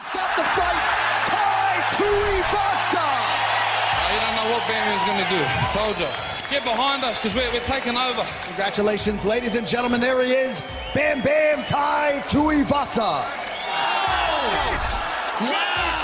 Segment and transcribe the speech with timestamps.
[0.00, 0.82] Stop the fight!
[1.26, 3.06] Tai Tuivasa!
[3.06, 5.42] Oh, you don't know what Bam is going to do.
[5.72, 6.08] Told you.
[6.50, 8.26] Get behind us because we're, we're taking over.
[8.44, 10.00] Congratulations, ladies and gentlemen.
[10.00, 10.62] There he is.
[10.94, 13.24] Bam Bam Tai Tuivasa.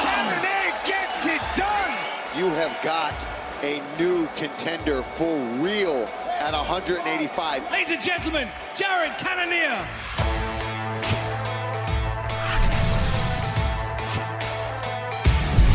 [0.03, 1.97] Cannonier gets it done.
[2.37, 3.15] You have got
[3.63, 7.71] a new contender for real at 185.
[7.71, 10.40] Ladies and gentlemen, Jared Cannonier.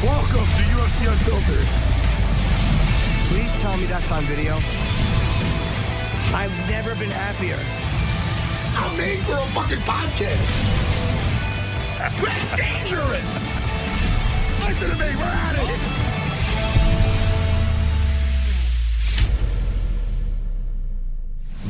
[0.04, 1.68] Welcome to UFC Unfiltered.
[3.30, 4.56] Please tell me that's on video.
[6.36, 7.58] I've never been happier.
[8.78, 10.46] I'm made for a fucking podcast.
[11.98, 12.20] That's
[12.56, 13.56] dangerous.
[14.68, 15.16] Listen to me.
[15.16, 16.06] We're at it.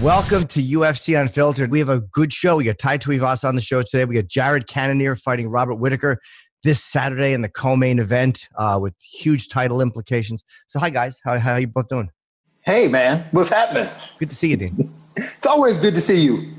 [0.01, 1.71] Welcome to UFC Unfiltered.
[1.71, 2.57] We have a good show.
[2.57, 4.03] We got Tai Tuivasa on the show today.
[4.03, 6.19] We got Jared Cannonier fighting Robert Whitaker
[6.65, 10.43] this Saturday in the co-main event uh, with huge title implications.
[10.67, 12.09] So, hi guys, how how you both doing?
[12.61, 13.87] Hey man, what's happening?
[14.19, 14.93] Good to see you, Dean.
[15.17, 16.51] It's always good to see you.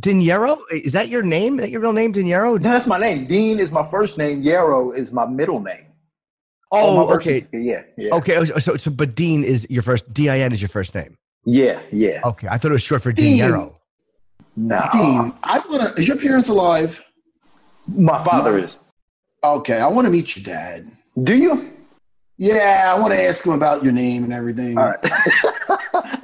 [0.00, 1.60] Dinero, is that your name?
[1.60, 2.54] Is that your real name, Dinero?
[2.54, 3.28] No, that's my name.
[3.28, 4.42] Dean is my first name.
[4.42, 5.86] Yarrow is my middle name.
[6.72, 7.46] On Oh, okay.
[7.52, 8.14] Yeah, yeah.
[8.14, 10.12] Okay, so, so, so but Dean is your first.
[10.12, 11.14] D I N is your first name.
[11.44, 12.20] Yeah, yeah.
[12.24, 13.38] Okay, I thought it was short for Dean.
[13.38, 13.78] Dinero.
[14.56, 14.80] No.
[14.92, 16.00] Dean, I want to.
[16.00, 17.00] Is your parents alive?
[17.86, 18.80] My father is.
[19.44, 20.90] Okay, I want to meet your dad.
[21.22, 21.70] Do you?
[22.38, 24.78] Yeah, I want to ask him about your name and everything.
[24.78, 24.98] All right.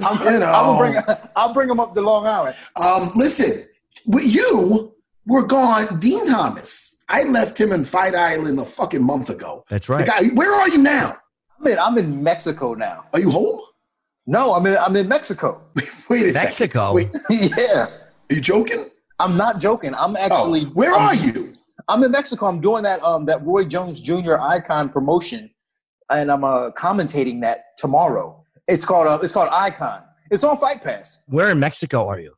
[0.00, 0.46] I'm, You know.
[0.46, 0.94] I'll bring
[1.36, 2.56] I'll bring him up to Long Island.
[2.76, 3.64] Um, listen,
[4.06, 4.94] with you
[5.26, 6.96] were gone, Din Thomas.
[7.08, 9.64] I left him in Fight Island a fucking month ago.
[9.68, 10.06] That's The right.
[10.06, 11.16] guy, where are you now?
[11.60, 13.04] I'm in I'm in Mexico now.
[13.12, 13.60] Are you home?
[14.26, 15.60] No, I'm in I'm in Mexico.
[16.08, 16.96] Wait a Mexico?
[16.96, 17.12] second.
[17.30, 17.86] Wait, yeah.
[17.86, 18.86] are you joking?
[19.20, 19.94] I'm not joking.
[19.94, 21.47] I'm Oh, actually where I'm- are you?
[21.88, 22.46] I'm in Mexico.
[22.46, 24.36] I'm doing that um that Roy Jones Jr.
[24.40, 25.50] Icon promotion,
[26.10, 28.44] and I'm uh commentating that tomorrow.
[28.66, 30.02] It's called uh, it's called Icon.
[30.30, 31.22] It's on Fight Pass.
[31.28, 32.34] Where in Mexico are you?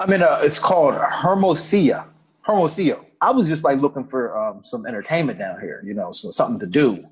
[0.00, 0.38] I'm in a.
[0.40, 2.06] It's called Hermosillo.
[2.42, 3.04] Hermosillo.
[3.20, 5.82] I was just like looking for um, some entertainment down here.
[5.84, 7.04] You know, so something to do.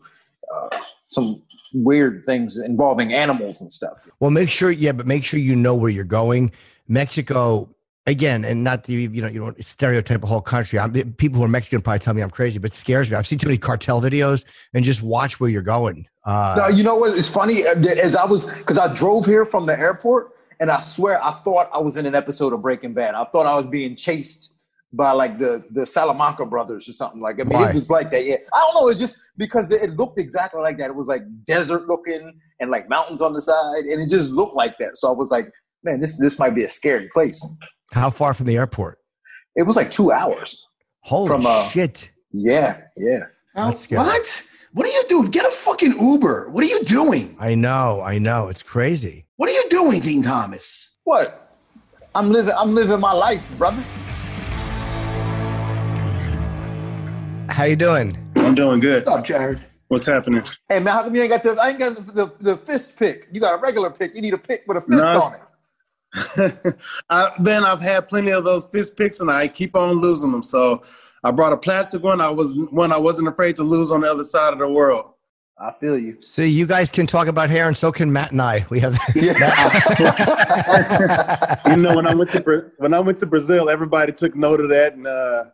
[0.53, 0.69] Uh,
[1.09, 1.43] some
[1.73, 3.99] weird things involving animals and stuff.
[4.21, 6.53] Well, make sure, yeah, but make sure you know where you're going.
[6.89, 7.69] Mexico,
[8.07, 10.79] again, and not the you know you don't stereotype a whole country.
[10.79, 13.17] I'm, people who are Mexican probably tell me I'm crazy, but it scares me.
[13.17, 14.45] I've seen too many cartel videos,
[14.75, 16.07] and just watch where you're going.
[16.25, 17.17] Uh, No, you know what?
[17.17, 20.71] It's funny uh, that as I was because I drove here from the airport, and
[20.71, 23.15] I swear I thought I was in an episode of Breaking Bad.
[23.15, 24.55] I thought I was being chased
[24.93, 27.41] by like the the Salamanca brothers or something like.
[27.41, 28.25] I mean, it was like that.
[28.25, 28.89] Yeah, I don't know.
[28.89, 30.91] It's just because it, it looked exactly like that.
[30.91, 34.55] It was like desert looking and like mountains on the side, and it just looked
[34.55, 34.99] like that.
[34.99, 35.51] So I was like,
[35.85, 37.47] man, this this might be a scary place.
[37.93, 38.99] How far from the airport?
[39.57, 40.67] It was like two hours.
[41.01, 42.11] Holy From, uh, shit!
[42.33, 43.25] Yeah, yeah.
[43.57, 44.47] How- what?
[44.73, 45.31] What are you doing?
[45.31, 46.51] Get a fucking Uber.
[46.51, 47.37] What are you doing?
[47.41, 49.27] I know, I know, it's crazy.
[49.37, 50.99] What are you doing, Din Thomas?
[51.03, 51.57] What?
[52.15, 52.55] I'm living.
[52.57, 53.83] I'm living my life, brother.
[57.53, 58.17] How you doing?
[58.37, 59.05] I'm doing good.
[59.07, 59.65] What's up, Jared?
[59.89, 60.43] What's happening?
[60.69, 61.59] Hey man, how come you ain't got the?
[61.61, 63.27] I ain't got the, the, the fist pick.
[63.33, 64.15] You got a regular pick.
[64.15, 65.23] You need a pick with a fist No.
[65.23, 65.41] on it.
[67.11, 70.43] I, Ben, I've had plenty of those fist picks, and I keep on losing them.
[70.43, 70.83] So
[71.23, 72.21] I brought a plastic one.
[72.21, 75.13] I was one I wasn't afraid to lose on the other side of the world.
[75.63, 76.17] I feel you.
[76.23, 78.65] See, you guys can talk about hair, and so can Matt and I.
[78.71, 78.95] We have.
[79.15, 79.35] you
[81.77, 84.95] know, when I went to when I went to Brazil, everybody took note of that
[84.95, 85.45] and uh,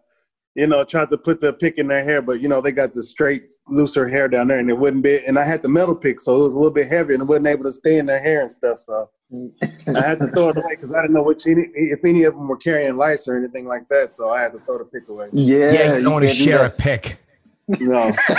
[0.54, 2.94] you know tried to put the pick in their hair, but you know they got
[2.94, 5.18] the straight, looser hair down there, and it wouldn't be.
[5.26, 7.28] And I had the metal pick, so it was a little bit heavier, and it
[7.28, 8.78] wasn't able to stay in their hair and stuff.
[8.78, 12.24] So I had to throw it away because I didn't know which any, if any
[12.24, 14.14] of them were carrying lice or anything like that.
[14.14, 15.28] So I had to throw the pick away.
[15.32, 17.18] Yeah, Yeah, you don't want to share a pick.
[17.68, 18.12] No,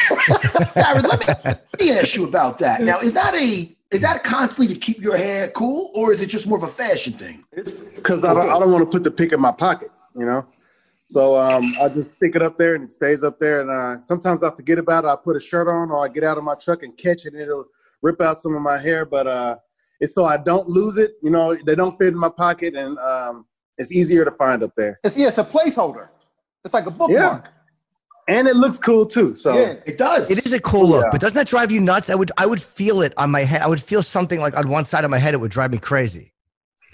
[0.74, 2.80] Jared, let me, let me ask you about that.
[2.81, 6.28] Now, is that a is that constantly to keep your hair cool, or is it
[6.28, 7.44] just more of a fashion thing?
[7.51, 10.25] it's because I don't, I don't want to put the pick in my pocket, you
[10.25, 10.45] know.
[11.07, 13.62] So um, I just stick it up there and it stays up there.
[13.62, 15.07] And uh, sometimes I forget about it.
[15.07, 17.31] I put a shirt on or I get out of my truck and catch it
[17.34, 17.66] and it'll
[18.01, 19.06] rip out some of my hair.
[19.06, 19.56] But uh,
[20.00, 21.12] it's so I don't lose it.
[21.22, 23.46] You know, they don't fit in my pocket and um,
[23.78, 25.00] it's easier to find up there.
[25.04, 26.10] It's yeah, it's a placeholder.
[26.66, 27.12] It's like a bookmark.
[27.12, 27.42] Yeah.
[28.30, 29.36] And it looks cool too.
[29.36, 29.76] So Yeah.
[29.86, 30.30] It does.
[30.30, 31.10] It is a cool look, Yeah.
[31.12, 32.10] but doesn't that drive you nuts?
[32.10, 33.62] I would I would feel it on my head.
[33.62, 35.34] I would feel something like on one side of my head.
[35.34, 36.34] It would drive me crazy.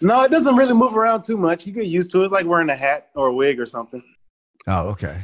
[0.00, 1.66] no, it doesn't really move around too much.
[1.66, 4.02] You get used to it, like wearing a hat or a wig or something.
[4.66, 5.22] Oh, okay.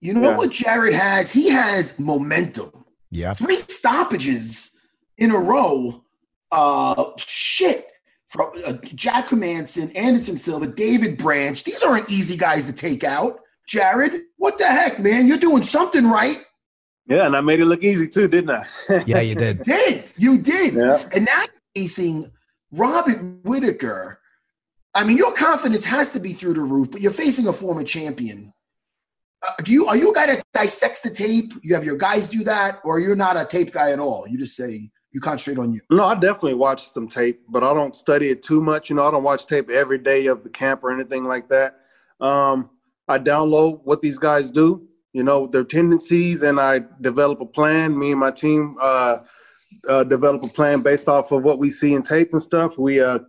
[0.00, 0.36] You know Yeah.
[0.36, 1.30] what Jared has?
[1.30, 2.70] He has momentum.
[3.10, 3.34] Yeah.
[3.34, 4.80] Three stoppages
[5.18, 6.02] in a row.
[6.52, 7.84] Uh, shit.
[8.28, 11.62] From uh, Jack Hermansson, Anderson Silva, David Branch.
[11.64, 13.40] These aren't easy guys to take out.
[13.66, 15.26] Jared, what the heck, man?
[15.26, 16.36] You're doing something right.
[17.06, 18.64] Yeah, and I made it look easy too, didn't I?
[19.06, 19.62] Yeah, you did.
[19.64, 20.74] Did you did?
[20.74, 21.02] Yeah.
[21.14, 22.30] And now you're facing
[22.72, 24.20] Robert Whitaker.
[24.94, 27.82] I mean, your confidence has to be through the roof, but you're facing a former
[27.82, 28.52] champion.
[29.46, 31.52] Uh, do you are you a guy that dissects the tape?
[31.62, 34.26] You have your guys do that, or you're not a tape guy at all?
[34.28, 35.80] You just say you concentrate on you.
[35.90, 38.90] No, I definitely watch some tape, but I don't study it too much.
[38.90, 41.80] You know, I don't watch tape every day of the camp or anything like that.
[42.20, 42.70] Um,
[43.08, 47.98] I download what these guys do, you know, their tendencies, and I develop a plan.
[47.98, 49.18] Me and my team uh,
[49.88, 52.78] uh, develop a plan based off of what we see in tape and stuff.
[52.78, 53.20] We, uh,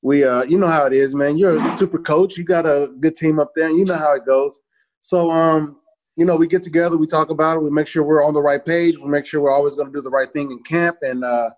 [0.00, 1.36] we, uh, you know how it is, man.
[1.36, 2.38] You're a super coach.
[2.38, 4.58] You got a good team up there, and you know how it goes.
[5.02, 5.79] So, um,
[6.20, 8.42] you know, we get together, we talk about it, we make sure we're on the
[8.42, 10.98] right page, we make sure we're always going to do the right thing in camp,
[11.00, 11.48] and uh,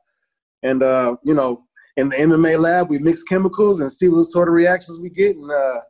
[0.62, 1.64] and uh, you know,
[1.96, 5.34] in the MMA lab, we mix chemicals and see what sort of reactions we get,
[5.34, 5.80] and uh,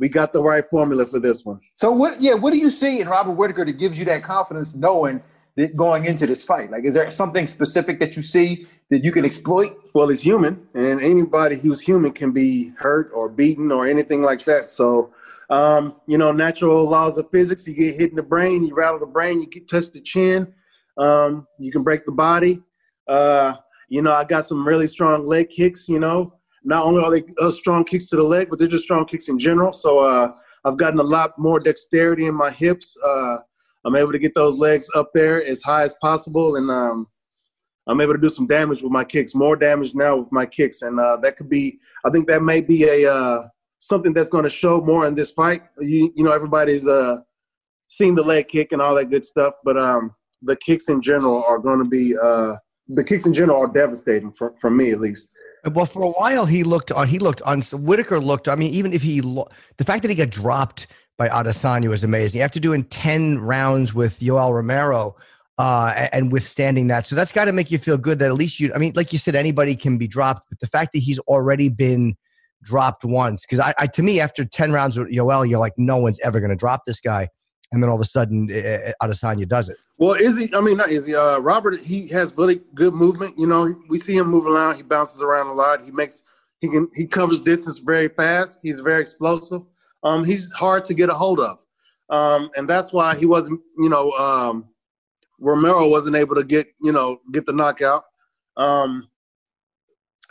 [0.00, 1.60] we got the right formula for this one.
[1.76, 2.20] So what?
[2.20, 5.22] Yeah, what do you see in Robert Whitaker that gives you that confidence, knowing
[5.54, 6.72] that going into this fight?
[6.72, 9.76] Like, is there something specific that you see that you can exploit?
[9.94, 14.44] Well, he's human, and anybody who's human can be hurt or beaten or anything like
[14.46, 14.70] that.
[14.70, 15.12] So,
[15.50, 17.66] um, you know, natural laws of physics.
[17.66, 20.52] You get hit in the brain, you rattle the brain, you touch the chin,
[20.98, 22.62] um, you can break the body.
[23.06, 23.54] Uh,
[23.88, 25.88] you know, I got some really strong leg kicks.
[25.88, 26.34] You know,
[26.64, 29.28] not only are they uh, strong kicks to the leg, but they're just strong kicks
[29.28, 29.72] in general.
[29.72, 30.32] So uh,
[30.64, 32.96] I've gotten a lot more dexterity in my hips.
[33.04, 33.36] Uh,
[33.84, 37.06] I'm able to get those legs up there as high as possible, and um,
[37.86, 40.82] I'm able to do some damage with my kicks, more damage now with my kicks,
[40.82, 41.78] and uh, that could be.
[42.04, 43.48] I think that may be a uh,
[43.78, 45.62] something that's going to show more in this fight.
[45.80, 47.18] You, you know, everybody's uh,
[47.88, 51.44] seen the leg kick and all that good stuff, but um, the kicks in general
[51.44, 52.54] are going to be uh,
[52.88, 55.30] the kicks in general are devastating for, for me at least.
[55.72, 56.92] Well, for a while he looked.
[56.92, 57.62] Uh, he looked on.
[57.62, 58.48] Whitaker looked.
[58.48, 60.86] I mean, even if he, lo- the fact that he got dropped
[61.18, 62.40] by Adesanya was amazing.
[62.40, 65.16] After doing ten rounds with Yoel Romero,
[65.58, 68.60] uh, and withstanding that, so that's got to make you feel good that at least
[68.60, 68.72] you.
[68.72, 71.68] I mean, like you said, anybody can be dropped, but the fact that he's already
[71.68, 72.16] been
[72.62, 75.96] dropped once, because I, I, to me, after ten rounds with Yoel, you're like, no
[75.96, 77.28] one's ever going to drop this guy,
[77.72, 79.76] and then all of a sudden, uh, Adesanya does it.
[79.98, 83.34] Well, Izzy, I mean, not Izzy, uh, Robert, he has really good movement.
[83.36, 84.76] You know, we see him move around.
[84.76, 85.82] He bounces around a lot.
[85.82, 86.22] He makes,
[86.60, 88.60] he can, he covers distance very fast.
[88.62, 89.62] He's very explosive.
[90.04, 91.64] Um, he's hard to get a hold of.
[92.10, 94.68] Um, and that's why he wasn't, you know, um,
[95.40, 98.04] Romero wasn't able to get, you know, get the knockout.
[98.56, 99.08] Um,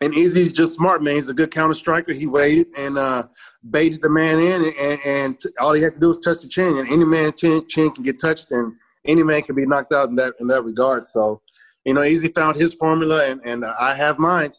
[0.02, 1.16] and Izzy's just smart, man.
[1.16, 2.14] He's a good counter striker.
[2.14, 3.24] He waited and uh,
[3.70, 6.48] baited the man in, and, and, t- all he had to do was touch the
[6.48, 6.78] chin.
[6.78, 8.74] And any man chin, chin can get touched, and
[9.06, 11.08] any man can be knocked out in that in that regard.
[11.08, 11.42] So,
[11.86, 14.52] you know, Izzy found his formula, and, and I have mine.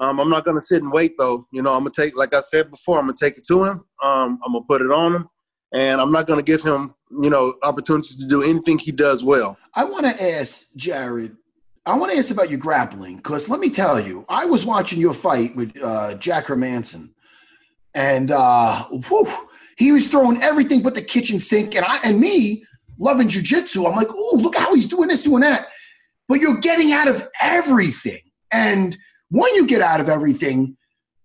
[0.00, 1.46] Um, I'm not going to sit and wait, though.
[1.52, 3.46] You know, I'm going to take, like I said before, I'm going to take it
[3.48, 3.84] to him.
[4.02, 5.28] Um, I'm going to put it on him,
[5.74, 9.22] and I'm not going to give him, you know, opportunities to do anything he does
[9.22, 9.58] well.
[9.74, 11.36] I want to ask Jared.
[11.84, 15.00] I want to ask about your grappling because let me tell you, I was watching
[15.00, 17.10] your fight with uh, Jack Hermansson,
[17.94, 19.28] and uh, whew,
[19.76, 22.64] he was throwing everything but the kitchen sink, and I and me
[23.00, 23.88] loving jujitsu.
[23.88, 25.66] I'm like, oh, look how he's doing this, doing that.
[26.28, 28.20] But you're getting out of everything,
[28.52, 28.96] and
[29.30, 30.76] when you get out of everything,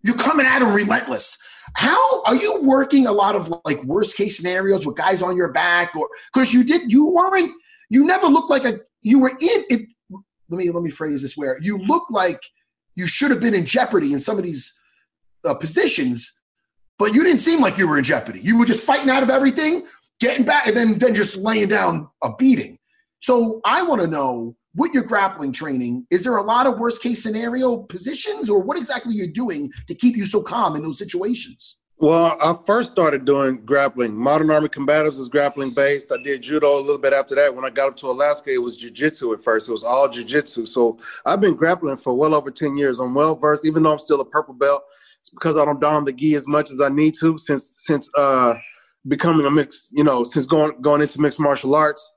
[0.02, 1.38] you're coming at him relentless.
[1.76, 5.52] How are you working a lot of like worst case scenarios with guys on your
[5.52, 7.52] back, or because you did, you weren't,
[7.92, 9.88] you never looked like a you were in it.
[10.50, 12.42] Let me let me phrase this where you look like
[12.96, 14.78] you should have been in jeopardy in some of these
[15.46, 16.42] uh, positions,
[16.98, 18.40] but you didn't seem like you were in jeopardy.
[18.42, 19.86] You were just fighting out of everything,
[20.20, 22.80] getting back, and then then just laying down a beating.
[23.20, 27.02] So I want to know with your grappling training, is there a lot of worst
[27.02, 31.00] case scenario positions, or what exactly you're doing to keep you so calm in those
[31.00, 31.78] situations?
[32.00, 34.16] Well, I first started doing grappling.
[34.16, 36.12] Modern Army Combatives is grappling based.
[36.12, 37.56] I did judo a little bit after that.
[37.56, 39.68] When I got up to Alaska, it was jujitsu at first.
[39.68, 40.68] It was all jujitsu.
[40.68, 43.00] So I've been grappling for well over 10 years.
[43.00, 44.84] I'm well versed, even though I'm still a purple belt.
[45.22, 48.08] It's because I don't don the gi as much as I need to since since
[48.16, 48.54] uh,
[49.08, 52.08] becoming a mixed, you know, since going going into mixed martial arts.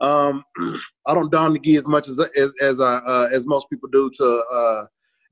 [0.00, 0.42] Um,
[1.06, 3.88] I don't don the gi as much as as as, I, uh, as most people
[3.92, 4.86] do to uh,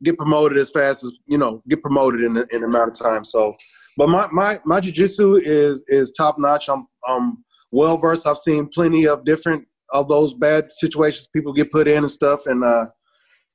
[0.04, 2.98] get promoted as fast as you know get promoted in the, in the amount of
[2.98, 3.24] time.
[3.24, 3.56] So
[3.96, 6.68] but my my my jujitsu is is top notch.
[6.68, 8.26] I'm I'm well versed.
[8.26, 12.46] I've seen plenty of different of those bad situations people get put in and stuff.
[12.46, 12.86] And uh,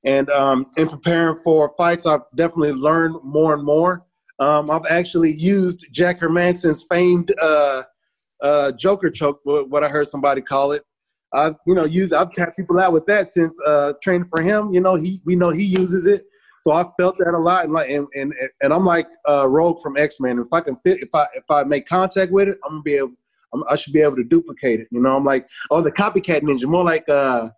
[0.06, 4.06] and um, in preparing for fights, I've definitely learned more and more.
[4.40, 7.84] Um, I've actually used Jack Hermansson's famed uh,
[8.42, 10.84] uh, Joker choke, what I heard somebody call it.
[11.34, 14.74] I've you know used I've tapped people out with that since uh, training for him.
[14.74, 16.26] You know he we know he uses it.
[16.62, 19.82] So I felt that a lot, and like, and and, and I'm like uh, Rogue
[19.82, 20.38] from X Men.
[20.38, 22.94] If I can fit, if I if I make contact with it, I'm gonna be
[22.96, 23.14] able.
[23.54, 24.88] I'm, i should be able to duplicate it.
[24.92, 27.50] You know, I'm like, oh, the copycat ninja, more like uh,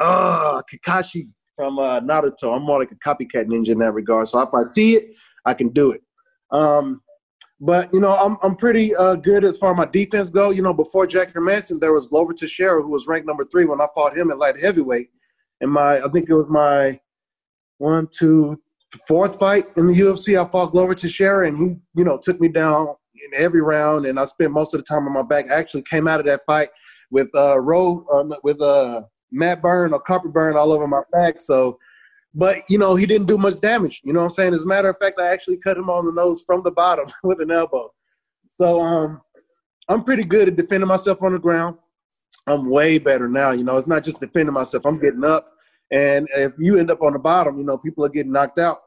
[0.00, 2.56] uh, Kakashi from uh, Naruto.
[2.56, 4.28] I'm more like a copycat ninja in that regard.
[4.28, 5.10] So if I see it,
[5.44, 6.02] I can do it.
[6.50, 7.02] Um,
[7.60, 10.48] but you know, I'm I'm pretty uh, good as far as my defense go.
[10.48, 13.82] You know, before Jack Hermansson, there was Glover Teixeira, who was ranked number three when
[13.82, 15.08] I fought him at light heavyweight.
[15.60, 16.98] And my, I think it was my
[17.80, 18.60] one, two,
[19.08, 22.48] fourth fight in the UFC, I fought Glover Teixeira, and he, you know, took me
[22.48, 25.50] down in every round, and I spent most of the time on my back.
[25.50, 26.68] I actually came out of that fight
[27.10, 31.40] with uh, Roe, uh, with uh, mat burn or carpet burn all over my back.
[31.40, 31.78] So,
[32.34, 34.02] but you know, he didn't do much damage.
[34.04, 34.54] You know what I'm saying?
[34.54, 37.06] As a matter of fact, I actually cut him on the nose from the bottom
[37.24, 37.92] with an elbow.
[38.48, 39.22] So, um,
[39.88, 41.76] I'm pretty good at defending myself on the ground.
[42.46, 43.52] I'm way better now.
[43.52, 44.84] You know, it's not just defending myself.
[44.84, 45.46] I'm getting up
[45.90, 48.78] and if you end up on the bottom, you know, people are getting knocked out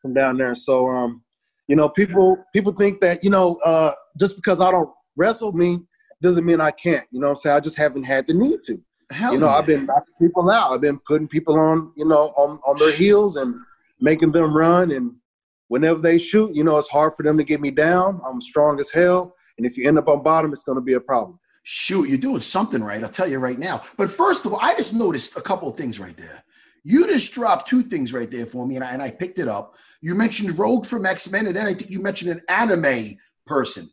[0.00, 0.54] from down there.
[0.54, 1.22] So, um,
[1.68, 5.78] you know, people people think that you know uh, just because I don't wrestle me
[6.20, 7.06] doesn't mean I can't.
[7.10, 8.78] You know, I'm saying I just haven't had the need to.
[9.10, 9.56] Hell you know, yeah.
[9.56, 10.72] I've been knocking people out.
[10.72, 13.54] I've been putting people on, you know, on on their heels and
[14.00, 14.90] making them run.
[14.90, 15.12] And
[15.68, 18.20] whenever they shoot, you know, it's hard for them to get me down.
[18.26, 19.34] I'm strong as hell.
[19.58, 21.38] And if you end up on bottom, it's going to be a problem.
[21.64, 23.02] Shoot, you're doing something right.
[23.02, 23.82] I'll tell you right now.
[23.96, 26.41] But first of all, I just noticed a couple of things right there.
[26.84, 29.48] You just dropped two things right there for me, and I, and I picked it
[29.48, 29.76] up.
[30.00, 33.88] You mentioned Rogue from X Men, and then I think you mentioned an anime person.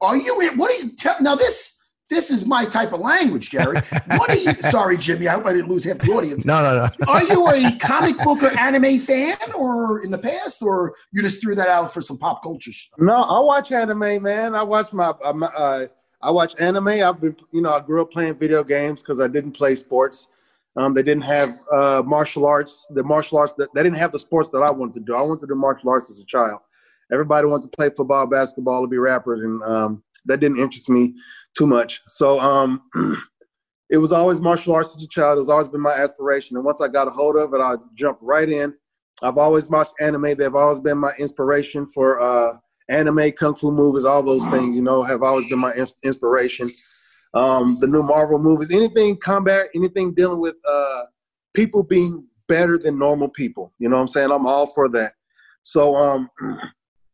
[0.00, 0.40] Are you?
[0.40, 0.58] in?
[0.58, 0.94] What are you?
[0.96, 3.80] Tell, now this this is my type of language, Jerry.
[4.08, 4.52] What are you?
[4.60, 5.26] sorry, Jimmy.
[5.26, 6.44] I hope I didn't lose half the audience.
[6.44, 7.12] No, no, no.
[7.12, 11.42] are you a comic book or anime fan, or in the past, or you just
[11.42, 13.00] threw that out for some pop culture stuff?
[13.00, 14.54] No, I watch anime, man.
[14.54, 15.06] I watch my.
[15.06, 15.86] Uh,
[16.20, 16.88] I watch anime.
[16.88, 20.28] I've been, you know, I grew up playing video games because I didn't play sports.
[20.76, 22.86] Um, they didn't have uh, martial arts.
[22.90, 25.14] The martial arts that they didn't have the sports that I wanted to do.
[25.14, 26.60] I wanted to do martial arts as a child.
[27.12, 31.14] Everybody wanted to play football, basketball, to be rappers, and um, that didn't interest me
[31.56, 32.02] too much.
[32.06, 32.82] So um,
[33.90, 35.38] it was always martial arts as a child.
[35.38, 36.56] It's always been my aspiration.
[36.56, 38.74] And once I got a hold of it, I jumped right in.
[39.22, 40.34] I've always watched anime.
[40.34, 42.56] They've always been my inspiration for uh,
[42.88, 44.74] anime, kung fu movies, all those things.
[44.74, 46.68] You know, have always been my inspiration
[47.34, 51.02] um, the new Marvel movies, anything combat, anything dealing with uh,
[51.54, 53.72] people being better than normal people.
[53.78, 54.30] You know what I'm saying?
[54.30, 55.12] I'm all for that.
[55.62, 56.30] So, um,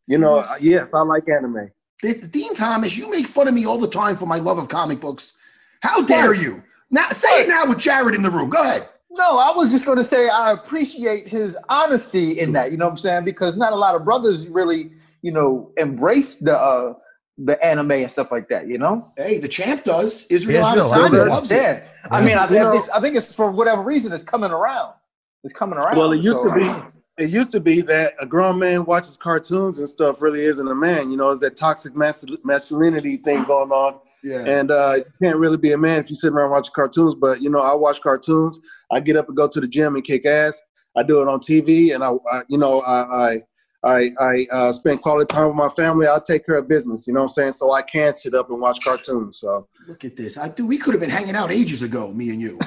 [0.09, 1.71] you know, yes, I like anime.
[2.03, 5.01] Din Thomas, you make fun of me all the time for my love of comic
[5.01, 5.35] books.
[5.83, 6.63] How dare you?
[6.91, 8.51] Now, say it now with Jared in the room.
[8.51, 8.89] Go ahead.
[9.11, 12.71] No, I was just going to say I appreciate his honesty in that.
[12.71, 13.25] You know what I'm saying?
[13.25, 16.95] Because not a lot of brothers really, you know, embrace the uh,
[17.45, 19.11] the anime and stuff like that, you know?
[19.17, 20.27] Hey, the champ does.
[20.27, 21.57] Israel Adesanya loves it.
[21.57, 21.83] Yeah.
[22.11, 24.95] I mean, I, I, think it's for whatever reason it's coming around.
[25.43, 25.97] It's coming around.
[25.97, 29.17] Well, it used so, to be it used to be that a grown man watches
[29.17, 31.11] cartoons and stuff really isn't a man.
[31.11, 34.01] You know, it's that toxic masculinity thing going on.
[34.23, 34.45] Yeah.
[34.47, 37.15] And uh, you can't really be a man if you sit around watching cartoons.
[37.15, 38.61] But you know, I watch cartoons.
[38.91, 40.61] I get up and go to the gym and kick ass.
[40.97, 43.43] I do it on TV, and I, I you know, I, I
[43.83, 46.07] I, I uh, spend quality time with my family.
[46.07, 47.07] I'll take care of business.
[47.07, 47.53] You know what I'm saying?
[47.53, 49.39] So I can sit up and watch cartoons.
[49.39, 50.37] So look at this.
[50.37, 50.67] I do.
[50.67, 52.59] We could have been hanging out ages ago, me and you.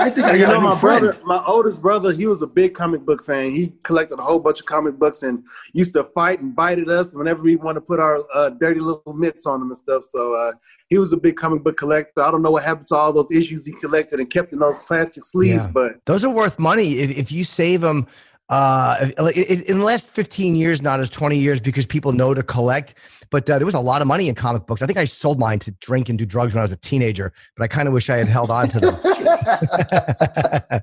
[0.00, 1.00] I think I got you know, a my friend.
[1.02, 2.12] brother, my oldest brother.
[2.12, 3.50] He was a big comic book fan.
[3.50, 6.88] He collected a whole bunch of comic books and used to fight and bite at
[6.88, 10.04] us whenever we want to put our uh, dirty little mitts on him and stuff.
[10.04, 10.52] So uh,
[10.88, 12.22] he was a big comic book collector.
[12.22, 14.78] I don't know what happened to all those issues he collected and kept in those
[14.84, 15.70] plastic sleeves, yeah.
[15.70, 18.06] but those are worth money if, if you save them
[18.50, 22.42] uh, in, in the last 15 years, not as 20 years, because people know to
[22.42, 22.94] collect.
[23.30, 24.82] But uh, there was a lot of money in comic books.
[24.82, 27.32] I think I sold mine to drink and do drugs when I was a teenager,
[27.56, 28.96] but I kind of wish I had held on to them.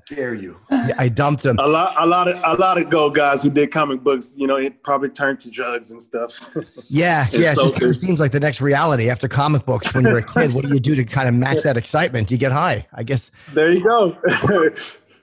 [0.08, 0.56] Dare you?
[0.70, 1.58] Yeah, I dumped them.
[1.58, 4.32] A lot, a lot of, a lot of go guys who did comic books.
[4.34, 6.32] You know, it probably turned to drugs and stuff.
[6.90, 7.52] Yeah, And yeah.
[7.52, 9.92] It so just kind of seems like the next reality after comic books.
[9.92, 12.30] When you're a kid, what do you do to kind of match that excitement?
[12.30, 13.30] You get high, I guess.
[13.52, 14.16] There you go.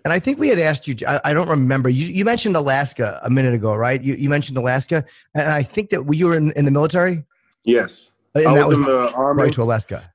[0.05, 0.95] And I think we had asked you.
[1.07, 1.89] I, I don't remember.
[1.89, 3.99] You, you mentioned Alaska a minute ago, right?
[4.01, 7.25] You, you mentioned Alaska, and I think that you were in, in the military.
[7.63, 9.43] yes, And I that was in the army.
[9.43, 10.13] right to Alaska.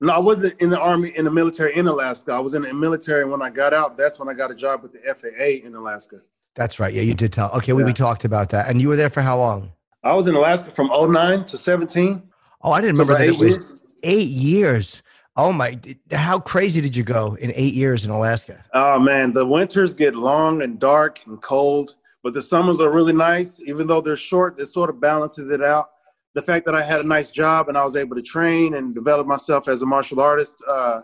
[0.00, 2.32] No, I wasn't in the army in the military in Alaska.
[2.32, 3.98] I was in the military and when I got out.
[3.98, 6.20] That's when I got a job with the FAA in Alaska.
[6.54, 6.94] That's right.
[6.94, 7.50] Yeah, you did tell.
[7.50, 9.72] Okay, we, we talked about that, and you were there for how long?
[10.04, 12.22] I was in Alaska from 09 to 17.
[12.62, 15.02] Oh, I didn't So remember that it was eight years.
[15.36, 15.78] Oh my!
[16.12, 18.64] How crazy did you go in eight years in Alaska?
[18.72, 23.12] Oh man, the winters get long and dark and cold, but the summers are really
[23.12, 23.58] nice.
[23.66, 25.86] Even though they're short, it sort of balances it out.
[26.34, 28.94] The fact that I had a nice job and I was able to train and
[28.94, 31.00] develop myself as a martial artist uh,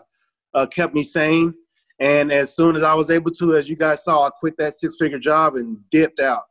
[0.53, 1.53] uh, kept me sane.
[1.99, 4.73] And as soon as I was able to, as you guys saw, I quit that
[4.73, 6.43] six-figure job and dipped out.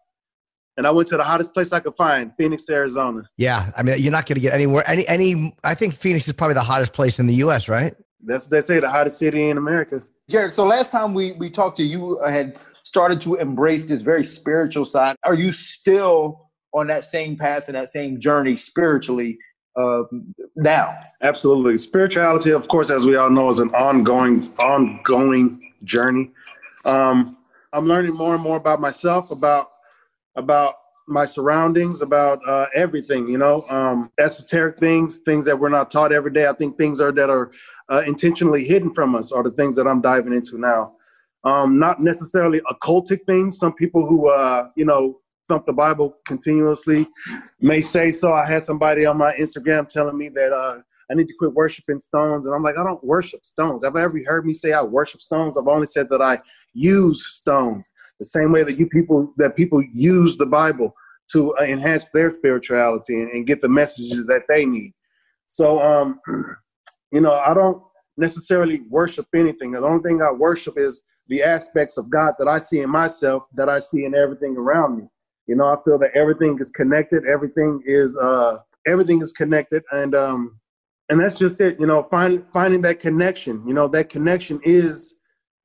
[0.76, 3.22] And I went to the hottest place I could find, Phoenix, Arizona.
[3.36, 4.88] Yeah, I mean, you're not going to get anywhere.
[4.88, 5.54] Any, any.
[5.62, 7.68] I think Phoenix is probably the hottest place in the U.S.
[7.68, 7.94] Right?
[8.22, 10.02] That's what they say, the hottest city in America.
[10.28, 14.02] Jared, so last time we we talked to you, I had started to embrace this
[14.02, 15.16] very spiritual side.
[15.24, 19.38] Are you still on that same path and that same journey spiritually
[19.76, 20.02] uh,
[20.56, 20.96] now?
[21.22, 21.78] Absolutely.
[21.78, 26.30] Spirituality, of course, as we all know, is an ongoing, ongoing journey.
[26.84, 27.36] Um,
[27.72, 29.68] I'm learning more and more about myself, about
[30.36, 30.74] about
[31.08, 33.28] my surroundings, about uh, everything.
[33.28, 36.46] You know, um, esoteric things, things that we're not taught every day.
[36.46, 37.50] I think things are that are
[37.90, 40.94] uh, intentionally hidden from us are the things that I'm diving into now.
[41.44, 43.58] Um, not necessarily occultic things.
[43.58, 47.08] Some people who, uh, you know, thump the Bible continuously
[47.60, 48.32] may say so.
[48.32, 50.78] I had somebody on my Instagram telling me that uh,
[51.10, 53.82] I need to quit worshiping stones, and I'm like, I don't worship stones.
[53.82, 55.58] Have ever heard me say I worship stones?
[55.58, 56.38] I've only said that I
[56.72, 57.90] use stones.
[58.20, 60.94] The same way that you people that people use the Bible
[61.32, 64.92] to uh, enhance their spirituality and, and get the messages that they need.
[65.46, 66.20] So, um,
[67.12, 67.82] you know, I don't
[68.16, 69.72] necessarily worship anything.
[69.72, 73.44] The only thing I worship is the aspects of God that I see in myself,
[73.54, 75.04] that I see in everything around me.
[75.46, 77.24] You know, I feel that everything is connected.
[77.26, 80.60] Everything is uh, everything is connected, and um,
[81.08, 81.80] and that's just it.
[81.80, 83.66] You know, find, finding that connection.
[83.66, 85.16] You know, that connection is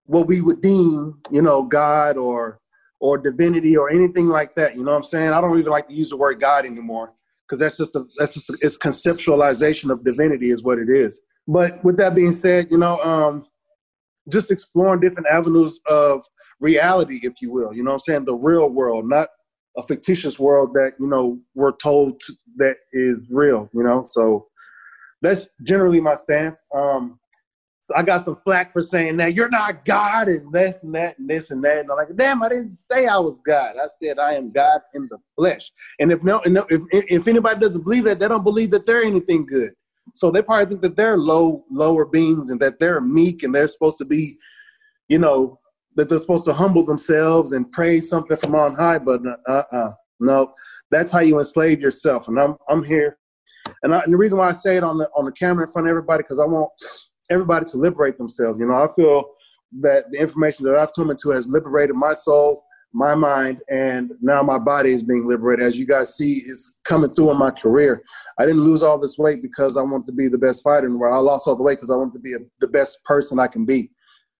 [0.05, 2.59] what we would deem, you know, God or
[2.99, 4.75] or divinity or anything like that.
[4.75, 5.31] You know what I'm saying?
[5.31, 7.13] I don't even like to use the word God anymore
[7.47, 11.21] because that's just a that's just a, it's conceptualization of divinity is what it is.
[11.47, 13.45] But with that being said, you know, um,
[14.31, 16.25] just exploring different avenues of
[16.59, 17.73] reality, if you will.
[17.73, 18.25] You know what I'm saying?
[18.25, 19.29] The real world, not
[19.77, 23.69] a fictitious world that you know we're told to, that is real.
[23.73, 24.47] You know, so
[25.21, 26.65] that's generally my stance.
[26.73, 27.19] Um,
[27.95, 31.29] I got some flack for saying that you're not God and this and that and
[31.29, 31.79] this and that.
[31.79, 33.75] And I'm like, damn, I didn't say I was God.
[33.77, 35.71] I said I am God in the flesh.
[35.99, 39.03] And if no, and if if anybody doesn't believe that, they don't believe that they're
[39.03, 39.71] anything good.
[40.13, 43.67] So they probably think that they're low, lower beings and that they're meek and they're
[43.67, 44.37] supposed to be,
[45.09, 45.59] you know,
[45.95, 48.99] that they're supposed to humble themselves and praise something from on high.
[48.99, 50.53] But uh, uh, no,
[50.91, 52.27] that's how you enslave yourself.
[52.27, 53.17] And I'm I'm here,
[53.83, 55.71] and, I, and the reason why I say it on the on the camera in
[55.71, 56.69] front of everybody because I want
[57.29, 58.59] everybody to liberate themselves.
[58.59, 59.25] You know, I feel
[59.81, 64.41] that the information that I've come into has liberated my soul, my mind, and now
[64.41, 65.65] my body is being liberated.
[65.65, 68.03] As you guys see, is coming through in my career.
[68.39, 70.93] I didn't lose all this weight because I wanted to be the best fighter in
[70.93, 71.15] the world.
[71.15, 73.47] I lost all the weight because I wanted to be a, the best person I
[73.47, 73.91] can be.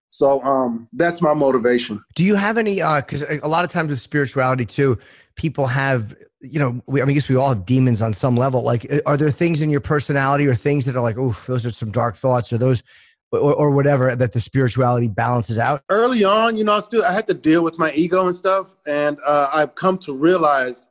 [0.09, 2.03] So um, that's my motivation.
[2.15, 2.75] Do you have any?
[2.75, 4.97] Because a lot of times with spirituality too,
[5.35, 6.81] people have you know.
[6.87, 8.61] We, I mean, I guess we all have demons on some level.
[8.61, 11.65] Like, uh, are there things in your personality or things that are like, oh, those
[11.65, 12.83] are some dark thoughts, or those,
[13.31, 15.83] or, or whatever that the spirituality balances out?
[15.89, 18.73] Early on, you know, I still I had to deal with my ego and stuff,
[18.85, 20.87] and uh, I've come to realize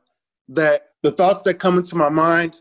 [0.49, 2.55] that the thoughts that come into my mind,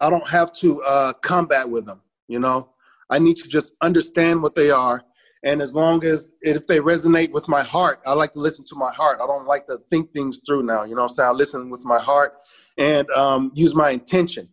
[0.00, 2.00] I don't have to uh, combat with them.
[2.28, 2.70] You know,
[3.10, 5.02] I need to just understand what they are
[5.44, 8.74] and as long as if they resonate with my heart, I like to listen to
[8.76, 9.18] my heart.
[9.22, 10.84] I don't like to think things through now.
[10.84, 11.28] You know what I'm saying?
[11.28, 12.32] I listen with my heart
[12.78, 14.48] and um, use my intention.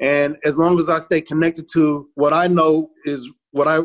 [0.00, 3.80] And as long as I stay connected to what I know is what I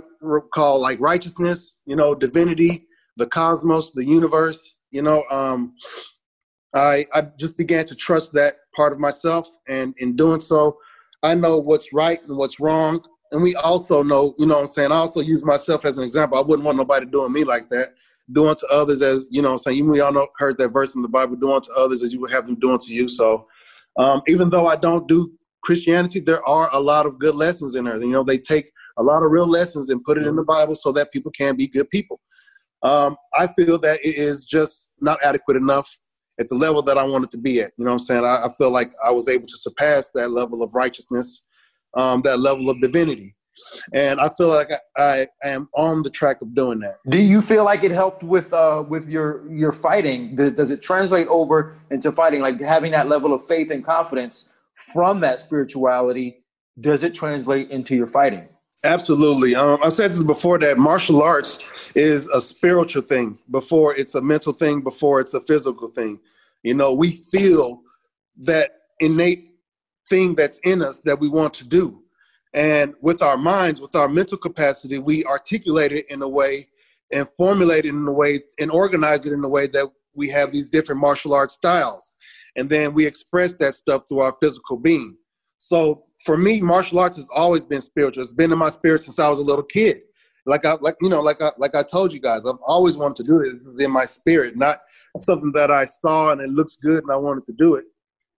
[0.53, 2.85] call like righteousness, you know, divinity,
[3.17, 5.73] the cosmos, the universe, you know, um,
[6.75, 9.49] I, I just began to trust that part of myself.
[9.67, 10.77] And in doing so,
[11.23, 14.67] I know what's right and what's wrong and we also know, you know what I'm
[14.67, 16.37] saying, I also use myself as an example.
[16.37, 17.87] I wouldn't want nobody doing me like that.
[18.31, 19.49] Doing to others as you know.
[19.49, 21.35] What I'm saying you we all know heard that verse in the Bible.
[21.35, 23.09] doing to others as you would have them doing to you.
[23.09, 23.47] So
[23.97, 27.85] um, even though I don't do Christianity, there are a lot of good lessons in
[27.85, 27.99] there.
[27.99, 30.75] You know, they take a lot of real lessons and put it in the Bible
[30.75, 32.21] so that people can be good people.
[32.83, 35.89] Um, I feel that it is just not adequate enough
[36.39, 37.71] at the level that I wanted to be at.
[37.77, 38.25] You know what I'm saying?
[38.25, 41.47] I, I feel like I was able to surpass that level of righteousness,
[41.95, 43.35] um, that level of divinity.
[43.93, 46.95] And I feel like I, I, am on the track of doing that.
[47.09, 50.35] Do you feel like it helped with uh, with your your fighting?
[50.35, 54.49] Does it translate over into fighting, like having that level of faith and confidence
[54.93, 56.43] from that spirituality?
[56.79, 58.47] Does it translate into your fighting?
[58.83, 59.53] Absolutely.
[59.53, 64.21] Um, I said this before that martial arts is a spiritual thing before it's a
[64.21, 66.19] mental thing, before it's a physical thing.
[66.63, 67.81] You know, we feel
[68.43, 69.50] that innate
[70.11, 72.03] thing that's in us that we want to do.
[72.53, 76.67] And with our minds, with our mental capacity, we articulate it in a way
[77.13, 80.51] and formulate it in a way and organize it in a way that we have
[80.51, 82.13] these different martial arts styles.
[82.57, 85.17] And then we express that stuff through our physical being.
[85.59, 88.23] So for me, martial arts has always been spiritual.
[88.23, 90.01] It's been in my spirit since I was a little kid.
[90.45, 93.17] Like I like you know, like I like I told you guys, I've always wanted
[93.17, 93.59] to do this.
[93.59, 94.79] This is in my spirit, not
[95.19, 97.85] something that I saw and it looks good and I wanted to do it.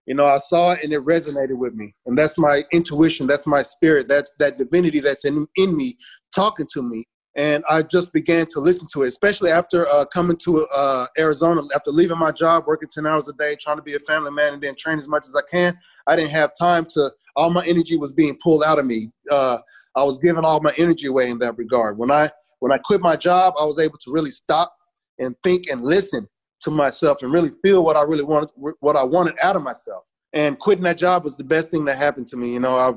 [0.05, 1.93] You know, I saw it and it resonated with me.
[2.05, 5.97] And that's my intuition, that's my spirit, that's that divinity that's in, in me
[6.35, 7.05] talking to me.
[7.35, 11.61] And I just began to listen to it, especially after uh, coming to uh, Arizona,
[11.73, 14.53] after leaving my job, working 10 hours a day, trying to be a family man
[14.53, 15.77] and then train as much as I can.
[16.05, 19.09] I didn't have time to all my energy was being pulled out of me.
[19.31, 19.57] Uh,
[19.95, 21.97] I was giving all my energy away in that regard.
[21.97, 24.73] When I when I quit my job, I was able to really stop
[25.19, 26.27] and think and listen
[26.63, 28.49] to myself and really feel what I really wanted,
[28.79, 30.03] what I wanted out of myself.
[30.33, 32.53] And quitting that job was the best thing that happened to me.
[32.53, 32.93] You know, I,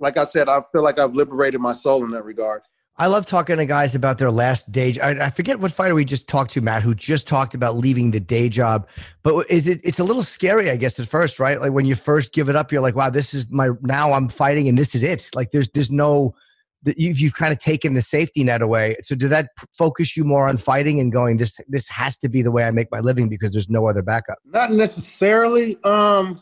[0.00, 2.62] like I said, I feel like I've liberated my soul in that regard.
[3.00, 4.98] I love talking to guys about their last day.
[5.00, 8.10] I, I, forget what fighter we just talked to, Matt, who just talked about leaving
[8.10, 8.88] the day job.
[9.22, 9.80] But is it?
[9.84, 11.60] It's a little scary, I guess, at first, right?
[11.60, 14.14] Like when you first give it up, you're like, "Wow, this is my now.
[14.14, 16.34] I'm fighting, and this is it." Like there's there's no
[16.84, 18.96] you've you've kind of taken the safety net away.
[19.02, 21.38] So did that focus you more on fighting and going?
[21.38, 24.02] This this has to be the way I make my living because there's no other
[24.02, 24.38] backup.
[24.44, 25.76] Not necessarily.
[25.84, 26.38] Um,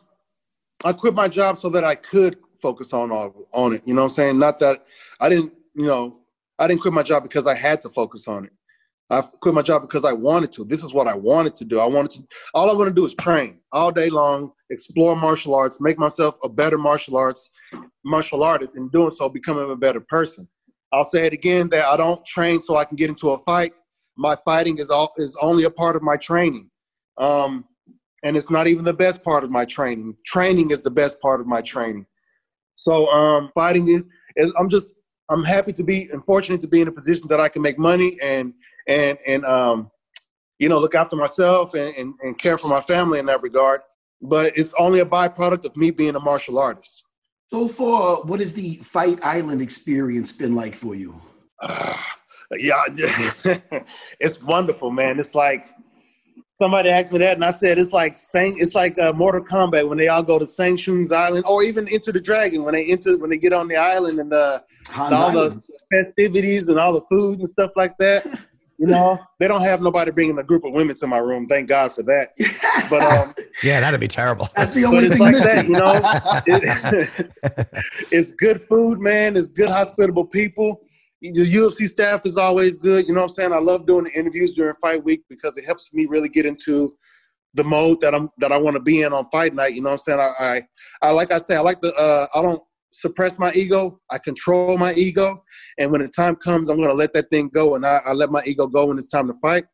[0.85, 3.83] I quit my job so that I could focus on on it.
[3.85, 4.39] You know what I'm saying?
[4.39, 4.85] Not that
[5.21, 5.53] I didn't.
[5.75, 6.17] You know
[6.59, 8.53] I didn't quit my job because I had to focus on it.
[9.09, 10.65] I quit my job because I wanted to.
[10.65, 11.79] This is what I wanted to do.
[11.79, 12.27] I wanted to.
[12.55, 16.35] All I want to do is train all day long, explore martial arts, make myself
[16.43, 17.51] a better martial arts
[18.05, 20.49] martial artist, and doing so, becoming a better person.
[20.93, 23.73] I'll say it again that I don't train so I can get into a fight.
[24.17, 26.71] My fighting is all is only a part of my training,
[27.19, 27.65] um,
[28.25, 30.17] and it's not even the best part of my training.
[30.25, 32.07] Training is the best part of my training.
[32.77, 34.05] So um, fighting is,
[34.37, 34.93] is I'm just
[35.31, 37.79] I'm happy to be and fortunate to be in a position that I can make
[37.79, 38.55] money and
[38.89, 39.91] and and um,
[40.59, 43.81] you know look after myself and, and, and care for my family in that regard.
[44.23, 47.06] But it's only a byproduct of me being a martial artist.
[47.49, 51.15] So far, what has the Fight Island experience been like for you?
[51.63, 51.97] Uh,
[52.59, 52.83] yeah,
[54.21, 55.19] it's wonderful, man.
[55.21, 55.67] It's like
[56.61, 59.99] somebody asked me that, and I said it's like it's like uh, Mortal Kombat when
[59.99, 63.17] they all go to Shang Tsung's island, or even Enter the Dragon when they enter
[63.19, 64.61] when they get on the island and uh,
[64.97, 65.63] all island.
[65.91, 68.27] the festivities and all the food and stuff like that.
[68.79, 71.47] You know, they don't have nobody bringing a group of women to my room.
[71.49, 72.31] Thank God for that.
[72.89, 73.35] But um,
[73.65, 74.49] yeah, that'd be terrible.
[74.55, 75.73] That's the only thing like missing.
[75.73, 77.43] That, you know,
[77.99, 79.35] it, it's good food, man.
[79.35, 80.83] It's good, hospitable people
[81.23, 83.07] the UFC staff is always good.
[83.07, 83.53] You know what I'm saying?
[83.53, 86.93] I love doing the interviews during fight week because it helps me really get into
[87.55, 89.75] the mode that I'm that I want to be in on fight night.
[89.75, 90.21] You know what I'm saying?
[90.21, 90.63] I I,
[91.03, 92.63] I like I say I like the uh, I don't
[92.93, 94.01] suppress my ego.
[94.11, 95.43] I control my ego,
[95.79, 98.31] and when the time comes, I'm gonna let that thing go, and I, I let
[98.31, 99.65] my ego go when it's time to fight.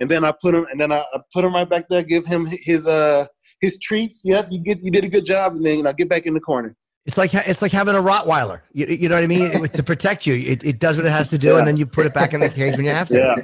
[0.00, 2.26] And then I put him, and then I, I put him right back there, give
[2.26, 3.26] him his uh
[3.60, 4.22] his treats.
[4.24, 6.34] Yep, you get you did a good job, and then you know get back in
[6.34, 6.76] the corner.
[7.06, 8.60] It's like it's like having a Rottweiler.
[8.72, 9.68] You, you know what I mean?
[9.72, 11.58] to protect you, it, it does what it has to do, yeah.
[11.58, 13.16] and then you put it back in the cage when you have to.
[13.16, 13.34] Yeah.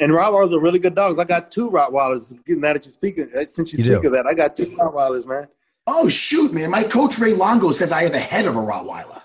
[0.00, 1.18] And Rottweilers are really good dogs.
[1.18, 2.38] I got two Rottweilers.
[2.46, 3.18] Now that you speak,
[3.48, 4.08] since you, you speak do.
[4.08, 5.48] of that, I got two Rottweilers, man.
[5.86, 6.70] Oh shoot, man!
[6.70, 9.22] My coach Ray Longo says I have a head of a Rottweiler.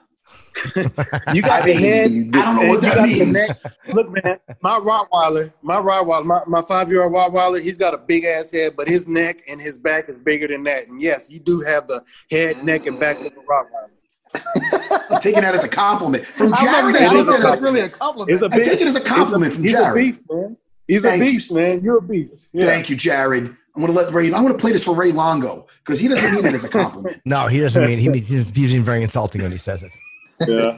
[1.34, 2.12] you got the head.
[2.34, 3.66] I don't know what that means.
[3.94, 8.52] Look, man, my Rottweiler, my Rottweiler, my, my five-year-old Rottweiler, he's got a big ass
[8.52, 10.88] head, but his neck and his back is bigger than that.
[10.88, 13.90] And yes, you do have the head, neck, and back of a Rottweiler.
[15.12, 16.96] I'm taking that as a compliment from Jared.
[16.96, 18.42] I think that is really a compliment.
[18.42, 20.06] A big, I take it as a compliment a, from Jared.
[20.06, 20.58] He's a beast, man.
[20.88, 21.56] He's Thank a beast, you.
[21.56, 21.82] man.
[21.82, 22.48] You're a beast.
[22.52, 22.66] Yeah.
[22.66, 23.56] Thank you, Jared.
[23.76, 24.26] I'm gonna let Ray.
[24.26, 27.22] I'm gonna play this for Ray Longo because he doesn't mean it as a compliment.
[27.26, 29.92] no, he doesn't mean he, he's, he's being very insulting when he says it.
[30.48, 30.78] Yeah.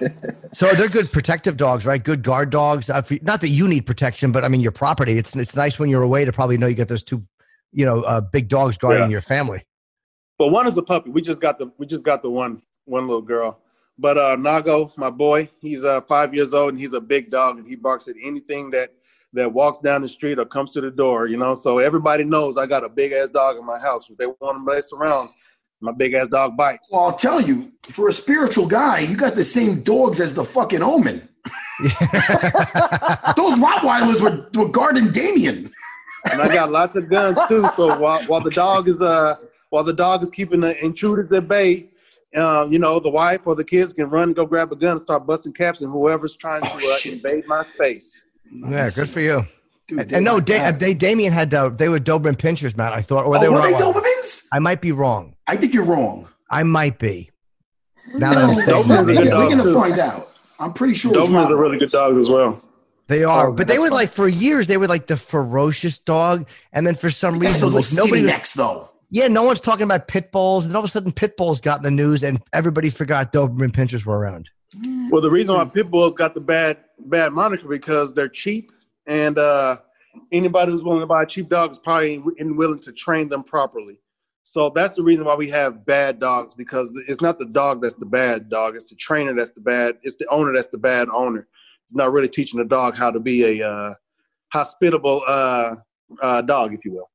[0.53, 2.03] So they're good protective dogs, right?
[2.03, 2.89] Good guard dogs.
[2.89, 5.17] Not that you need protection, but I mean your property.
[5.17, 7.23] It's it's nice when you're away to probably know you got those two,
[7.71, 9.09] you know, uh, big dogs guarding Yeah.
[9.09, 9.63] your family.
[10.37, 11.11] But one is a puppy.
[11.11, 13.59] We just got the we just got the one one little girl.
[13.99, 17.59] But uh Nago, my boy, he's uh five years old and he's a big dog
[17.59, 18.89] and he barks at anything that
[19.33, 21.53] that walks down the street or comes to the door, you know.
[21.53, 24.09] So everybody knows I got a big ass dog in my house.
[24.09, 25.29] If they want to mess around,
[25.81, 26.89] my big ass dog bites.
[26.91, 30.43] Well, I'll tell you, for a spiritual guy, you got the same dogs as the
[30.43, 31.27] fucking omen.
[31.81, 35.69] Those Rottweilers were, were guarding Damien.
[36.31, 37.65] and I got lots of guns too.
[37.75, 39.35] So while, while the dog is uh
[39.69, 41.89] while the dog is keeping the intruders at bay,
[42.35, 45.01] um, you know the wife or the kids can run, go grab a gun, and
[45.01, 48.27] start busting caps, and whoever's trying to uh, invade my space.
[48.51, 49.45] Yeah, good for you.
[49.87, 52.93] Dude, and, no, like da- they Damien had uh, they were Doberman pinschers, Matt.
[52.93, 53.61] I thought, or Oh, they were were.
[53.61, 53.93] they Rottweilers.
[53.93, 54.47] Dobermans?
[54.51, 55.35] I might be wrong.
[55.51, 56.29] I think you're wrong.
[56.49, 57.29] I might be.
[58.13, 59.13] Now that No, I'm thinking Doberman's a of it.
[59.15, 59.73] yeah, we're dog, gonna too.
[59.73, 60.29] find out.
[60.59, 61.11] I'm pretty sure.
[61.11, 62.61] it's Doberman's a really good dog as well.
[63.07, 63.95] They are, Oh, but they that's were fine.
[63.95, 67.47] like for years they were like the ferocious dog, and then for some They got
[67.55, 68.89] reason those like, like nobody skinny was, necks, though.
[69.09, 71.79] yeah, no one's talking about pit bulls, and all of a sudden pit bulls got
[71.79, 74.49] in the news, and everybody forgot Doberman pinschers were around.
[75.09, 78.71] Well, the reason why pit bulls got the bad bad moniker because they're cheap,
[79.05, 79.77] and uh,
[80.31, 83.43] anybody who's willing to buy a cheap dog is probably in willing to train them
[83.43, 83.97] properly.
[84.51, 87.93] So that's the reason why we have bad dogs because it's not the dog that's
[87.93, 89.95] the bad dog; it's the trainer that's the bad.
[90.03, 91.47] It's the owner that's the bad owner.
[91.85, 93.93] It's not really teaching the dog how to be a uh,
[94.51, 95.75] hospitable uh,
[96.21, 97.09] uh, dog, if you will.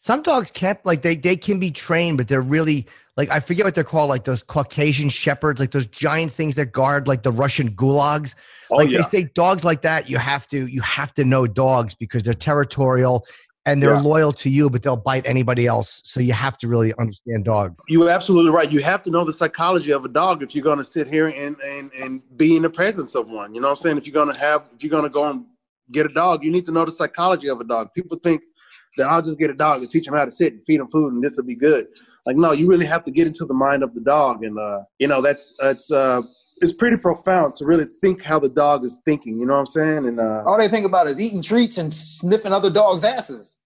[0.00, 2.86] Some dogs can't like they they can be trained, but they're really
[3.16, 6.72] like I forget what they're called, like those Caucasian shepherds, like those giant things that
[6.72, 8.34] guard like the Russian gulags.
[8.70, 11.46] Oh like yeah, they say dogs like that, you have to you have to know
[11.46, 13.24] dogs because they're territorial
[13.66, 14.00] and they're Yeah.
[14.00, 16.00] loyal to you, but they'll bite anybody else.
[16.04, 17.82] So you have to really understand dogs.
[17.88, 18.70] you're absolutely right.
[18.70, 21.26] You have to know the psychology of a dog if you're going to sit here
[21.26, 23.54] and, and and be in the presence of one.
[23.54, 23.98] You know what I'm saying?
[23.98, 25.44] If you're going to have, if you're going to go and
[25.92, 27.92] get a dog, you need to know the psychology of a dog.
[27.94, 28.40] People think
[28.96, 30.88] that I'll just get a dog and teach them how to sit and feed them
[30.88, 31.86] food and this will be good.
[32.24, 34.80] Like no, you really have to get into the mind of the dog, and uh,
[34.98, 36.22] you know that's that's uh,
[36.58, 39.38] it's pretty profound to really think how the dog is thinking.
[39.38, 40.06] You know what I'm saying?
[40.06, 43.58] And uh, All they think about is eating treats and sniffing other dogs' asses.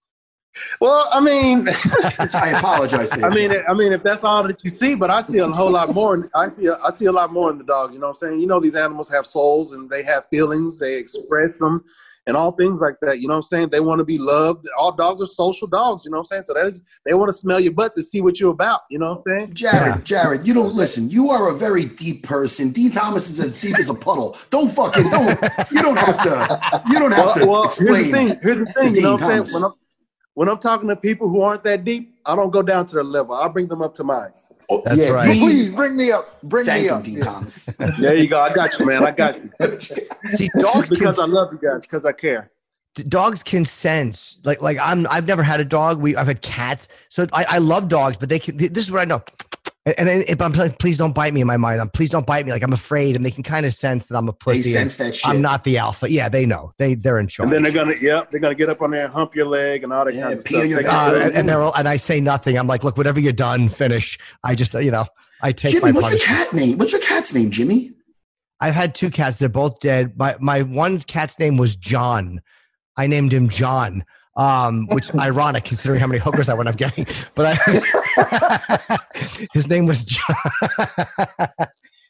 [0.81, 1.69] well, I mean.
[2.33, 3.11] I apologize.
[3.11, 5.71] I mean, I mean, if that's all that you see, but I see a whole
[5.71, 6.29] lot more.
[6.35, 7.93] I see, a, I see a lot more in the dog.
[7.93, 8.39] You know what I'm saying?
[8.41, 10.77] You know, these animals have souls and they have feelings.
[10.77, 11.85] They express them,
[12.27, 13.19] and all things like that.
[13.19, 13.69] You know what I'm saying?
[13.69, 14.67] They want to be loved.
[14.77, 16.05] All dogs are social dogs.
[16.05, 16.43] You know what I'm saying?
[16.43, 18.81] So they they want to smell your butt to see what you're about.
[18.89, 19.53] You know what I'm saying?
[19.53, 21.09] Jared, Jared, you don't listen.
[21.09, 22.71] You are a very deep person.
[22.71, 24.37] Din Thomas is as deep as a puddle.
[24.49, 25.39] Don't fucking don't.
[25.71, 26.83] You don't have to.
[26.89, 28.03] You don't have to Well, well here's explain.
[28.03, 28.27] the thing.
[28.41, 28.95] Here's the thing.
[28.95, 29.53] You know what I'm saying?
[29.53, 29.77] When I'm
[30.33, 33.03] when I'm talking to people who aren't that deep, I don't go down to their
[33.03, 33.33] level.
[33.35, 34.31] I bring them up to mine.
[34.69, 35.25] Oh, That's yeah, right.
[35.25, 36.41] Please bring me up.
[36.43, 37.03] Bring thank me him, up.
[37.03, 37.23] Dean Yeah.
[37.25, 37.75] Thomas.
[37.99, 38.39] There you go.
[38.39, 39.03] I got you, man.
[39.03, 39.49] I got you.
[40.31, 41.81] See, dogs can because I love you guys.
[41.81, 42.51] Because I care.
[43.07, 46.89] dogs can sense like like i'm i've never had a dog we i've had cats
[47.07, 49.23] so i, I love dogs but they can this is what i know
[49.85, 52.25] and, and if i'm like please don't bite me in my mind i'm please don't
[52.27, 54.37] bite me like i'm afraid and they can kind of sense that i'm a They
[54.39, 55.29] pussy and sense that shit.
[55.29, 57.97] i'm not the alpha yeah they know they they're in charge And then they're gonna,
[57.99, 60.21] yep, they're gonna get up on there and hump your leg and all that Yeah,
[60.23, 60.67] kind of pee stuff.
[60.67, 60.91] your They back.
[61.13, 63.33] can- uh, and, and they're all, and i say nothing i'm like look whatever you're
[63.33, 65.05] done finish i just uh, you know
[65.41, 66.37] i take Jimmy, my what's your punishment.
[66.45, 66.77] cat name?
[66.77, 67.93] What's your cat's name, Jimmy?
[68.59, 72.39] i've had two cats they're both dead my my one cat's name was john
[72.97, 74.03] i named him john
[74.37, 77.05] um, which ironic considering how many hookers I wound up getting.
[77.35, 78.97] But I,
[79.53, 80.35] his name was John.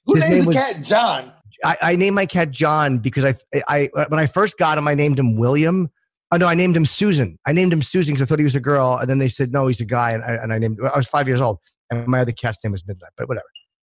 [0.05, 1.33] Who His names name was- cat John?
[1.63, 3.35] I, I named my cat John because I,
[3.67, 5.91] I, when I first got him, I named him William.
[6.31, 7.37] Oh no, I named him Susan.
[7.45, 9.51] I named him Susan because I thought he was a girl, and then they said
[9.51, 10.79] no, he's a guy, and I, and I named.
[10.81, 11.59] I was five years old,
[11.91, 13.11] and my other cat's name was Midnight.
[13.15, 13.45] But whatever,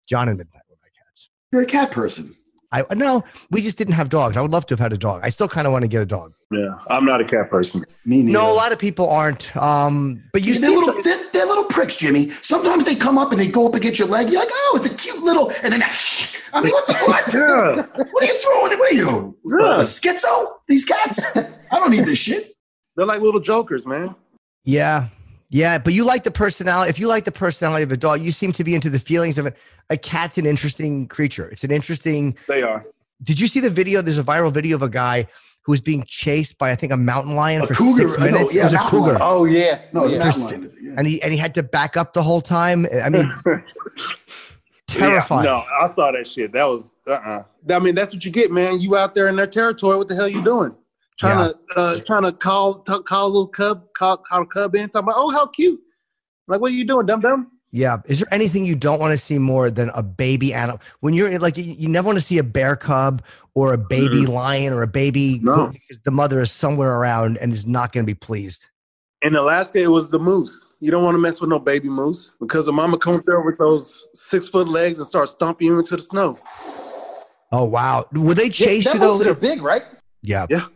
[0.08, 1.30] John and Midnight were my cats.
[1.52, 2.34] You're a cat person.
[2.82, 4.36] I no, we just didn't have dogs.
[4.36, 5.20] I would love to have had a dog.
[5.22, 6.34] I still kind of want to get a dog.
[6.50, 7.84] Yeah, I'm not a cat person.
[8.04, 8.32] Me neither.
[8.38, 9.56] No, a lot of people aren't.
[9.56, 12.30] Um, but you they're see, little, they're, they're little pricks, Jimmy.
[12.30, 14.28] Sometimes they come up and they go up against your leg.
[14.30, 17.24] You're like, oh, it's a cute little, and then I mean, what the what?
[17.34, 18.78] Yeah, What are you throwing?
[18.78, 19.36] What are you?
[19.44, 19.66] Yeah.
[19.66, 20.46] Uh, schizo?
[20.68, 21.24] These cats?
[21.36, 22.52] I don't need this shit.
[22.96, 24.14] they're like little jokers, man.
[24.64, 25.08] Yeah.
[25.54, 26.90] Yeah, but you like the personality.
[26.90, 29.38] If you like the personality of a dog, you seem to be into the feelings
[29.38, 29.56] of it.
[29.88, 31.48] A cat's an interesting creature.
[31.48, 32.36] It's an interesting.
[32.48, 32.82] They are.
[33.22, 34.02] Did you see the video?
[34.02, 35.28] There's a viral video of a guy
[35.62, 38.52] who was being chased by I think a mountain lion A for cougar, six minutes.
[38.52, 39.18] yeah, it was a cougar, lion.
[39.20, 39.82] Oh yeah.
[39.92, 40.22] No, it's yeah.
[40.22, 40.98] a mountain lion.
[40.98, 42.88] And he and he had to back up the whole time.
[42.92, 43.32] I mean,
[44.88, 45.44] terrifying.
[45.44, 46.50] Yeah, no, I saw that shit.
[46.50, 48.80] That was uh uh I mean, that's what you get, man.
[48.80, 49.98] You out there in their territory.
[49.98, 50.74] What the hell you doing?
[51.18, 51.48] Trying Yeah.
[51.48, 54.88] to uh trying to call t- call a little cub, call, call a cub in,
[54.88, 55.80] talking about, oh, how cute.
[56.48, 57.50] Like, what are you doing, dum dum?
[57.70, 57.98] Yeah.
[58.06, 60.80] Is there anything you don't want to see more than a baby animal?
[61.00, 63.22] When you're like, you, you never want to see a bear cub
[63.54, 64.28] or a baby Mhm.
[64.28, 65.40] lion or a baby.
[65.42, 65.66] No.
[65.72, 68.68] because The mother is somewhere around and is not going to be pleased.
[69.22, 70.74] In Alaska, it was the moose.
[70.80, 73.56] You don't want to mess with no baby moose because the mama comes there with
[73.58, 76.38] those six foot legs and starts stomping you into the snow.
[77.50, 78.04] Oh wow!
[78.12, 79.16] Will they chase that you though?
[79.18, 79.82] moose are big, right?
[80.22, 80.46] Yeah.
[80.50, 80.66] Yeah.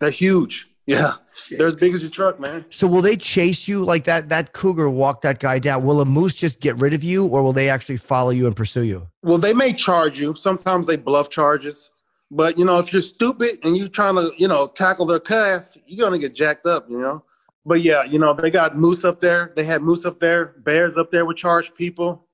[0.00, 0.68] They're huge.
[0.86, 1.12] Yeah.
[1.50, 2.64] They're as big as your truck, man.
[2.70, 4.28] So will they chase you like that?
[4.28, 5.84] That cougar walked that guy down.
[5.84, 8.56] Will a moose just get rid of you, or will they actually follow you and
[8.56, 9.06] pursue you?
[9.22, 10.34] Well, they may charge you.
[10.34, 11.90] Sometimes they bluff charges.
[12.30, 15.76] But you know, if you're stupid and you're trying to, you know, tackle their calf,
[15.86, 17.24] you're gonna get jacked up, you know.
[17.64, 19.52] But yeah, you know, they got moose up there.
[19.56, 20.54] They had moose up there.
[20.64, 22.26] Bears up there would charge people.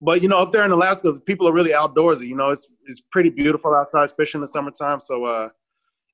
[0.00, 2.28] But you know, up there in Alaska, people are really outdoorsy.
[2.28, 5.00] You know, it's it's pretty beautiful outside, especially in the summertime.
[5.00, 5.48] So uh,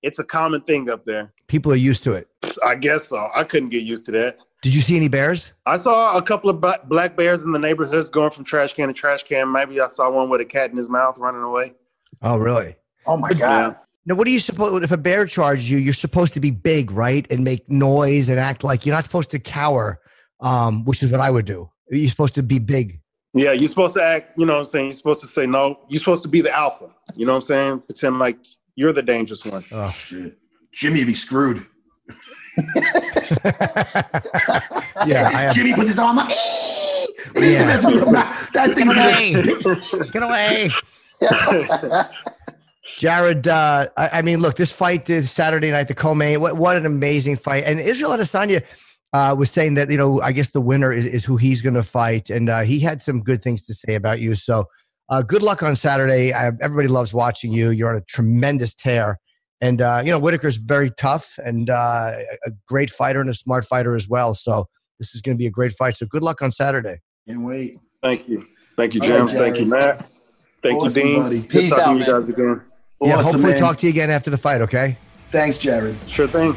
[0.04, 1.32] it's a common thing up there.
[1.48, 2.28] People are used to it.
[2.64, 3.28] I guess so.
[3.34, 4.36] I couldn't get used to that.
[4.62, 5.52] Did you see any bears?
[5.66, 8.94] I saw a couple of black bears in the neighborhoods going from trash can to
[8.94, 9.50] trash can.
[9.50, 11.72] Maybe I saw one with a cat in his mouth running away.
[12.22, 12.76] Oh, really?
[13.06, 13.76] Oh my God.
[14.06, 14.84] Now, what are you supposed?
[14.84, 18.38] If a bear charges you, you're supposed to be big, right, and make noise and
[18.38, 20.00] act like you're not supposed to cower,
[20.40, 21.70] um, which is what I would do.
[21.90, 23.00] You're supposed to be big.
[23.32, 24.84] Yeah, you're supposed to act, you know what I'm saying?
[24.86, 25.80] You're supposed to say no.
[25.88, 26.88] You're supposed to be the alpha.
[27.16, 27.80] You know what I'm saying?
[27.80, 28.36] Pretend like
[28.76, 29.62] you're the dangerous one.
[29.72, 30.36] Oh shit.
[30.72, 31.66] Jimmy be screwed.
[35.06, 36.28] Yeah, I have- Jimmy puts his arm up.
[37.36, 37.76] Yeah.
[37.78, 38.86] that thing
[40.12, 40.70] Get away.
[41.20, 42.08] Get away.
[42.98, 46.76] Jared, uh, I, I mean, look, this fight this Saturday night, the co-main, what, what
[46.76, 47.64] an amazing fight.
[47.64, 48.62] And Israel Adesanya
[49.12, 51.74] uh, was saying that, you know, I guess the winner is, is who he's going
[51.74, 52.30] to fight.
[52.30, 54.36] And uh, he had some good things to say about you.
[54.36, 54.68] So
[55.14, 56.32] uh, good luck on Saturday.
[56.32, 57.70] I, everybody loves watching you.
[57.70, 59.20] You're on a tremendous tear.
[59.60, 62.12] And, uh, you know, Whitaker's very tough and uh,
[62.44, 64.34] a great fighter and a smart fighter as well.
[64.34, 64.66] So
[64.98, 65.96] this is going to be a great fight.
[65.96, 66.98] So good luck on Saturday.
[67.28, 67.78] And wait.
[68.02, 68.42] Thank you.
[68.76, 69.32] Thank you, All right, James.
[69.32, 70.10] Thank you, Matt.
[70.62, 71.22] Thank Awesome, you, Din.
[71.22, 71.42] buddy.
[71.42, 72.22] Peace talking out, to you man.
[72.22, 72.62] guys again.
[73.00, 73.60] yeah, hopefully man.
[73.60, 74.98] talk to you again after the fight, okay?
[75.30, 75.96] Thanks, Jared.
[76.08, 76.54] Sure thing.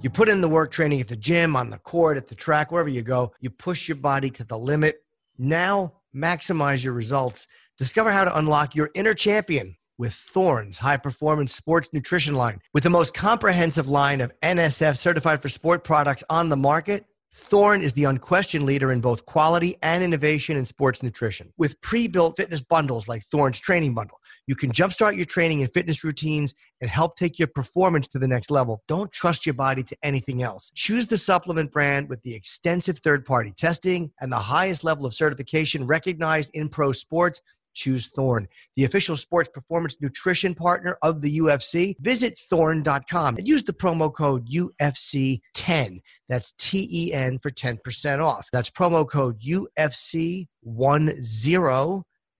[0.00, 2.70] You put in the work training at the gym, on the court, at the track,
[2.70, 3.32] wherever you go.
[3.40, 5.02] You push your body to the limit.
[5.36, 7.48] Now, maximize your results.
[7.78, 12.60] Discover how to unlock your inner champion with Thorne's high performance sports nutrition line.
[12.72, 17.82] With the most comprehensive line of NSF certified for sport products on the market, Thorne
[17.82, 21.52] is the unquestioned leader in both quality and innovation in sports nutrition.
[21.56, 24.17] With pre built fitness bundles like Thorne's Training Bundle,
[24.48, 28.26] you can jumpstart your training and fitness routines and help take your performance to the
[28.26, 28.82] next level.
[28.88, 30.72] Don't trust your body to anything else.
[30.74, 35.12] Choose the supplement brand with the extensive third party testing and the highest level of
[35.12, 37.42] certification recognized in pro sports.
[37.74, 41.94] Choose Thorne, the official sports performance nutrition partner of the UFC.
[42.00, 46.00] Visit thorne.com and use the promo code UFC10.
[46.28, 48.48] That's T E N for 10% off.
[48.50, 50.46] That's promo code UFC10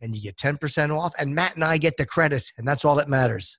[0.01, 1.15] and you get 10% off.
[1.19, 3.59] And Matt and I get the credit, and that's all that matters.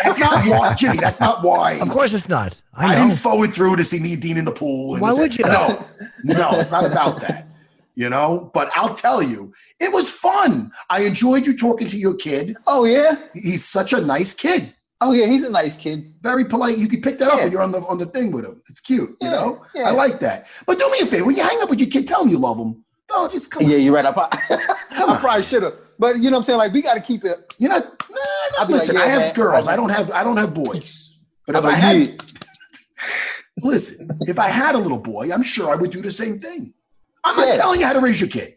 [0.04, 0.96] that's not why, Jimmy.
[0.98, 1.74] That's not why.
[1.80, 2.58] Of course, it's not.
[2.72, 3.08] I, I, know.
[3.08, 4.96] didn't forward through to see me and Din in the pool.
[4.98, 5.44] Why this- would you?
[5.44, 5.84] No,
[6.24, 7.48] no, it's not about that.
[7.94, 10.72] You know, but I'll tell you, it was fun.
[10.88, 12.56] I enjoyed you talking to your kid.
[12.66, 13.16] Oh yeah.
[13.34, 14.72] He's such a nice kid.
[15.02, 16.14] Oh yeah, he's a nice kid.
[16.22, 16.78] Very polite.
[16.78, 17.42] You can pick that up Yeah.
[17.44, 18.62] when you're on the on the thing with him.
[18.70, 19.10] It's cute.
[19.20, 19.82] You Yeah, know, yeah.
[19.88, 20.46] I like that.
[20.66, 22.38] But do me a favor when you hang up with your kid, tell him you
[22.38, 22.82] love him.
[23.10, 23.82] No, just come Yeah, on.
[23.82, 24.06] you're right.
[24.06, 25.74] I probably, I probably should have.
[26.02, 26.58] But you know what I'm saying?
[26.58, 27.36] Like we got to keep it.
[27.60, 27.78] You know.
[27.78, 27.84] Nah,
[28.58, 29.34] nah, be like, listen, yeah, I have man.
[29.34, 29.68] girls.
[29.68, 30.10] I don't have.
[30.10, 31.16] I don't have boys.
[31.46, 32.22] But if I had,
[33.62, 36.74] listen, if I had a little boy, I'm sure I would do the same thing.
[37.22, 37.56] I'm not Yeah.
[37.56, 38.56] telling you how to raise your kid,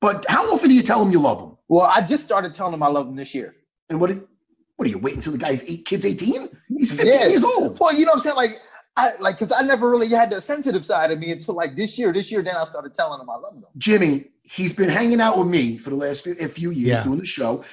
[0.00, 1.56] but how often do you tell him you love him?
[1.66, 3.56] Well, I just started telling him I love him this year.
[3.90, 4.12] And what?
[4.76, 5.84] What are you waiting until the guy's eight?
[5.84, 6.48] Kid's 18.
[6.68, 7.26] He's 15 Yeah.
[7.26, 7.76] years old.
[7.80, 8.36] Well, you know what I'm saying?
[8.36, 8.60] Like,
[8.96, 11.98] I like because I never really had the sensitive side of me until like this
[11.98, 12.12] year.
[12.12, 13.64] This year, then I started telling him I love him.
[13.76, 17.02] Jimmy, he's been hanging out with me for the last few, a few years Yeah.
[17.04, 17.64] doing the show.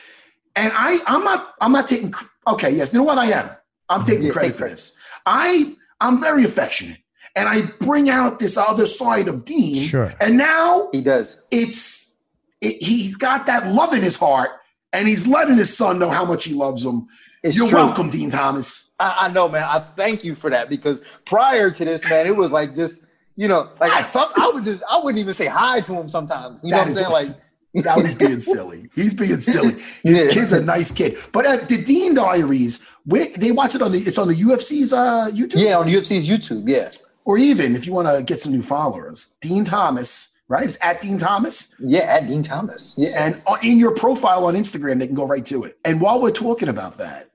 [0.55, 2.13] And I, I'm not, I'm not taking.
[2.47, 3.49] Okay, yes, you know what I am.
[3.89, 4.09] I'm mm-hmm.
[4.09, 4.97] taking credit for this.
[5.25, 6.99] I, I'm very affectionate,
[7.35, 9.83] and I bring out this other side of Din.
[9.83, 10.11] Sure.
[10.21, 11.45] And now He does.
[11.51, 12.17] it's,
[12.61, 14.51] it, he's got that love in his heart,
[14.93, 17.07] and he's letting his son know how much he loves him.
[17.43, 17.79] It's You're true.
[17.79, 18.95] welcome, Din Thomas.
[18.99, 19.63] I, I know, man.
[19.63, 23.04] I thank you for that because prior to this, man, it was like just
[23.35, 26.09] you know, like I, some, I would just I wouldn't even say hi to him
[26.09, 26.63] sometimes.
[26.63, 27.11] You know what I'm saying?
[27.11, 27.27] Like
[27.85, 28.89] Now he's being silly.
[28.95, 29.73] He's being silly.
[30.03, 30.31] His Yeah.
[30.31, 31.17] kid's a nice kid.
[31.33, 34.93] But uh, the Din Diaries, where, they watch it on the it's on the UFC's
[34.93, 35.55] uh, YouTube.
[35.61, 36.63] yeah, on UFC's YouTube.
[36.67, 36.89] Yeah,
[37.25, 40.63] Or even if you want to get some new followers, Din Thomas, right?
[40.65, 41.75] It's at Din Thomas.
[41.79, 42.93] yeah, at Din Thomas.
[42.97, 45.77] Yeah, And uh, in your profile on Instagram, they can go right to it.
[45.83, 47.29] And while we're talking about that,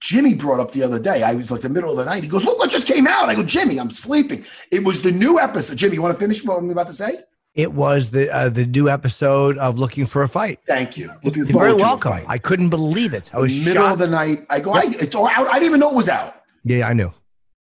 [0.00, 1.22] Jimmy brought up the other day.
[1.22, 2.22] I was like the middle of the night.
[2.22, 5.12] He goes, "Look what just came out." I go, "Jimmy, I'm sleeping." It was the
[5.12, 5.78] new episode.
[5.78, 7.12] Jimmy, you want to finish what I'm about to say?
[7.54, 10.60] It was the uh, the new episode of Looking for a Fight.
[10.66, 11.10] Thank you.
[11.24, 12.12] Looking You're very a welcome.
[12.12, 12.24] fight.
[12.28, 13.30] I couldn't believe it.
[13.32, 13.92] I The was middle shocked.
[13.94, 14.38] of the night.
[14.50, 15.48] I go, I, it's all out.
[15.48, 16.34] I didn't even know it was out.
[16.64, 17.12] yeah, I knew.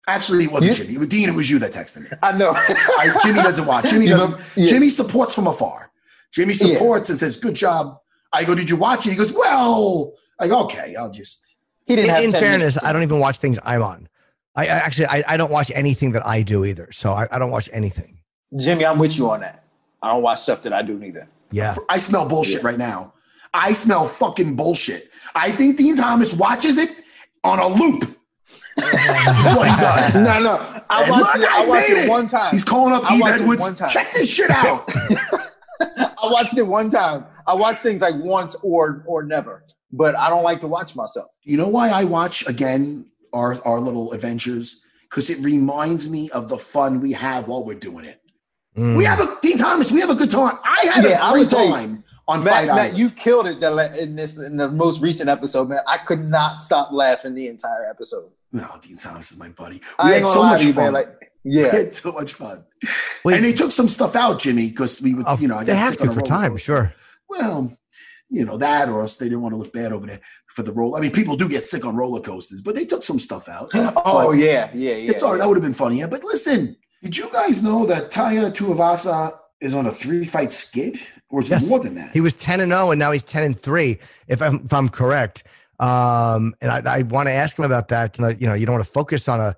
[0.06, 0.94] Actually, it wasn't You- Jimmy.
[0.96, 1.28] It was Din.
[1.30, 2.08] It was you that texted me.
[2.22, 2.52] I know.
[2.54, 3.88] I, Jimmy doesn't watch.
[3.90, 4.38] Jimmy doesn't.
[4.56, 4.66] yeah.
[4.66, 5.90] Jimmy supports from afar.
[6.34, 6.74] Jimmy Yeah.
[6.74, 7.96] supports and says, "Good job."
[8.34, 11.56] I go, "Did you watch it?" He goes, "Well." I go, "Okay, I'll just."
[11.88, 12.84] He didn't In, have in fairness, minutes.
[12.84, 14.08] I don't even watch things I'm on.
[14.54, 16.92] I, I actually I, I don't watch anything that I do either.
[16.92, 18.18] So I, I don't watch anything.
[18.56, 19.64] Jimmy, I'm with you on that.
[20.02, 21.28] I don't watch stuff that I do neither.
[21.50, 21.74] Yeah.
[21.88, 23.14] I smell bullshit right now.
[23.54, 25.08] I smell fucking bullshit.
[25.34, 26.90] I think Din Thomas watches it
[27.42, 28.04] on a loop.
[28.76, 30.20] what he does.
[30.20, 30.82] No, no.
[30.90, 31.50] I And watched look, it.
[31.50, 32.50] I, watched made it one time.
[32.52, 33.92] He's calling up I Yves Edwards.
[33.92, 34.88] Check this shit out.
[35.80, 37.24] I watched it one time.
[37.46, 41.28] I watch things like once or or never, but I don't like to watch myself.
[41.44, 44.82] you know why I watch again our our little adventures?
[45.08, 48.20] Because it reminds me of the fun we have while we're doing it.
[48.76, 48.96] Mm.
[48.96, 49.90] We have a Din Thomas.
[49.90, 50.58] We have a good time.
[50.64, 52.98] I had Yeah, a I great would tell you, time on Matt, Fight Matt, Island.
[52.98, 55.80] you killed it that in this in the most recent episode, man.
[55.88, 58.30] I could not stop laughing the entire episode.
[58.52, 59.76] no, Din Thomas is my buddy.
[59.76, 60.84] We I had so much you, fun.
[60.84, 60.92] man.
[60.92, 62.64] Like, We yeah, had so much fun.
[63.24, 65.72] Wait, and they took some stuff out, Jimmy, because we, would, you know, I they
[65.72, 66.92] got have sick on to a for time, sure.
[67.30, 67.76] Well,
[68.30, 70.72] you know that, or else they didn't want to look bad over there for the
[70.72, 70.96] roll.
[70.96, 73.70] I mean, people do get sick on roller coasters, but they took some stuff out.
[74.04, 75.10] Oh yeah, yeah, yeah.
[75.10, 75.36] it's all right.
[75.36, 75.42] yeah.
[75.42, 75.98] That would have been funny.
[75.98, 80.98] Yeah, but listen, did you guys know that Tai Tuivasa is on a three-fight skid,
[81.30, 82.12] or is it more than that?
[82.12, 83.98] He was 10 and 0 and now he's 10 and 3
[84.28, 85.44] if I'm if I'm correct.
[85.80, 88.18] Um and I, I want to ask him about that.
[88.18, 89.54] You know, you don't want to focus on a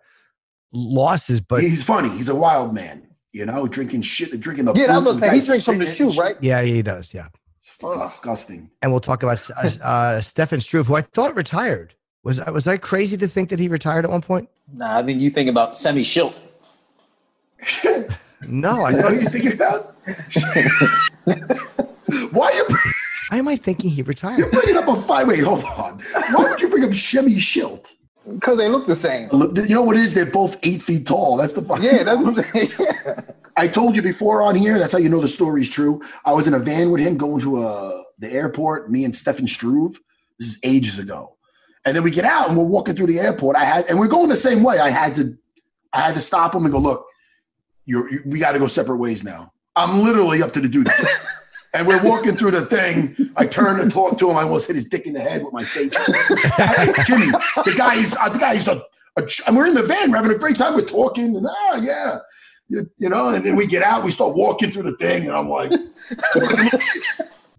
[0.72, 2.08] losses, but he's funny.
[2.08, 3.06] He's a wild man.
[3.32, 4.74] You know, drinking shit, drinking the.
[4.74, 6.34] Yeah, I was poop, gonna say he drinks from the spitting shoe, right?
[6.40, 7.14] yeah, he does.
[7.14, 7.28] Yeah.
[7.60, 8.70] It's fucking disgusting.
[8.80, 11.92] And we'll talk about uh, uh, Stefan Struve, who I thought retired.
[12.22, 14.48] Was I was I crazy to think that he retired at one point?
[14.72, 16.34] Nah, I think you think about Semmy Schilt.
[18.48, 19.12] No, I Is that thought.
[19.20, 19.94] you're thinking about?
[22.32, 22.64] Why are you
[23.28, 24.38] Why am I thinking he retired?
[24.38, 25.26] you're bringing up a fight?
[25.26, 26.00] Wait, hold on.
[26.32, 27.92] Why would you bring up Shemmy Schilt?
[28.26, 29.28] Because they look the same.
[29.32, 30.14] You know what it is?
[30.14, 31.36] They're both eight feet tall.
[31.36, 31.84] That's the fucking.
[31.84, 32.70] Yeah, that's what I'm saying.
[33.56, 34.78] I told you before on here.
[34.78, 36.00] That's how you know the story's true.
[36.24, 38.90] I was in a van with him going to uh, the airport.
[38.90, 39.98] Me and Stefan Struve.
[40.38, 41.36] This is ages ago.
[41.84, 43.56] And then we get out and we're walking through the airport.
[43.56, 44.78] I had, and we're going the same way.
[44.78, 45.36] I had to,
[45.92, 47.06] I had to stop him and go, look,
[47.86, 49.52] you're, you, we got to go separate ways now.
[49.76, 50.88] I'm literally up to the dude.
[51.74, 53.16] and we're walking through the thing.
[53.36, 54.36] I turn and talk to him.
[54.36, 55.94] I almost hit his dick in the head with my face.
[56.08, 57.30] it's Jimmy.
[57.64, 58.82] The guy is, uh, the guy is a,
[59.16, 60.10] a, and we're in the van.
[60.10, 60.74] We're having a great time.
[60.74, 62.18] We're talking and ah, yeah.
[62.70, 65.32] You, you know, and then we get out, we start walking through the thing, and
[65.36, 65.80] I'm like, I'm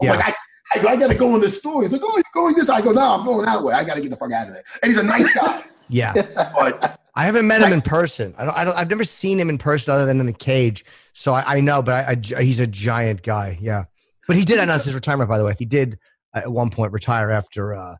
[0.01, 0.11] Yeah.
[0.15, 0.33] like, I,
[0.73, 1.81] I, go, I gotta go in this store.
[1.81, 2.69] He's like, Oh, you're going this?
[2.69, 3.73] I go, No, I'm going that way.
[3.73, 4.63] I gotta get the fuck out of there.
[4.81, 5.63] And he's a nice guy.
[5.89, 6.13] Yeah.
[6.57, 8.33] But I haven't met him in person.
[8.37, 8.77] I don't, I don't.
[8.77, 10.85] I've never seen him in person other than in the cage.
[11.11, 13.57] So I, I know, but I, I, he's a giant guy.
[13.59, 13.83] Yeah.
[14.25, 15.29] But he did announce his retirement.
[15.29, 15.99] By the way, he did
[16.33, 17.95] uh, at one point retire after uh,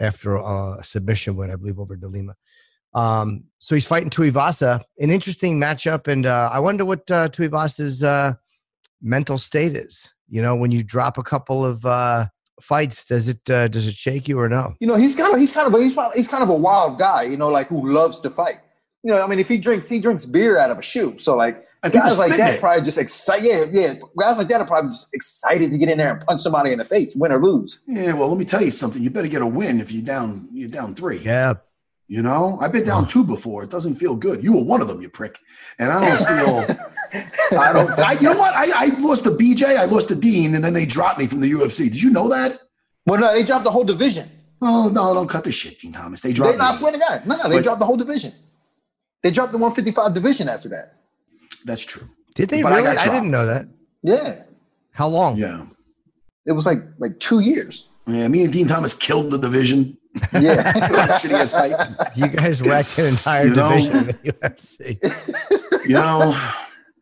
[0.00, 2.34] after uh, a submission win, I believe, over de Lima.
[2.94, 8.02] Um, so he's fighting Tuivasa, an interesting matchup, and uh, I wonder what uh, Tuivasa's
[8.02, 8.34] uh,
[9.00, 10.12] mental state is.
[10.28, 12.26] You know, when you drop a couple of uh,
[12.60, 14.74] fights, does it uh, does it shake you or no?
[14.80, 16.48] you know, he's kind of he's kind of a, he's, kind of- he's kind of
[16.48, 18.60] a wild guy, you know, like who loves to fight.
[19.04, 21.18] You know, I mean, if he drinks, he drinks beer out of a shoe.
[21.18, 22.60] So like And guys like that it.
[22.60, 23.70] probably just excited.
[23.72, 23.94] Yeah, yeah.
[24.18, 26.78] Guys like that are probably just excited to get in there and punch somebody in
[26.78, 27.82] the face, win or lose.
[27.88, 29.02] yeah, well, let me tell you something.
[29.02, 31.18] You better get a win if you're down, you're down three.
[31.18, 31.54] Yeah.
[32.12, 33.64] You know, I've been down two before.
[33.64, 34.44] It doesn't feel good.
[34.44, 35.38] You were one of them, you prick.
[35.78, 36.76] And I don't feel
[37.58, 38.54] I don't I, you know what?
[38.54, 41.40] I, I lost to BJ, I lost to Din, and then they dropped me from
[41.40, 41.84] the UFC.
[41.84, 42.58] Did you know that?
[43.06, 44.28] Well, no, they dropped the whole division.
[44.60, 46.20] Oh no, don't cut the shit, Din Thomas.
[46.20, 48.34] They They, dropped I swear to God, no, they But- dropped the whole division.
[49.22, 50.96] They dropped the 155 division after that.
[51.64, 52.06] That's true.
[52.34, 52.88] Did they But I really?
[52.88, 53.68] I, got didn't know that.
[54.02, 54.34] Yeah.
[54.90, 55.38] How long?
[55.38, 55.64] Yeah.
[56.44, 57.88] it was like like two years.
[58.06, 59.96] Yeah, me and Din Thomas killed the division.
[60.34, 60.72] Yeah.
[61.18, 61.72] Shitty ass fight.
[62.16, 65.88] You guys wrecked an entire You know- division in the UFC.
[65.88, 66.36] You know,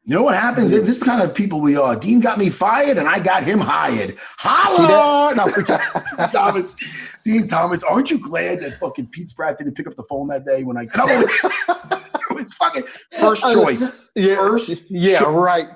[0.05, 0.71] you know what happens?
[0.71, 1.95] This is the kind of people we are.
[1.97, 4.19] Din got me fired, and I got him hired.
[4.39, 5.35] Holla!
[5.35, 5.47] No,
[6.33, 6.75] Thomas,
[7.25, 10.45] Din Thomas, aren't you glad that fucking Pete Spratt didn't pick up the phone that
[10.47, 10.83] day when I?
[10.83, 12.01] And I'm
[12.39, 12.85] it's fucking
[13.21, 14.09] first uh, choice.
[14.17, 14.37] Yeah.
[14.37, 15.67] First, Yeah, cho- right.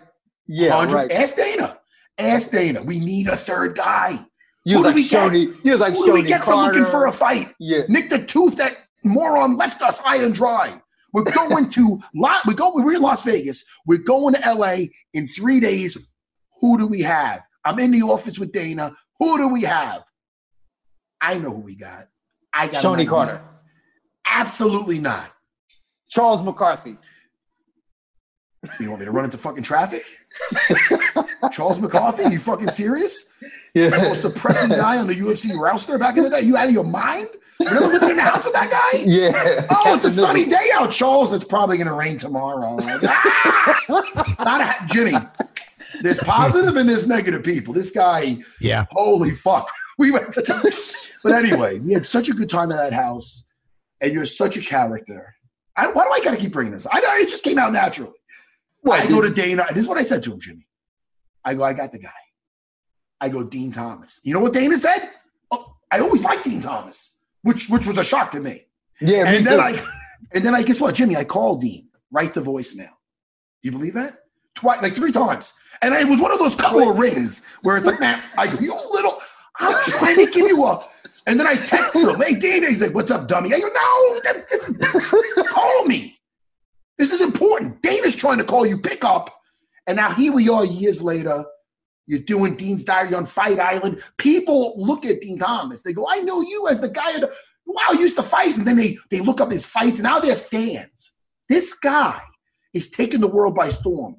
[0.46, 1.12] Yeah, 100 right.
[1.12, 1.78] Ask Dana.
[2.18, 2.82] Ask Dana.
[2.82, 4.18] We need a third guy.
[4.64, 5.32] You was like do we get?
[5.32, 5.64] Shonie.
[5.64, 7.54] You was like Who do we get for looking for a fight?
[7.58, 7.82] Yeah.
[7.88, 10.72] Nick the Tooth, that moron left us high and dry.
[11.12, 12.40] We're going to lot.
[12.46, 12.72] We go.
[12.74, 13.64] We're in Las Vegas.
[13.86, 14.76] We're going to LA
[15.12, 16.08] in three days.
[16.60, 17.40] Who do we have?
[17.64, 18.92] I'm in the office with Dana.
[19.18, 20.02] Who do we have?
[21.20, 22.04] I know who we got.
[22.52, 23.08] I got Shonie.
[23.08, 23.42] Carter.
[24.26, 25.30] Absolutely not.
[26.08, 26.96] Charles McCarthy.
[28.80, 30.02] You want me to run into fucking traffic?
[31.52, 32.24] Charles McCarthy?
[32.24, 33.32] You fucking serious?
[33.74, 33.90] Yeah.
[33.90, 36.40] The most depressing guy on the UFC roster back in the day.
[36.40, 37.28] You out of your mind?
[37.60, 39.02] You never lived in the house with that guy?
[39.04, 39.32] Yeah.
[39.70, 40.58] Oh, it's a sunny Nichols.
[40.62, 41.32] day out, Charles.
[41.32, 42.78] It's probably going to rain tomorrow.
[42.80, 44.34] Ah!
[44.40, 45.12] Not a, Jimmy.
[46.02, 47.72] There's positive and there's negative people.
[47.74, 48.86] This guy, Yeah.
[48.90, 49.68] holy fuck.
[49.96, 50.60] We went such a.
[51.22, 53.44] But anyway, we had such a good time at that house,
[54.00, 55.36] and you're such a character.
[55.76, 56.84] I, why do I got to keep bringing this?
[56.90, 58.10] I, know it just came out naturally.
[58.92, 59.66] I go to Dana.
[59.70, 60.66] This is what I said to him, Jimmy.
[61.44, 62.10] I go, I got the guy.
[63.20, 64.20] I go, Din Thomas.
[64.24, 65.10] You know what Dana said?
[65.50, 68.62] Oh, I always liked Din Thomas, which which was a shock to me.
[69.00, 69.62] Yeah, me and then too.
[69.62, 69.86] I
[70.32, 71.16] and then I guess what, Jimmy?
[71.16, 72.90] I called Din right to voicemail.
[73.62, 74.18] You believe that?
[74.54, 77.86] Twice, like three times, and it was one of those couple of rings where it's
[77.86, 79.16] like, man, I go, you little,
[79.58, 80.84] I'm trying to give you a.
[81.26, 83.52] And then I text him, hey Dana, he's like, what's up, dummy?
[83.52, 86.16] I go, no, that, this is call me.
[86.98, 87.82] This is important.
[87.82, 89.30] Dana's trying to call you pick up,
[89.86, 91.44] and now here we are years later.
[92.06, 94.02] You're doing Din's Diary on Fight Island.
[94.18, 95.82] People look at Din Thomas.
[95.82, 97.12] They go, I know you as the guy.
[97.12, 97.26] Who,
[97.66, 98.56] wow, used to fight.
[98.56, 100.00] And then they, they look up his fights.
[100.00, 101.12] Now they're fans.
[101.48, 102.20] This guy
[102.74, 104.16] is taking the world by storm,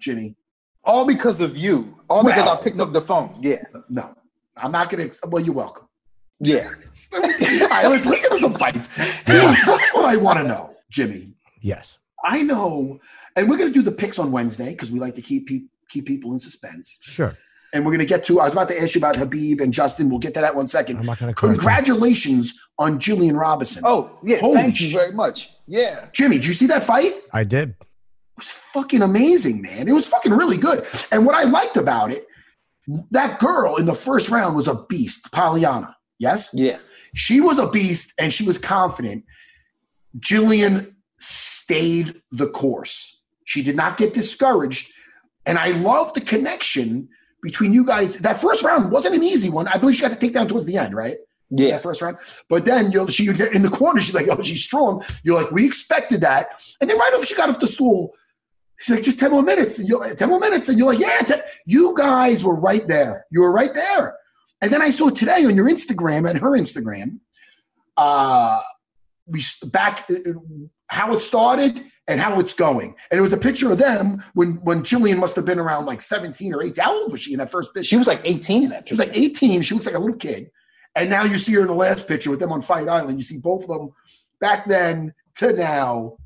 [0.00, 0.34] Jimmy.
[0.82, 1.96] All because of you.
[2.08, 3.38] All because I picked up the phone.
[3.40, 3.62] Yeah.
[3.88, 4.14] No,
[4.56, 5.18] I'm not going to.
[5.28, 5.86] Well, you're welcome.
[6.40, 6.70] Yeah.
[7.14, 8.94] All right, let's, let's get to some fights.
[8.96, 11.34] Hey, this is what I want to know, Jimmy.
[11.60, 11.98] Yes.
[12.24, 12.98] I know,
[13.36, 15.66] and we're going to do the picks on Wednesday because we like to keep pe-
[15.88, 16.98] keep people in suspense.
[17.02, 17.34] Sure.
[17.74, 18.40] And we're going to get to.
[18.40, 20.08] I was about to ask you about Habib and Justin.
[20.08, 20.98] We'll get to that one second.
[20.98, 21.58] I'm not going to correct you.
[21.58, 23.82] Congratulations on Jillian Robertson.
[23.84, 24.38] Oh, yeah.
[24.38, 25.50] Holy thank sh- you very much.
[25.66, 26.08] Yeah.
[26.12, 27.12] Jimmy, did you see that fight?
[27.32, 27.70] I did.
[27.70, 27.86] It
[28.38, 29.86] was fucking amazing, man.
[29.86, 30.86] It was fucking really good.
[31.12, 32.26] And what I liked about it,
[33.10, 35.92] that girl in the first round was a beast, Poliana.
[36.18, 36.48] Yes?
[36.54, 36.78] Yeah.
[37.14, 39.24] She was a beast and she was confident.
[40.18, 43.22] Jillian stayed the course.
[43.44, 44.92] She did not get discouraged.
[45.46, 47.08] And I love the connection
[47.42, 48.18] between you guys.
[48.18, 49.68] That first round wasn't an easy one.
[49.68, 51.16] I believe she got to take down towards the end, right?
[51.50, 51.72] Yeah.
[51.72, 52.18] That first round.
[52.48, 55.02] But then you know, she in the corner, she's like, oh, she's strong.
[55.22, 56.62] You're like, we expected that.
[56.80, 58.14] And then right off she got off the stool,
[58.78, 59.78] she's like, just 10 more minutes.
[59.78, 60.68] And you're like, 10 more minutes.
[60.68, 63.24] And you're like, yeah, te-" you guys were right there.
[63.30, 64.16] You were right there.
[64.60, 67.20] And then I saw today on your Instagram and her Instagram,
[67.96, 68.60] uh,
[69.28, 70.32] we back uh,
[70.88, 72.94] how it started and how it's going.
[73.10, 76.00] And it was a picture of them when when Jillian must have been around like
[76.00, 76.82] 17 or 18.
[76.82, 77.84] How old was she in that first picture?
[77.84, 79.62] She was like 18 in that She was like 18.
[79.62, 80.50] She looks like a little kid.
[80.96, 83.18] And now you see her in the last picture with them on Fight Island.
[83.18, 83.92] You see both of them
[84.40, 86.16] back then to now.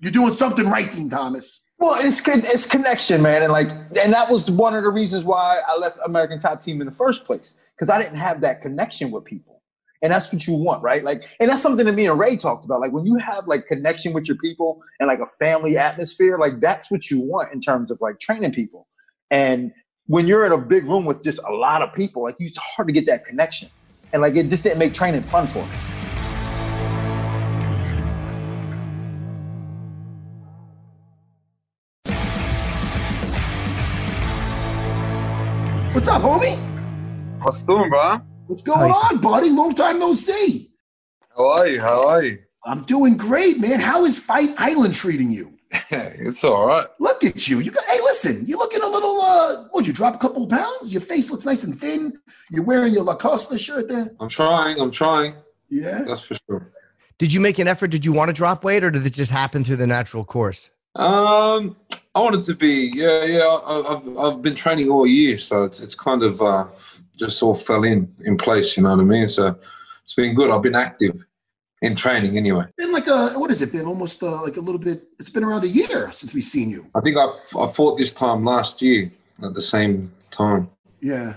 [0.00, 1.68] You're doing something right, Din Thomas.
[1.78, 3.68] Well, it's it's connection, man, and like,
[4.00, 6.92] and that was one of the reasons why I left American Top Team in the
[6.92, 9.57] first place because I didn't have that connection with people,
[10.02, 11.02] and that's what you want, right?
[11.02, 12.80] Like, and that's something that me and Ray talked about.
[12.80, 16.60] Like, when you have like connection with your people and like a family atmosphere, like
[16.60, 18.86] that's what you want in terms of like training people.
[19.30, 19.72] And
[20.06, 22.88] when you're in a big room with just a lot of people, like it's hard
[22.88, 23.68] to get that connection,
[24.12, 25.74] and like it just didn't make training fun for me.
[35.92, 36.56] What's up, homie?
[37.42, 38.18] What's doing, bro?
[38.48, 39.50] What's going on, buddy?
[39.50, 40.70] Long time no see.
[41.36, 41.80] How are you?
[41.82, 42.38] How are you?
[42.64, 43.78] I'm doing great, man.
[43.78, 45.58] How is Fight Island treating you?
[45.90, 46.86] it's all right.
[46.98, 47.60] Look at you.
[47.60, 50.48] You got, hey, listen, you're looking a little, uh, what'd you drop a couple of
[50.48, 50.90] pounds?
[50.90, 52.18] Your face looks nice and thin.
[52.50, 54.14] You're wearing your Lacoste shirt there.
[54.18, 54.80] I'm trying.
[54.80, 55.34] I'm trying.
[55.68, 56.04] Yeah.
[56.06, 56.72] That's for sure.
[57.18, 57.88] Did you make an effort?
[57.88, 60.70] Did you want to drop weight or did it just happen through the natural course?
[60.94, 61.76] Um,
[62.14, 62.92] I wanted to be.
[62.94, 63.42] Yeah, yeah.
[63.42, 66.64] I, I've I've been training all year, so it's it's kind of uh,
[67.18, 68.76] just all fell in in place.
[68.76, 69.28] You know what I mean?
[69.28, 69.56] So
[70.02, 70.50] it's been good.
[70.50, 71.24] I've been active
[71.82, 72.64] in training anyway.
[72.76, 73.86] Been like a, what has it been?
[73.86, 76.86] Almost uh, like a little bit, it's been around a year since we've seen you.
[76.94, 77.26] I think I
[77.58, 79.10] I fought this time last year
[79.44, 80.70] at the same time.
[81.00, 81.34] Yeah.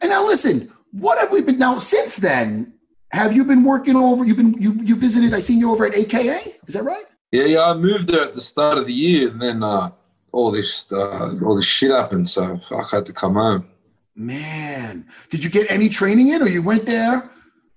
[0.00, 2.74] And now listen, What have we been now since then?
[3.12, 4.24] Have you been working over?
[4.24, 5.34] You've been you you visited.
[5.34, 6.58] I seen you over at AKA.
[6.66, 7.04] Is that right?
[7.30, 7.64] Yeah, yeah.
[7.70, 9.90] I moved there at the start of the year, and then uh,
[10.32, 13.66] all this uh, all this shit happened, so I had to come home.
[14.14, 17.30] Man, did you get any training in, or you went there?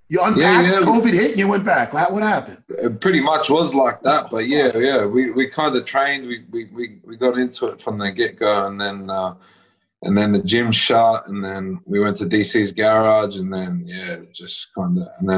[0.07, 0.85] You unpacked, yeah, yeah.
[0.85, 1.91] COVID hit, and you went back.
[1.91, 2.61] What, what happened?
[2.69, 5.05] It pretty much was like that, but yeah, yeah.
[5.05, 6.27] We we kind of trained.
[6.27, 9.33] We, we we we got into it from the get go, and then uh,
[10.03, 14.17] and then the gym shut, and then we went to DC's garage, and then yeah,
[14.31, 15.29] just kind of, and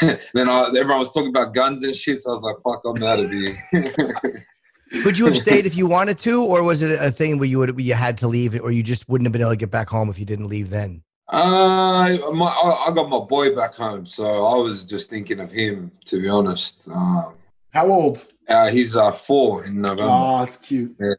[0.00, 2.20] then then I, everyone was talking about guns and shit.
[2.22, 3.56] So I was like, "Fuck, I'm out of here."
[5.02, 7.58] Could you have stayed if you wanted to, or was it a thing where you
[7.58, 9.88] would you had to leave, or you just wouldn't have been able to get back
[9.88, 11.02] home if you didn't leave then?
[11.28, 12.46] Uh, my,
[12.86, 15.90] I got my boy back home, so I was just thinking of him.
[16.06, 17.34] To be honest, um,
[17.70, 18.26] how old?
[18.48, 20.04] Uh, he's uh, four in November.
[20.06, 20.94] Oh, that's cute.
[21.00, 21.14] Yeah.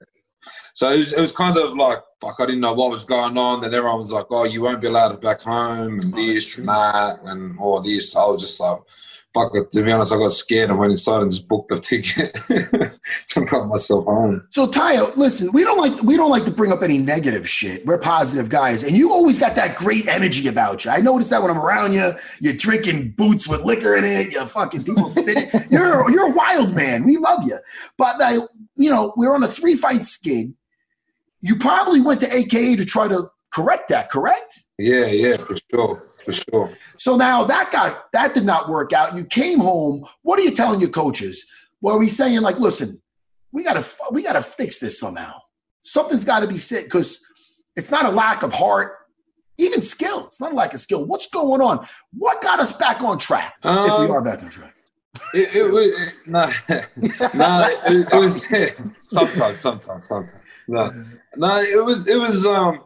[0.73, 3.37] So it was, it was kind of like, like I didn't know what was going
[3.37, 3.61] on.
[3.61, 6.57] Then everyone was like, "Oh, you won't be allowed to back home," and oh, this
[6.57, 8.15] and that, and all this.
[8.15, 8.79] I was just like,
[9.35, 9.69] fuck it.
[9.75, 12.33] To be honest, I got scared and went inside and just booked the ticket
[13.29, 14.47] to got myself home.
[14.51, 17.85] So Tayo, listen, we don't like we don't like to bring up any negative shit.
[17.85, 20.91] We're positive guys, and you always got that great energy about you.
[20.91, 24.31] I notice that when I'm around you, you're drinking boots with liquor in it.
[24.31, 25.49] You're fucking people spitting.
[25.69, 27.03] you're you're a wild man.
[27.03, 27.57] We love you,
[27.97, 30.53] but uh, you know we're on a three fight skid.
[31.41, 34.09] You probably went to AKA to try to correct that.
[34.09, 34.61] Correct?
[34.79, 36.77] Yeah, yeah, for sure for sure.
[36.97, 39.15] So now that got that did not work out.
[39.15, 40.05] You came home.
[40.23, 41.45] What are you telling your coaches?
[41.81, 43.01] Well, are we saying like, listen,
[43.51, 45.39] we gotta we gotta fix this somehow.
[45.83, 47.23] Something's got to be said because
[47.75, 48.97] it's not a lack of heart,
[49.57, 50.25] even skill.
[50.27, 51.05] It's not a lack of skill.
[51.05, 51.85] What's going on?
[52.11, 53.55] What got us back on track?
[53.63, 54.73] Um, if we um, are back on track.
[55.33, 56.51] It, it was no,
[57.33, 57.77] no.
[57.85, 58.47] It, it was
[59.01, 60.41] sometimes, sometimes, sometimes.
[60.67, 60.89] No,
[61.37, 61.59] no.
[61.59, 62.45] It was, it was.
[62.45, 62.81] Um,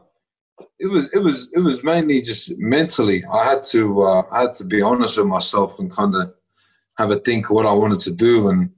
[0.80, 3.24] it was it was it was mainly just mentally.
[3.26, 6.34] I had to uh, I had to be honest with myself and kind of
[6.98, 8.72] have a think of what I wanted to do, and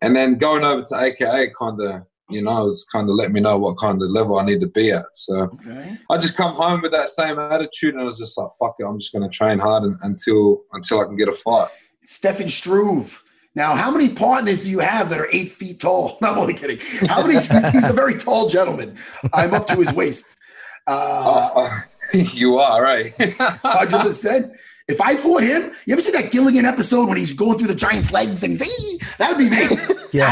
[0.00, 3.40] and then going over to AKA kind of you know was kind of let me
[3.40, 5.06] know what kind of level I need to be at.
[5.14, 5.98] So okay.
[6.08, 8.84] I just come home with that same attitude, and I was just like, "Fuck it,
[8.84, 11.68] I'm just going to train hard and, until until I can get a fight."
[12.06, 13.20] Stefan Struve.
[13.56, 16.18] Now, how many partners do you have that are eight feet tall?
[16.20, 16.78] No, I'm only kidding.
[17.08, 17.34] How many?
[17.34, 18.96] he's, he's a very tall gentleman.
[19.32, 20.40] I'm up to his waist.
[20.86, 21.80] Uh, uh,
[22.12, 23.14] you are right.
[23.38, 24.54] Hundred percent.
[24.86, 27.74] If I fought him, you ever see that Gilligan episode when he's going through the
[27.74, 29.76] giant's legs and he's hey, that'd be me.
[30.14, 30.30] Yeah.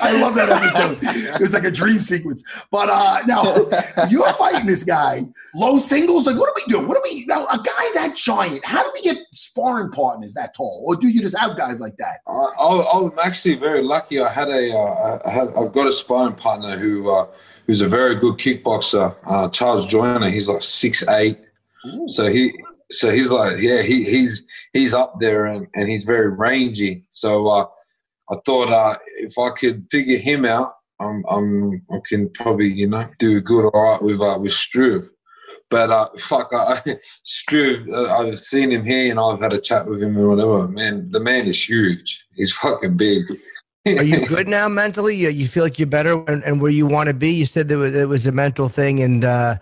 [0.00, 0.98] I love that episode.
[1.02, 2.44] It was like a dream sequence.
[2.70, 3.42] But uh now
[4.08, 5.22] you're fighting this guy,
[5.52, 6.28] low singles.
[6.28, 6.86] Like, what do we do?
[6.86, 7.44] What do we now?
[7.46, 10.84] A guy that giant, how do we get sparring partners that tall?
[10.86, 12.18] Or do you just have guys like that?
[12.28, 14.20] Uh, I, am actually very lucky.
[14.20, 17.26] I had a, uh, I had, I've got a sparring partner who uh,
[17.66, 20.30] who's a very good kickboxer, uh, Charles Joyner.
[20.30, 21.38] He's like six eight,
[22.06, 22.52] so he
[22.90, 27.02] so he's like yeah he he's he's up there and, and he's very rangy.
[27.10, 27.66] So uh,
[28.30, 32.88] I thought uh, if I could figure him out, I'm, I'm I can probably you
[32.88, 35.10] know do good all right with uh, with Struve.
[35.68, 36.80] But uh, fuck, I,
[37.24, 40.68] Struve, uh, I've seen him here and I've had a chat with him and whatever.
[40.68, 42.24] Man, the man is huge.
[42.36, 43.24] He's fucking big.
[43.86, 45.16] Are you good now mentally?
[45.16, 47.30] You, you feel like you're better and, and where you want to be?
[47.30, 49.56] You said that was, it was a mental thing, and uh,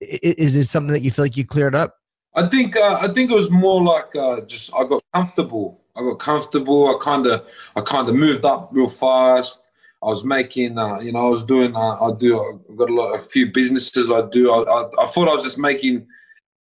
[0.00, 1.96] is it something that you feel like you cleared up?
[2.34, 5.80] I think uh, I think it was more like uh, just I got comfortable.
[5.96, 6.88] I got comfortable.
[6.88, 9.62] I kind of I kind of moved up real fast.
[10.02, 12.94] I was making, uh, you know, I was doing, uh, I do, I've got a
[12.94, 14.50] lot, a few businesses I do.
[14.50, 16.06] I, I, I, thought I was just making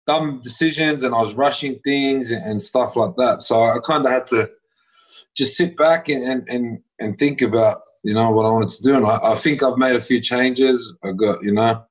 [0.07, 3.41] dumb decisions and I was rushing things and, and stuff like that.
[3.41, 4.51] So I kind of had to
[5.35, 6.83] just sit back and, and, and
[7.19, 8.97] think about, you know, what I wanted to do.
[8.97, 10.95] And I, I think I've made a few changes.
[11.05, 11.85] I got, you know,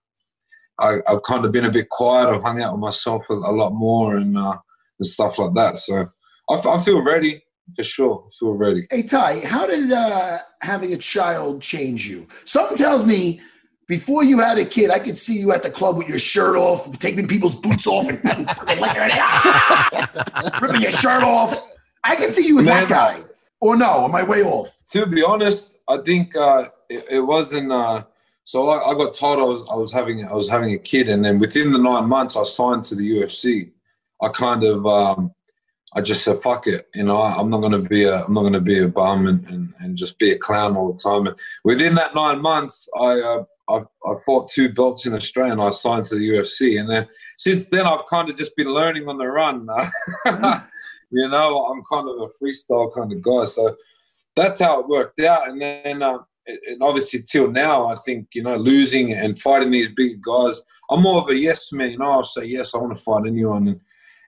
[0.80, 2.30] I, have kind of been a bit quiet.
[2.30, 4.57] I've hung out with myself a, a lot more and, uh,
[4.99, 5.78] and stuff like that.
[5.78, 6.07] So
[6.49, 7.43] I, I feel ready
[7.76, 8.26] for sure.
[8.26, 8.88] I feel ready.
[8.89, 12.28] Hey, Tai, how did uh, having a child change you?
[12.45, 13.41] Something tells me
[13.88, 16.55] before you had a kid, I could see you at the club with your shirt
[16.55, 20.59] off, taking people's boots off and fucking ah!
[20.62, 21.62] ripping your shirt off.
[22.03, 23.20] I can see you as Man, that guy.
[23.62, 24.76] Or no, am I way off?
[24.91, 27.72] To be honest, I think uh, it, it, wasn't.
[27.72, 28.03] Uh,
[28.43, 31.09] so I, I, got told I was I was having I was having a kid,
[31.09, 33.72] and then within the nine months I signed to the UFC.
[34.24, 35.34] I kind of um,
[35.95, 38.47] I just said fuck it, you know I'm not going to be a I'm not
[38.51, 41.26] to be a bum and, and, and just be a clown all the time.
[41.28, 45.62] And within that nine months, I uh, I, I fought two belts in Australia and
[45.62, 46.80] I signed to the UFC.
[46.80, 47.07] And then
[47.38, 49.68] since then, I've kind of just been learning on the run.
[51.12, 53.45] You know, I'm kind of a freestyle kind of guy.
[53.45, 53.76] So
[54.36, 55.49] that's how it worked out.
[55.49, 59.89] And then, uh, and obviously till now, I think you know losing and fighting these
[59.89, 60.62] big guys.
[60.89, 61.91] I'm more of a yes man.
[61.91, 62.74] You know, I'll say yes.
[62.74, 63.80] I want to fight anyone, and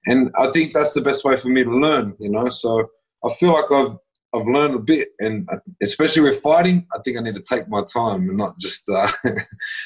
[0.05, 2.15] and I think that's the best way for me to learn.
[2.19, 2.87] You know, so
[3.25, 3.97] I feel like I've
[4.35, 5.47] I've learned a bit, and
[5.81, 9.11] especially with fighting, I think I need to take my time and not just uh,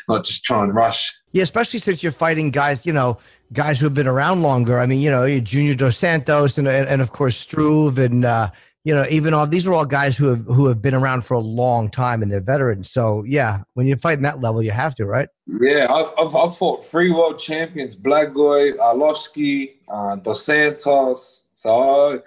[0.08, 1.14] not just try and rush.
[1.34, 3.18] Yeah, especially since you're fighting guys, you know,
[3.54, 4.80] guys who have been around longer.
[4.80, 8.50] I mean, you know, Junior Dos Santos and and, and of course Struve and uh,
[8.84, 11.34] you know even all these are all guys who have who have been around for
[11.34, 12.89] a long time and they're veterans.
[12.89, 15.30] So yeah, when you're fighting that level, you have to, right?
[15.45, 21.48] Yeah, I've I've, fought three world champions: Blagoy, Arlovsky, uh, Dos Santos.
[21.54, 22.22] So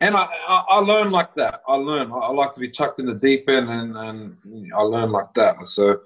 [0.00, 1.62] and I, I, I learn like that.
[1.66, 2.12] I learn.
[2.12, 5.34] I, I, like to be chucked in the deep end, and, and I learn like
[5.34, 5.66] that.
[5.66, 6.00] So,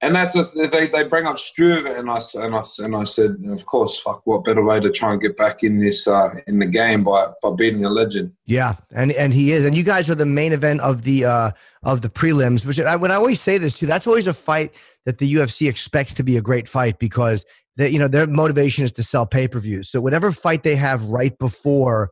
[0.00, 3.36] and that's just, they they bring up Struve, and I and I and I said,
[3.48, 6.60] of course, fuck, what better way to try and get back in this uh, in
[6.60, 8.32] the game by by beating a legend.
[8.46, 11.50] Yeah, and and he is, and you guys are the main event of the uh
[11.82, 12.64] of the prelims.
[12.64, 14.72] Which I, when I always say this too, that's always a fight
[15.04, 17.44] that the UFC expects to be a great fight because.
[17.76, 19.88] They, you know their motivation is to sell pay per views.
[19.88, 22.10] So whatever fight they have right before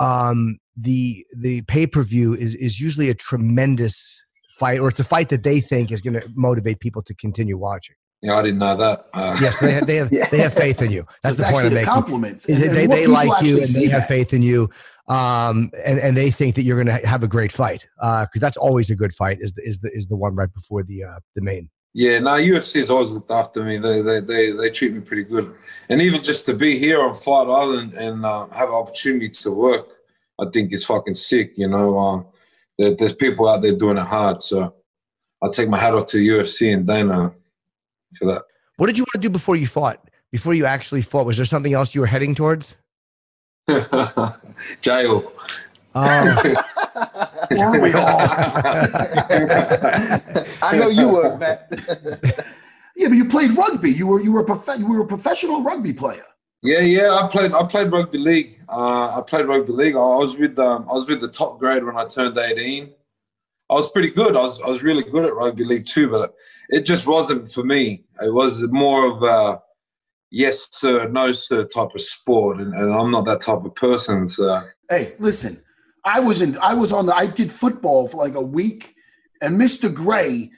[0.00, 4.24] um, the the pay per view is is usually a tremendous
[4.58, 7.56] fight, or it's a fight that they think is going to motivate people to continue
[7.56, 7.96] watching.
[8.22, 9.06] Yeah, I didn't know that.
[9.12, 9.36] Uh.
[9.40, 10.26] Yes, they have, they have yeah.
[10.30, 11.06] they have faith in you.
[11.22, 11.86] That's so the point I'm making.
[11.86, 12.48] Compliments.
[12.48, 14.70] Is they, they like you and they have faith in you,
[15.08, 18.40] um, and and they think that you're going to have a great fight because uh,
[18.40, 19.38] that's always a good fight.
[19.40, 21.68] Is the, is the is the one right before the uh, the main.
[21.96, 23.78] Yeah, no, UFC has always looked after me.
[23.78, 25.54] They, they, they, they treat me pretty good.
[25.88, 29.50] And even just to be here on Fight Island and uh, have an opportunity to
[29.52, 29.92] work,
[30.40, 31.52] I think is fucking sick.
[31.56, 32.33] You know, uh, there,
[32.78, 34.42] there's people out there doing it hard.
[34.42, 34.74] So
[35.42, 37.32] I'll take my hat off to UFC and Dana
[38.18, 38.42] for that.
[38.76, 40.08] What did you want to do before you fought?
[40.32, 42.74] Before you actually fought, was there something else you were heading towards?
[44.80, 45.32] Jail.
[45.94, 46.54] Oh.
[47.50, 48.18] Weren't we all?
[50.62, 51.68] I know you was, Matt.
[52.96, 53.90] yeah, but you played rugby.
[53.90, 56.24] You were you were a prof- you were a professional rugby player.
[56.64, 57.10] Yeah, yeah.
[57.14, 58.58] I played I played rugby league.
[58.70, 59.96] Uh, I played rugby league.
[59.96, 62.94] I was with um, I was with the top grade when I turned eighteen.
[63.70, 64.34] I was pretty good.
[64.34, 66.34] I was I was really good at rugby league too, but
[66.70, 68.04] it just wasn't for me.
[68.22, 69.60] It was more of a
[70.30, 74.26] yes sir, no sir type of sport, and, and I'm not that type of person.
[74.26, 74.58] So
[74.88, 75.62] hey, listen,
[76.02, 76.56] I was in.
[76.62, 77.14] I was on the.
[77.14, 78.94] I did football for like a week,
[79.42, 79.92] and Mr.
[79.92, 80.50] Gray,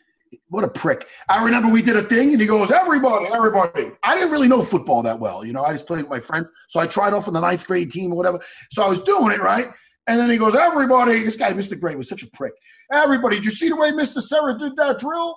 [0.48, 1.08] what a prick.
[1.28, 4.62] I remember we did a thing, and he goes, "Everybody, everybody." I didn't really know
[4.62, 5.64] football that well, you know.
[5.64, 8.12] I just played with my friends, so I tried off on the ninth grade team
[8.12, 8.40] or whatever.
[8.70, 9.68] So I was doing it right,
[10.06, 11.78] and then he goes, "Everybody." This guy, Mr.
[11.78, 12.52] Gray, was such a prick.
[12.92, 14.22] Everybody, did you see the way Mr.
[14.22, 15.36] Serra did that drill?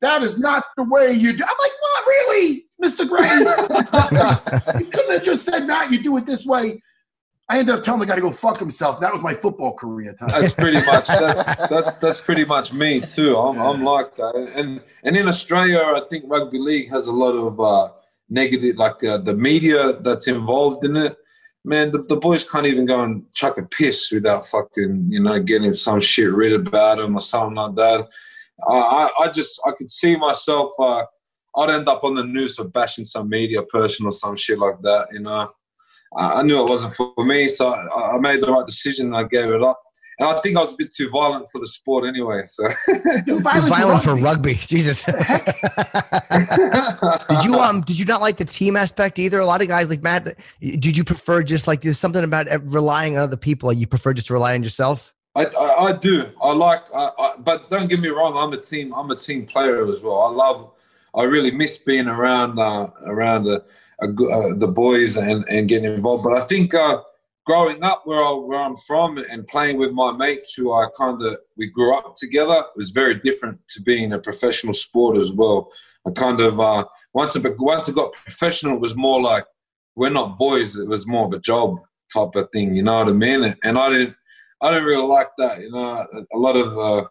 [0.00, 1.44] That is not the way you do.
[1.44, 3.06] I'm like, what, really, Mr.
[3.06, 4.80] Gray?
[4.80, 6.80] you couldn't have just said, "Matt, you do it this way."
[7.50, 9.00] I ended up telling the guy to go fuck himself.
[9.00, 10.14] That was my football career.
[10.14, 10.28] Time.
[10.28, 13.36] That's pretty much that's, that's that's pretty much me too.
[13.36, 14.52] I'm, I'm like that.
[14.54, 17.92] And and in Australia, I think rugby league has a lot of uh,
[18.28, 21.16] negative, like uh, the media that's involved in it.
[21.64, 25.40] Man, the, the boys can't even go and chuck a piss without fucking you know
[25.42, 28.08] getting some shit read about them or something like that.
[28.64, 30.70] I I just I could see myself.
[30.78, 31.02] Uh,
[31.56, 34.80] I'd end up on the news for bashing some media person or some shit like
[34.82, 35.08] that.
[35.10, 35.50] You know.
[36.16, 39.14] I knew it wasn't for me, so I made the right decision.
[39.14, 39.80] I gave it up.
[40.20, 42.42] And I think I was a bit too violent for the sport anyway.
[42.46, 42.68] So
[43.26, 45.02] violent, violent for rugby, Jesus.
[45.04, 45.14] did
[47.42, 47.80] you um?
[47.80, 49.40] Did you not like the team aspect either?
[49.40, 50.36] A lot of guys like Matt.
[50.60, 53.72] Did you prefer just like there's something about relying on other people?
[53.72, 55.14] You prefer just to rely on yourself?
[55.36, 56.30] I, I, I do.
[56.42, 58.36] I like, I, I, but don't get me wrong.
[58.36, 58.92] I'm a team.
[58.92, 60.20] I'm a team player as well.
[60.20, 60.70] I love.
[61.14, 63.64] I really miss being around uh, around the
[64.02, 66.24] uh, the boys and, and getting involved.
[66.24, 67.00] But I think uh,
[67.46, 71.20] growing up where, I, where I'm from and playing with my mates who I kind
[71.22, 75.70] of, we grew up together, was very different to being a professional sport as well.
[76.06, 79.44] I kind of, uh, once, I, once I got professional, it was more like,
[79.96, 81.80] we're not boys, it was more of a job
[82.12, 83.54] type of thing, you know what I mean?
[83.64, 84.14] And I didn't,
[84.62, 86.06] I didn't really like that, you know.
[86.32, 87.08] A lot of uh,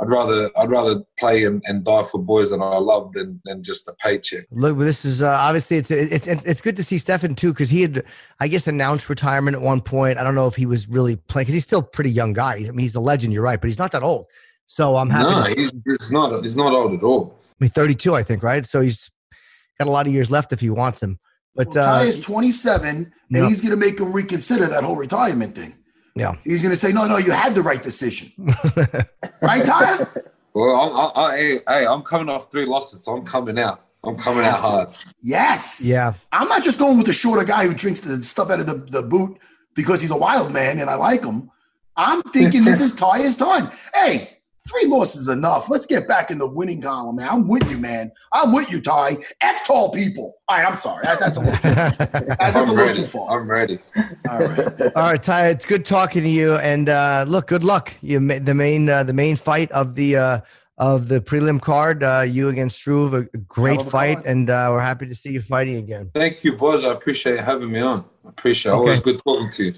[0.00, 3.62] I'd rather I'd rather play and, and die for boys that I love than than
[3.62, 4.44] just a paycheck.
[4.50, 7.82] Look, this is uh, obviously it's, it's it's good to see Stefan too because he
[7.82, 8.04] had
[8.38, 10.18] I guess announced retirement at one point.
[10.18, 12.54] I don't know if he was really playing because he's still a pretty young guy.
[12.54, 13.32] I mean, he's a legend.
[13.32, 14.26] You're right, but he's not that old.
[14.66, 15.56] So I'm happy.
[15.56, 16.42] No, he's not.
[16.42, 17.38] He's not old at all.
[17.60, 18.64] I mean, 32, I think, right?
[18.64, 19.10] So he's
[19.78, 21.18] got a lot of years left if he wants him.
[21.56, 23.48] But well, Tai uh, is 27, and no.
[23.48, 25.74] he's going to make him reconsider that whole retirement thing.
[26.18, 26.34] Yeah.
[26.44, 28.32] He's going to say, no, no, you had the right decision.
[29.42, 29.98] right, Tai?
[30.52, 31.30] Well, I, I,
[31.66, 33.84] I, hey, I'm coming off three losses, so I'm coming out.
[34.04, 34.88] I'm coming out hard.
[35.22, 35.82] Yes.
[35.84, 36.14] Yeah.
[36.32, 38.74] I'm not just going with the shorter guy who drinks the stuff out of the,
[38.74, 39.38] the boot
[39.74, 41.50] because he's a wild man and I like him.
[41.96, 43.70] I'm thinking this is Tai's time.
[43.94, 44.37] Hey,
[44.68, 45.70] three losses is enough.
[45.70, 47.28] Let's get back in the winning column, man.
[47.28, 48.12] I'm with you, man.
[48.32, 49.16] I'm with you, Tai.
[49.40, 50.38] F tall people.
[50.48, 51.02] All right, I'm sorry.
[51.04, 52.98] That, that's a little, too, that, that's I'm a little ready.
[53.00, 53.40] too far.
[53.40, 53.78] I'm ready.
[54.30, 54.60] All right.
[54.96, 55.48] All right, Tai.
[55.48, 56.56] It's good talking to you.
[56.56, 57.92] And uh, look, good luck.
[58.02, 60.40] You ma- the main uh, the main fight of the uh,
[60.78, 62.02] of the prelim card.
[62.02, 64.26] Uh, you against Struve, a a great a fight, card.
[64.26, 66.10] and uh, we're happy to see you fighting again.
[66.14, 66.84] Thank you, boys.
[66.84, 68.04] I appreciate having me on.
[68.24, 68.74] I appreciate it.
[68.74, 68.80] Okay.
[68.80, 69.72] Always good talking to you.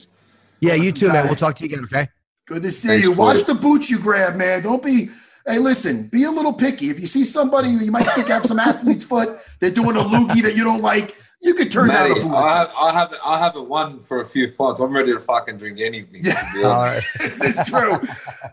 [0.61, 1.25] Yeah, you Listen, too, man.
[1.27, 1.85] We'll talk to you again.
[1.85, 2.09] Okay.
[2.51, 3.13] Good to see Thanks, you.
[3.13, 3.47] Watch boys.
[3.47, 4.65] the boots you grab, man.
[4.65, 5.09] Don't be.
[5.47, 6.09] Hey, listen.
[6.09, 6.91] Be a little picky.
[6.91, 10.43] If you see somebody you might think have some athlete's foot, they're doing a loogie
[10.43, 11.17] that you don't like.
[11.43, 12.35] You could turn down a Matty, boot.
[12.35, 14.81] I, have, I haven't I haven't won for a few fights.
[14.81, 16.23] I'm ready to fucking drink anything.
[16.25, 17.21] to be All honest.
[17.21, 17.31] right.
[17.31, 17.97] this true.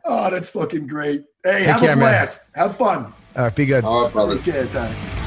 [0.06, 1.22] Oh, that's fucking great.
[1.44, 1.98] Hey, have care, a man.
[1.98, 2.52] blast.
[2.56, 3.12] Have fun.
[3.36, 3.56] All right.
[3.56, 3.84] Be good.
[3.84, 4.36] All right, brother.
[4.36, 5.27] Take care, Tai.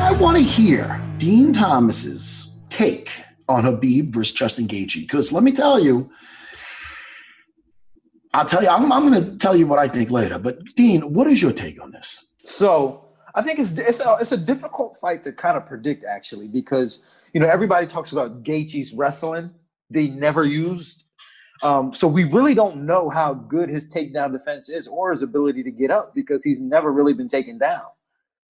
[0.00, 3.10] I want to hear Din Thomas's take
[3.50, 6.10] on Habib versus Justin Gaethje because let me tell you,
[8.32, 10.38] I'll tell you, I'm, I'm going to tell you what I think later.
[10.38, 12.32] But Din, what is your take on this?
[12.44, 16.48] So I think it's it's a, it's a difficult fight to kind of predict actually
[16.48, 19.50] because you know everybody talks about Gaethje's wrestling.
[19.90, 21.04] They never used.
[21.62, 25.62] Um, so we really don't know how good his takedown defense is or his ability
[25.64, 27.82] to get up because he's never really been taken down.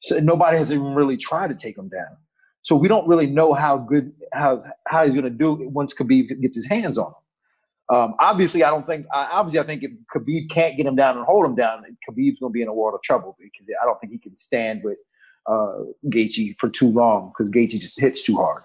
[0.01, 2.16] So nobody has even really tried to take him down.
[2.62, 6.40] So we don't really know how good how how he's going to do once Khabib
[6.40, 7.96] gets his hands on him.
[7.96, 9.07] Um, obviously, I don't think.
[9.12, 12.51] Obviously, I think if Khabib can't get him down and hold him down, Khabib's going
[12.51, 14.98] to be in a world of trouble because I don't think he can stand with
[15.46, 15.72] uh,
[16.07, 18.62] Gaethje for too long because Gaethje just hits too hard.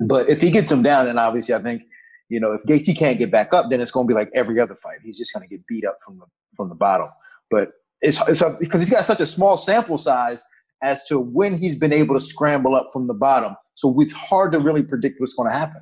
[0.00, 1.82] But if he gets him down, then obviously, I think
[2.28, 4.58] you know if Gaethje can't get back up, then it's going to be like every
[4.58, 4.98] other fight.
[5.04, 6.26] He's just going to get beat up from the
[6.56, 7.08] from the bottom.
[7.50, 7.72] But
[8.02, 10.44] it's it's because he's got such a small sample size
[10.82, 13.54] as to when he's been able to scramble up from the bottom.
[13.74, 15.80] So it's hard to really predict what's going to happen.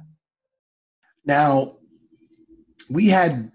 [1.24, 1.76] Now,
[2.90, 3.50] we had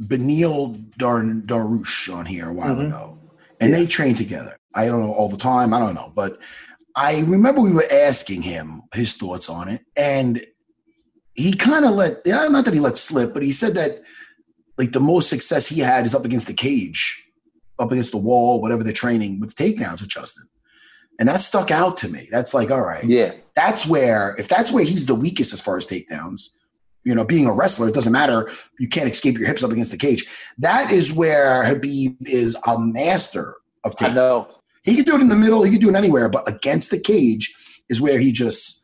[0.00, 2.88] Beneil Dar- Dariush on here a while Mhm.
[2.88, 3.18] ago,
[3.60, 4.56] and they trained together.
[4.74, 5.72] I don't know all the time.
[5.72, 6.40] I don't know, but
[6.96, 10.44] I remember we were asking him his thoughts on it, and
[11.34, 14.02] he kind of let not that he let slip, but he said that
[14.78, 17.24] like the most success he had is up against the cage,
[17.78, 20.46] up against the wall, whatever they're training with takedowns with Justin.
[21.18, 22.28] And that stuck out to me.
[22.30, 23.04] That's like, all right.
[23.04, 23.32] Yeah.
[23.54, 26.48] That's where, if that's where he's the weakest as far as takedowns,
[27.04, 28.48] you know, being a wrestler, it doesn't matter.
[28.78, 30.24] You can't escape your hips up against the cage.
[30.58, 34.10] That is where Habib is a master of takedowns.
[34.10, 34.46] I know.
[34.84, 36.98] He can do it in the middle, he can do it anywhere, but against the
[36.98, 37.54] cage
[37.88, 38.80] is where he just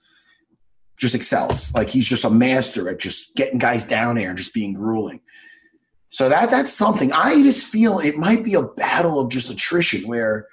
[0.98, 1.72] just excels.
[1.74, 5.20] Like he's just a master at just getting guys down there and just being grueling.
[6.10, 7.12] So that that's something.
[7.12, 10.46] I just feel it might be a battle of just attrition where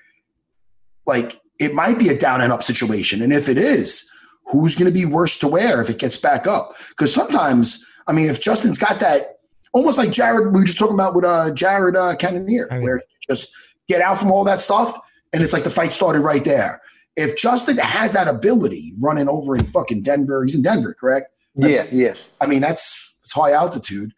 [1.05, 3.21] like it might be a down and up situation.
[3.21, 4.09] And if it is,
[4.47, 6.75] who's going to be worse to wear if it gets back up?
[6.89, 9.39] Because sometimes, I mean, if Justin's got that,
[9.73, 13.03] almost like Jared, we were just talking about with uh, Jared uh, Cannonier, where he
[13.29, 13.49] just
[13.87, 14.97] get out from all that stuff,
[15.33, 16.81] and it's like the fight started right there.
[17.15, 21.31] If Justin has that ability running over in fucking Denver, he's in Denver, correct?
[21.55, 22.15] Yeah, yeah.
[22.41, 24.11] I mean, that's it's high altitude,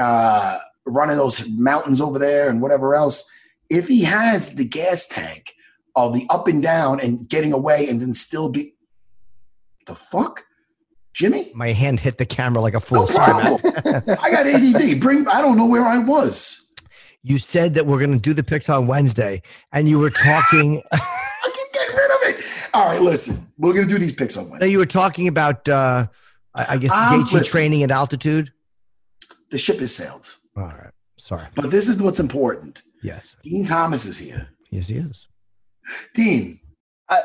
[0.00, 3.28] uh, running those mountains over there and whatever else.
[3.70, 5.54] If he has the gas tank
[5.96, 8.74] of the up and down and getting away and then still be
[9.86, 10.44] the fuck,
[11.12, 11.50] Jimmy?
[11.54, 13.06] My hand hit the camera like a fool.
[13.06, 13.60] No problem.
[14.22, 15.00] I got ADD.
[15.00, 15.26] Bring.
[15.28, 16.64] I don't know where I was.
[17.22, 19.42] You said that we're going to do the picks on Wednesday,
[19.72, 20.82] and you were talking.
[20.92, 22.68] I can get rid of it.
[22.74, 23.44] All right, listen.
[23.58, 24.66] We're gonna do these picks on Wednesday.
[24.66, 25.68] no, you were talking about.
[25.68, 26.06] Uh,
[26.54, 28.52] I guess Um, training at altitude.
[29.50, 30.38] The ship has sailed.
[30.56, 31.44] All right, sorry.
[31.54, 32.82] But this is what's important.
[33.02, 34.48] Yes, Din Thomas is here.
[34.70, 35.26] yes, he is.
[36.14, 36.60] Din,
[37.08, 37.18] I,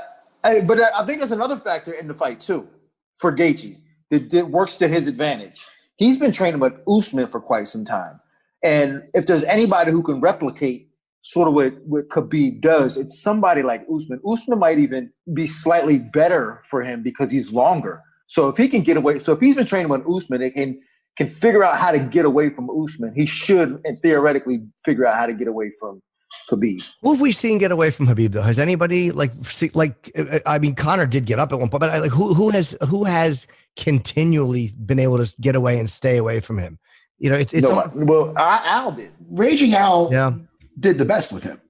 [0.43, 2.67] I, but I think there's another factor in the fight too
[3.15, 3.77] for Gaethje
[4.11, 5.65] that, that works to his advantage.
[5.97, 8.19] He's been training with Usman for quite some time,
[8.63, 10.89] and if there's anybody who can replicate
[11.23, 14.21] sort of what what Khabib does, it's somebody like Usman.
[14.29, 18.01] Usman might even be slightly better for him because he's longer.
[18.27, 20.81] So if he can get away, so if he's been training with Usman, it can
[21.17, 23.13] can figure out how to get away from Usman.
[23.15, 26.01] He should and theoretically figure out how to get away from
[26.49, 26.83] Khabib.
[27.03, 28.41] Who have we seen get away from Habib though?
[28.41, 30.11] Has anybody like see, like
[30.45, 32.75] I mean Conor did get up at one point, but I, like who who has
[32.89, 33.45] who has
[33.77, 36.79] continually been able to get away and stay away from him?
[37.19, 39.11] You know, it's, it's No, almost- well, Al did.
[39.29, 40.33] Raging Al yeah
[40.79, 41.61] did the best with him.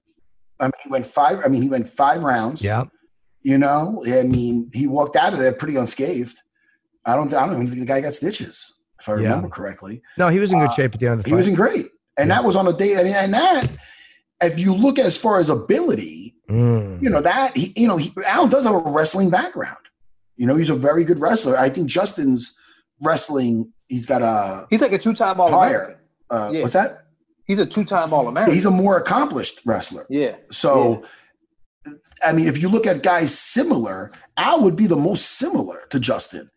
[0.60, 1.40] I mean, he went five.
[1.44, 2.62] I mean, he went five rounds.
[2.64, 2.84] yeah.
[3.42, 6.38] You know, I mean, he walked out of there pretty unscathed.
[7.04, 7.32] I don't.
[7.34, 8.73] I don't even think the guy got stitches,
[9.04, 9.28] if I Yeah.
[9.28, 10.02] remember correctly.
[10.18, 11.34] No, he was in good Uh, shape at the end of the fight.
[11.34, 11.86] He was in great,
[12.18, 12.94] and that was on a day.
[12.94, 13.66] And, and that,
[14.42, 17.02] if you look as far as ability, Mm.
[17.02, 19.78] you know that he, you know, he, Al does have a wrestling background.
[20.36, 21.56] You know, he's a very good wrestler.
[21.56, 22.54] I think Justin's
[23.00, 23.72] wrestling.
[23.88, 25.96] He's got a He's like a two-time All American.
[26.30, 26.60] Uh, Yeah.
[26.62, 27.06] What's that?
[27.46, 28.54] He's a two-time All American.
[28.54, 30.04] He's a more accomplished wrestler.
[30.10, 30.36] yeah.
[30.50, 31.02] So,
[32.24, 36.00] I mean, if you look at guys similar, Al would be the most similar to
[36.00, 36.50] Justin.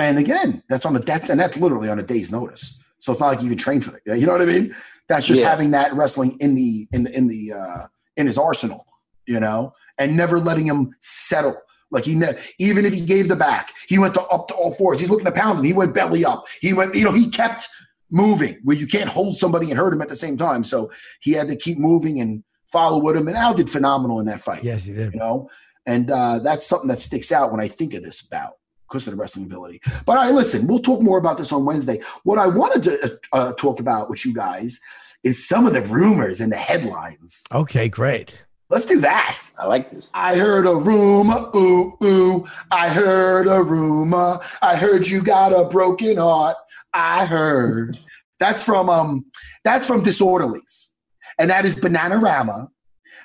[0.00, 2.82] And again, that's on a that's and that's literally on a day's notice.
[2.98, 4.02] So it's not like you even trained for it.
[4.18, 4.74] You know what I mean?
[5.08, 5.48] That's just Yeah.
[5.50, 7.86] having that wrestling in the in the in the uh
[8.16, 8.86] in his arsenal,
[9.26, 11.56] you know, and never letting him settle.
[11.90, 14.72] Like he ne- even if he gave the back, he went to up to all
[14.72, 15.00] fours.
[15.00, 15.64] He's looking to pound him.
[15.64, 16.46] He went belly up.
[16.60, 17.66] He went, you know, he kept
[18.10, 20.62] moving where you can't hold somebody and hurt him at the same time.
[20.64, 20.90] So
[21.20, 23.26] he had to keep moving and follow with him.
[23.28, 24.62] And Al did phenomenal in that fight.
[24.62, 25.12] Yes, he did.
[25.14, 25.48] You know,
[25.86, 28.52] and uh, that's something that sticks out when I think of this bout
[28.90, 29.80] because of the wrestling ability.
[30.04, 32.00] But I listen, we'll talk more about this on Wednesday.
[32.24, 34.80] What I wanted to uh, talk about with you guys
[35.22, 37.44] is some of the rumors and the headlines.
[37.52, 38.42] Okay, great.
[38.68, 39.38] Let's do that.
[39.58, 40.10] I like this.
[40.14, 42.46] I heard a rumor, ooh, ooh.
[42.70, 44.38] I heard a rumor.
[44.62, 46.56] I heard you got a broken heart.
[46.94, 47.98] I heard.
[48.38, 49.26] That's from um,
[49.64, 50.92] that's from Disorderlies.
[51.38, 52.68] And that is Bananarama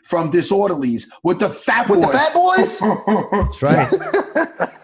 [0.05, 2.15] from Disorderlies with the fat With the boys.
[2.15, 2.79] Fat Boys?
[3.31, 3.91] That's right.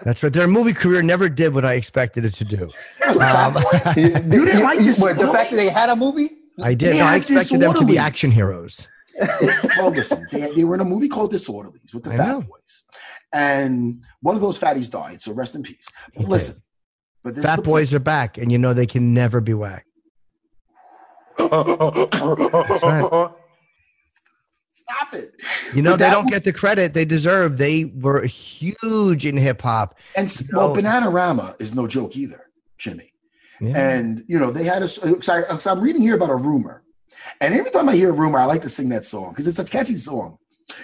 [0.04, 0.34] That's right.
[0.34, 2.64] Their movie career never did what I expected it to do.
[3.20, 3.56] Um,
[3.96, 4.10] you
[4.46, 6.30] didn't like this What, the fact that they had a movie?
[6.62, 6.96] I did.
[6.96, 8.88] No, I had expected them to be action heroes.
[9.78, 12.42] well, listen, they, they were in a movie called Disorderlies with the I Fat know.
[12.42, 12.84] Boys,
[13.34, 15.22] and one of those fatties died.
[15.22, 15.88] So rest in peace.
[16.16, 16.64] But He listen,
[17.24, 19.86] but this Fat the- boys are back, and you know they can never be whacked.
[21.40, 23.32] right.
[25.74, 27.58] You know But they don't was- get the credit they deserve.
[27.58, 29.98] They were huge in hip hop.
[30.16, 33.14] And You well, know- Bananarama is no joke either, Jimmy.
[33.60, 33.74] Yeah.
[33.78, 34.86] And you know they had a.
[34.86, 34.88] Uh,
[35.22, 36.84] so I, uh, so I'm reading here about a rumor,
[37.42, 39.60] and every time I hear a rumor, I like to sing that song because it's
[39.60, 40.38] a catchy song.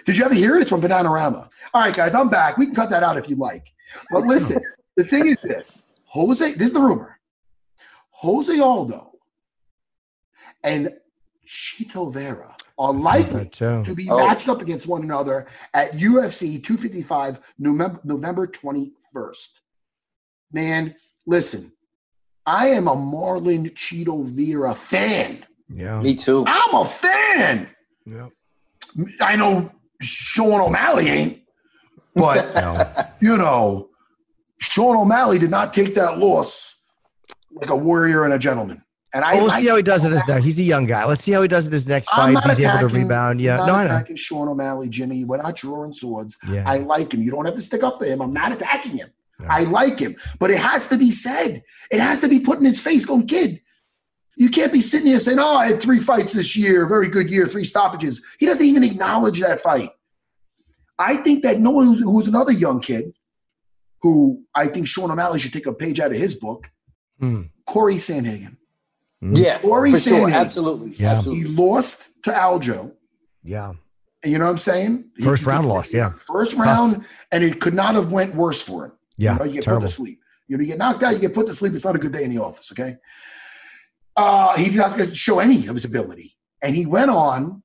[0.05, 0.61] Did you ever hear it?
[0.61, 1.47] It's from Bananarama.
[1.73, 2.57] All right, guys, I'm back.
[2.57, 3.65] We can cut that out if you like.
[4.11, 4.61] But listen,
[4.95, 6.51] the thing is this: Jose.
[6.53, 7.19] This is the rumor.
[8.11, 9.11] Jose Aldo
[10.63, 10.91] and
[11.47, 14.17] Chito Vera are likely to be Oh.
[14.17, 19.61] matched up against one another at UFC 255 November, November 21st.
[20.51, 21.71] Man, listen,
[22.45, 25.45] I am a Marlon Chito Vera fan.
[25.69, 26.01] Yeah.
[26.01, 26.43] Me too.
[26.47, 27.67] I'm a fan.
[28.05, 28.27] Yeah.
[29.21, 29.71] I know
[30.01, 31.41] Sean O'Malley ain't,
[32.15, 32.85] but No.
[33.19, 33.89] you know,
[34.59, 36.75] Sean O'Malley did not take that loss
[37.51, 38.81] like a warrior and a gentleman.
[39.13, 40.11] And I Well, we'll like see how he does it.
[40.11, 40.43] His next.
[40.43, 41.05] He's a young guy.
[41.05, 42.37] Let's see how he does it his next fight.
[42.55, 43.39] He's able to rebound.
[43.39, 43.59] Yeah.
[43.61, 43.95] I'm No, not I know.
[43.95, 45.23] attacking Sean O'Malley, Jimmy.
[45.23, 46.37] We're not drawing swords.
[46.49, 46.63] Yeah.
[46.67, 47.21] I like him.
[47.23, 48.21] You don't have to stick up for him.
[48.21, 49.09] I'm not attacking him.
[49.39, 49.47] No.
[49.49, 51.63] I like him, but it has to be said.
[51.91, 53.05] It has to be put in his face.
[53.05, 53.61] Going, kid,
[54.35, 57.29] you can't be sitting here saying, "Oh, I had three fights this year, very good
[57.29, 59.89] year, three stoppages." He doesn't even acknowledge that fight.
[60.99, 63.13] I think that no one who's, who's another young kid,
[64.01, 66.69] who I think Sean O'Malley should take a page out of his book,
[67.19, 67.43] Hmm.
[67.67, 68.56] Corey Sandhagen.
[69.21, 70.29] Yeah, Corey for sure.
[70.29, 70.91] Absolutely.
[70.91, 71.21] Yeah.
[71.21, 72.93] He lost to Aljo.
[73.43, 73.73] Yeah.
[74.23, 75.09] You know what I'm saying?
[75.23, 76.11] First he- round loss, yeah.
[76.27, 78.91] First round, and it could not have went worse for him.
[79.17, 79.33] Yeah.
[79.33, 79.81] You know, you get terrible.
[79.81, 80.19] put to sleep.
[80.47, 81.73] You know, you get knocked out, you get put to sleep.
[81.73, 82.95] It's not a good day in the office, okay?
[84.15, 86.35] Uh, he did not get to show any of his ability.
[86.63, 87.63] And he went on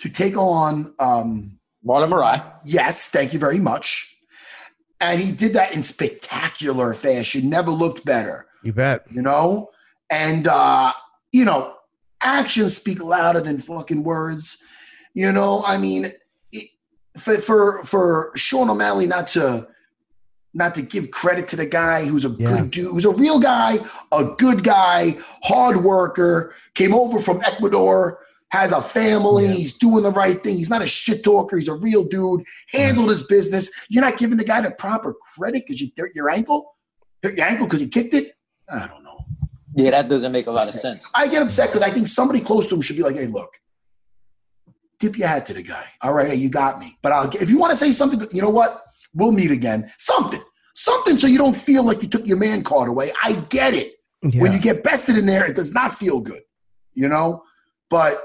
[0.00, 2.44] to take on um Marlon Moraes.
[2.64, 4.06] yes, thank you very much.
[5.00, 9.02] And he did that in spectacular fashion, never looked better You bet.
[9.10, 9.70] you know?
[10.10, 10.92] And uh,
[11.32, 11.74] you know,
[12.22, 14.62] actions speak louder than fucking words.
[15.14, 16.12] You know, I mean,
[16.52, 16.66] it,
[17.18, 19.68] for for for Sean O'Malley not to
[20.52, 22.56] not to give credit to the guy who's a Yeah.
[22.56, 23.78] good dude, who's a real guy,
[24.10, 28.18] a good guy, hard worker, came over from Ecuador
[28.50, 29.44] has a family.
[29.44, 29.52] Yeah.
[29.52, 30.56] He's doing the right thing.
[30.56, 31.56] He's not a shit talker.
[31.56, 32.44] He's a real dude.
[32.72, 33.14] Handled yeah.
[33.14, 33.70] his business.
[33.88, 36.74] You're not giving the guy the proper credit because you hurt your ankle.
[37.22, 38.32] Hurt your ankle because he kicked it.
[38.68, 39.09] I don't know.
[39.84, 41.10] Yeah, that doesn't make a lot of sense.
[41.14, 43.60] I get upset because I think somebody close to him should be like, "Hey, look,
[45.00, 45.84] tip your hat to the guy.
[46.02, 46.96] All right, hey, you got me.
[47.02, 48.84] But I'll if you want to say something, you know what?
[49.14, 49.90] We'll meet again.
[49.98, 50.42] Something,
[50.74, 53.10] something, so you don't feel like you took your man card away.
[53.24, 53.94] I get it.
[54.22, 54.42] Yeah.
[54.42, 56.42] When you get bested in there, it does not feel good.
[56.94, 57.42] You know,
[57.88, 58.22] but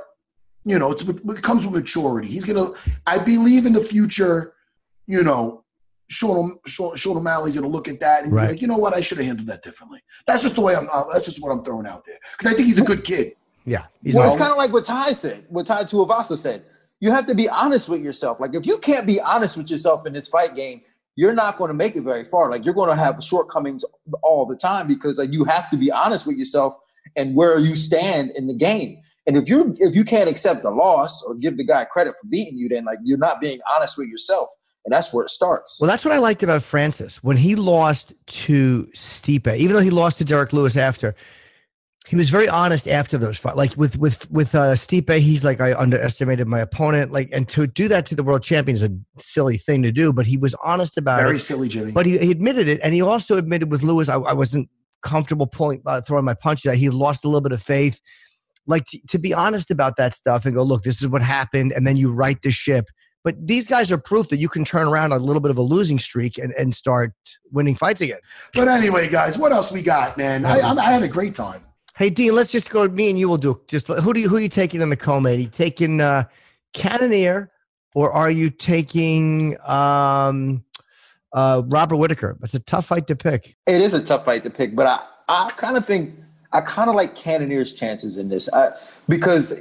[0.65, 2.27] you know, it comes with maturity.
[2.27, 2.69] He's gonna.
[3.07, 4.53] I believe in the future.
[5.07, 5.63] You know,
[6.07, 8.51] Sean, Sean, Sean O'Malley's gonna look at that and right.
[8.51, 10.01] like, you know what, I should have handled that differently.
[10.27, 10.87] That's just the way I'm.
[10.91, 13.33] Uh, that's just what I'm throwing out there because I think he's a good kid.
[13.65, 15.45] Yeah, well, it's kind of like what Tai said.
[15.49, 16.65] What Tai Tuivasa said.
[17.01, 18.39] You have to be honest with yourself.
[18.39, 20.81] Like if you can't be honest with yourself in this fight game,
[21.15, 22.49] you're not going to make it very far.
[22.49, 23.83] Like you're going to have shortcomings
[24.21, 26.75] all the time because like you have to be honest with yourself
[27.15, 29.01] and where you stand in the game.
[29.27, 32.27] And if you if you can't accept a loss or give the guy credit for
[32.27, 34.49] beating you, then like you're not being honest with yourself.
[34.85, 35.79] And that's where it starts.
[35.81, 37.23] Well, that's what I liked about Francis.
[37.23, 41.15] When he lost to Stipe, even though he lost to Derrick Lewis after,
[42.07, 43.57] he was very honest after those fights.
[43.57, 47.11] Like with with with uh, Stipe, he's like, I underestimated my opponent.
[47.11, 50.13] Like, and to do that to the world champion is a silly thing to do.
[50.13, 51.31] But he was honest about very it.
[51.31, 51.91] Very silly, Jimmy.
[51.91, 54.69] But he, he admitted it, and he also admitted with Lewis, I, I wasn't
[55.01, 56.75] comfortable pulling uh, throwing my punches.
[56.75, 57.99] He lost a little bit of faith
[58.67, 61.71] like to, to be honest about that stuff and go, look, this is what happened,
[61.71, 62.89] and then you right the ship.
[63.25, 65.61] But these guys are proof that you can turn around a little bit of a
[65.61, 67.11] losing streak and, and start
[67.51, 68.19] winning fights again.
[68.53, 70.45] But anyway, guys, what else we got, man?
[70.45, 71.61] I, I, had a great time.
[71.97, 72.87] Hey, Din, let's just go.
[72.87, 73.59] Me and you will do.
[73.67, 75.39] Just who do you who are you taking in the co-main?
[75.39, 76.25] Are you taking uh,
[76.73, 77.51] Cannonier
[77.95, 80.63] or are you taking um,
[81.33, 82.37] uh, Robert Whitaker?
[82.43, 83.55] It's a tough fight to pick.
[83.65, 86.13] It is a tough fight to pick, but I I kind of think
[86.53, 88.67] I kind of like Cannonier's chances in this I,
[89.09, 89.59] because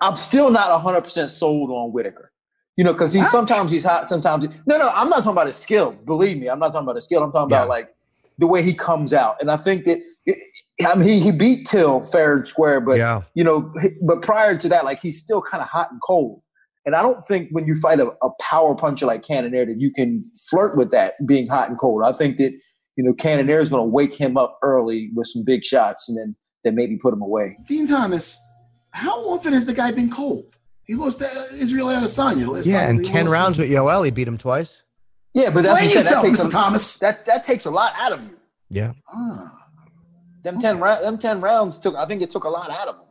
[0.00, 2.30] I'm still not 100% sold on Whitaker.
[2.76, 4.90] You know, because he sometimes he's hot, sometimes he, no, no.
[4.94, 5.92] I'm not talking about his skill.
[5.92, 7.22] Believe me, I'm not talking about his skill.
[7.22, 7.58] I'm talking yeah.
[7.58, 7.94] about like
[8.38, 10.00] the way he comes out, and I think that
[10.84, 13.22] I mean he, he beat Till fair and square, but yeah.
[13.34, 13.72] you know,
[14.02, 16.40] but prior to that, like he's still kind of hot and cold.
[16.86, 19.90] And I don't think when you fight a, a power puncher like Cannonier that you
[19.90, 22.02] can flirt with that being hot and cold.
[22.04, 22.52] I think that
[22.96, 26.16] you know, Cannonier is going to wake him up early with some big shots and
[26.16, 27.56] then, then maybe put him away.
[27.66, 28.38] Din Thomas,
[28.90, 30.56] how often has the guy been cold?
[30.86, 31.24] He lost to
[31.54, 32.66] Israel Adesanya.
[32.66, 34.82] Yeah, and 10 rounds with Yoel, he beat him twice.
[35.32, 36.48] Yeah, but that's yourself, that takes Mr.
[36.48, 36.98] A, Thomas.
[36.98, 38.36] That, that takes a lot out of you.
[38.68, 38.92] Yeah.
[39.12, 39.68] Ah,
[40.42, 40.68] them, okay.
[40.68, 41.02] 10 rounds.
[41.02, 43.06] them 10 rounds took, I think it took a lot out of him.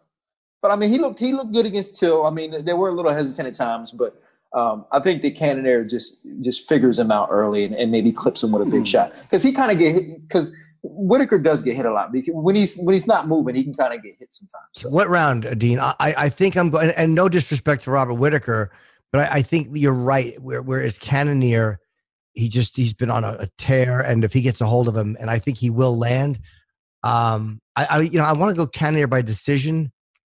[0.62, 2.26] But I mean, he looked, he looked good against Till.
[2.26, 4.22] I mean, there were a little hesitant at times, but
[4.54, 8.44] um, I think the Cannonier just just figures him out early and, and maybe clips
[8.44, 8.86] him with a big hmm.
[8.86, 12.56] shot because he kind of get because Whitaker does get hit a lot because when
[12.56, 14.66] he's when he's not moving, he can kind of get hit sometimes.
[14.74, 14.90] So.
[14.90, 15.80] What round, Din?
[15.80, 18.72] I I think I'm going, and no disrespect to Robert Whitaker,
[19.12, 20.40] but I, I think you're right.
[20.42, 21.80] Where whereas Cannonier,
[22.34, 24.96] he just he's been on a, a, tear, and if he gets a hold of
[24.96, 26.40] him, and I think he will land.
[27.02, 29.92] Um, I, I you know I want to go Cannonier by decision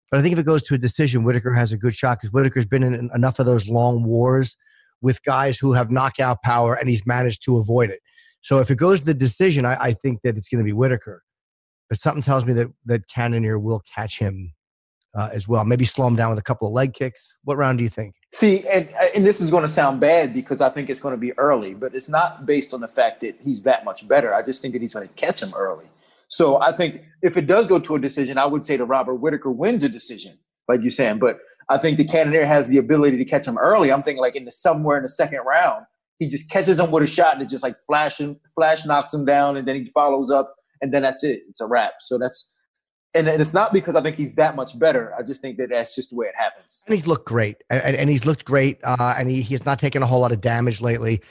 [0.09, 2.31] but I think if it goes to a decision, Whitaker has a good shot because
[2.31, 4.57] Whitaker's been in enough of those long wars
[5.01, 7.99] with guys who have knockout power and he's managed to avoid it.
[8.41, 10.73] So if it goes to the decision, I, I think that it's going to be
[10.73, 11.23] Whitaker.
[11.89, 14.53] But something tells me that, that Cannonier will catch him
[15.15, 15.65] uh, as well.
[15.65, 17.35] Maybe slow him down with a couple of leg kicks.
[17.43, 18.13] What round do you think?
[18.31, 21.17] See, and, and this is going to sound bad because I think it's going to
[21.17, 24.33] be early, but it's not based on the fact that he's that much better.
[24.33, 25.85] I just think that he's going to catch him early.
[26.27, 29.15] So I think if it does go to a decision, I would say that Robert
[29.15, 30.37] Whitaker wins a decision,
[30.67, 31.17] like you're saying.
[31.17, 33.91] But I think the Cannonier has the ability to catch him early.
[33.91, 35.85] I'm thinking like in the somewhere in the second round,
[36.19, 39.25] he just catches him with a shot and it just like flashing, flash knocks him
[39.25, 41.43] down, and then he follows up, and then that's it.
[41.49, 41.93] It's a wrap.
[42.01, 42.53] So that's
[43.15, 45.13] and, it's not because I think he's that much better.
[45.17, 46.83] I just think that that's just the way it happens.
[46.85, 50.03] And he's looked great, and, and he's looked great, uh, and he, has not taken
[50.03, 51.21] a whole lot of damage lately.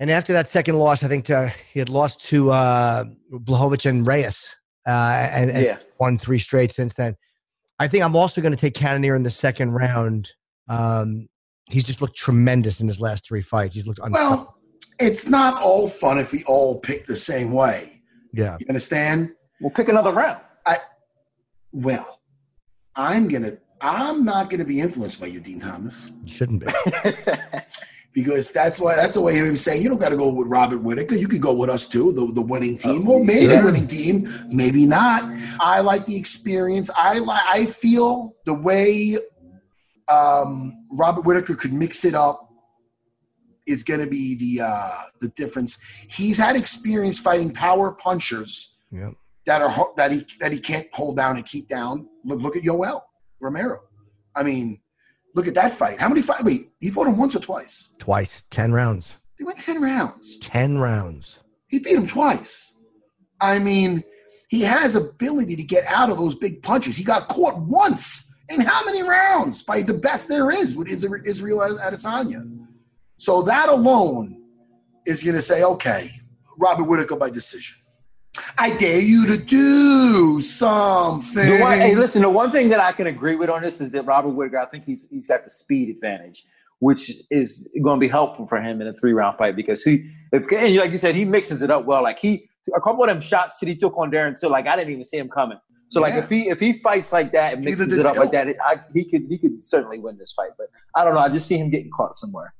[0.00, 4.56] And after that second loss, I think uh, he had lost to uh, and Reyes,
[4.86, 5.78] uh, and, and yeah.
[5.98, 7.16] won three straight since then.
[7.78, 10.30] I think I'm also going to take Cannonier in the second round.
[10.68, 11.28] Um,
[11.68, 13.74] he's just looked tremendous in his last three fights.
[13.74, 14.56] He's looked well.
[15.00, 18.02] It's not all fun if we all pick the same way.
[18.32, 19.30] Yeah, you understand?
[19.60, 20.40] We'll pick another round.
[20.66, 20.76] I
[21.72, 22.20] well,
[22.96, 23.58] I'm gonna.
[23.80, 26.10] I'm not gonna be influenced by you, Din Thomas.
[26.24, 26.72] You shouldn't be.
[28.18, 30.48] because that's why that's a way of him saying you don't got to go with
[30.48, 31.14] Robert Whitaker.
[31.14, 33.04] You could go with us too, the, the winning uh, team.
[33.04, 33.64] well, maybe sure.
[33.64, 35.22] winning team, maybe not.
[35.60, 36.90] I like the experience.
[36.96, 37.44] I like.
[37.48, 39.16] I feel the way
[40.10, 42.48] um, Robert Whitaker could mix it up
[43.66, 44.90] is going to be the uh,
[45.20, 45.78] the difference.
[46.08, 48.78] He's had experience fighting power punchers
[49.46, 52.08] that are that he that he can't hold down and keep down.
[52.24, 53.02] Look, look at Yoel
[53.40, 53.78] Romero.
[54.34, 54.80] I mean,
[55.34, 56.00] look at that fight.
[56.00, 56.44] How many fight?
[56.44, 57.94] Wait, he fought him once or twice?
[57.98, 59.16] Twice, 10 rounds.
[59.38, 60.38] They went 10 rounds.
[60.38, 61.40] 10 rounds.
[61.68, 62.80] He beat him twice.
[63.40, 64.02] I mean,
[64.48, 66.96] he has ability to get out of those big punches.
[66.96, 71.58] He got caught once in how many rounds by the best there is with Israel
[71.58, 72.66] Adesanya.
[73.16, 74.42] So that alone
[75.06, 76.10] is going to say, okay,
[76.58, 77.76] Robert Whitaker by decision.
[78.56, 81.44] I dare you to do something.
[81.44, 84.30] Hey, listen, the one thing that I can agree with on this is that Robert
[84.30, 86.44] Whitaker, I think he's he's got the speed advantage,
[86.78, 90.10] which is going to be helpful for him in a three round fight because he,
[90.32, 92.02] if and like you said, he mixes it up well.
[92.02, 94.76] Like he, a couple of them shots that he took on Darren Till, like I
[94.76, 95.58] didn't even see him coming.
[95.90, 96.20] So like Yeah.
[96.20, 98.22] if he if he fights like that and mixes it up Till.
[98.24, 100.50] like that, it, I, he could he could certainly win this fight.
[100.58, 101.20] But I don't know.
[101.20, 102.54] I just see him getting caught somewhere.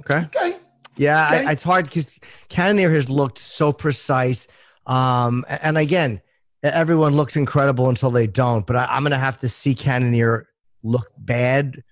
[0.00, 0.24] Okay.
[0.26, 0.56] Okay.
[0.96, 1.46] Yeah, Okay.
[1.46, 2.18] I, it's hard because
[2.48, 4.48] Cannonier has looked so precise.
[4.86, 6.20] Um, and again,
[6.64, 8.66] everyone looks incredible until they don't.
[8.66, 10.48] But I, I'm going to have to see Cannonier
[10.82, 11.84] look bad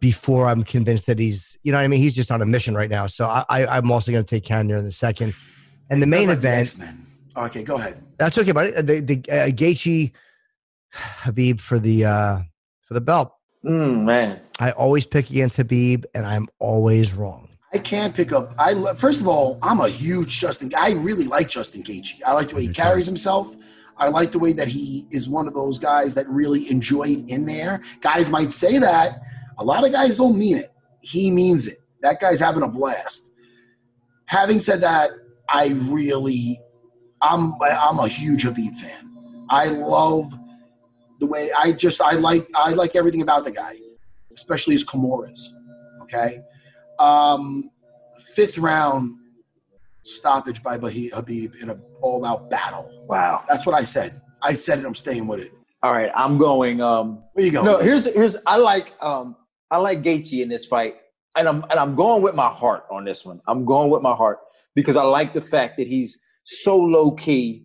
[0.00, 2.00] before I'm convinced that he's, you know what I mean?
[2.00, 3.06] He's just on a mission right now.
[3.06, 5.34] So I, I, I'm also going to take Cannonier in the second.
[5.90, 7.06] And the main That's like event, X-Men.
[7.36, 8.02] Okay, go ahead.
[8.18, 8.70] that's okay, buddy.
[8.70, 10.12] The, the uh, Gaethje
[10.94, 12.38] Habib for the uh,
[12.82, 13.32] for the belt.
[13.64, 17.48] Mm, man, I always pick against Habib, and I'm always wrong.
[17.72, 18.54] I can't pick up.
[18.58, 20.70] I first of all, I'm a huge Justin.
[20.76, 22.20] I really like Justin Gaethje.
[22.24, 23.56] I like the way he carries himself.
[23.96, 27.28] I like the way that he is one of those guys that really enjoy it
[27.28, 27.80] in there.
[28.00, 29.20] Guys might say that.
[29.58, 30.72] A lot of guys don't mean it.
[31.00, 31.78] He means it.
[32.02, 33.32] That guy's having a blast.
[34.26, 35.10] Having said that,
[35.48, 36.58] I really,
[37.22, 39.10] I'm I'm a huge Habib fan.
[39.50, 40.32] I love
[41.20, 43.74] the way I just I like I like everything about the guy,
[44.32, 45.40] especially his Kimuras.
[46.02, 46.40] Okay,
[46.98, 47.70] um,
[48.34, 49.18] fifth round
[50.02, 52.90] stoppage by Bahi- Habib in an all-out battle.
[53.08, 54.20] Wow, that's what I said.
[54.42, 54.84] I said it.
[54.84, 55.50] I'm staying with it.
[55.82, 56.80] All right, I'm going.
[56.80, 57.64] Um, Where you going?
[57.66, 59.36] No, here's here's I like um
[59.70, 60.96] I like Gaethje in this fight,
[61.36, 63.40] and I'm and I'm going with my heart on this one.
[63.46, 64.38] I'm going with my heart
[64.74, 67.63] because I like the fact that he's so low key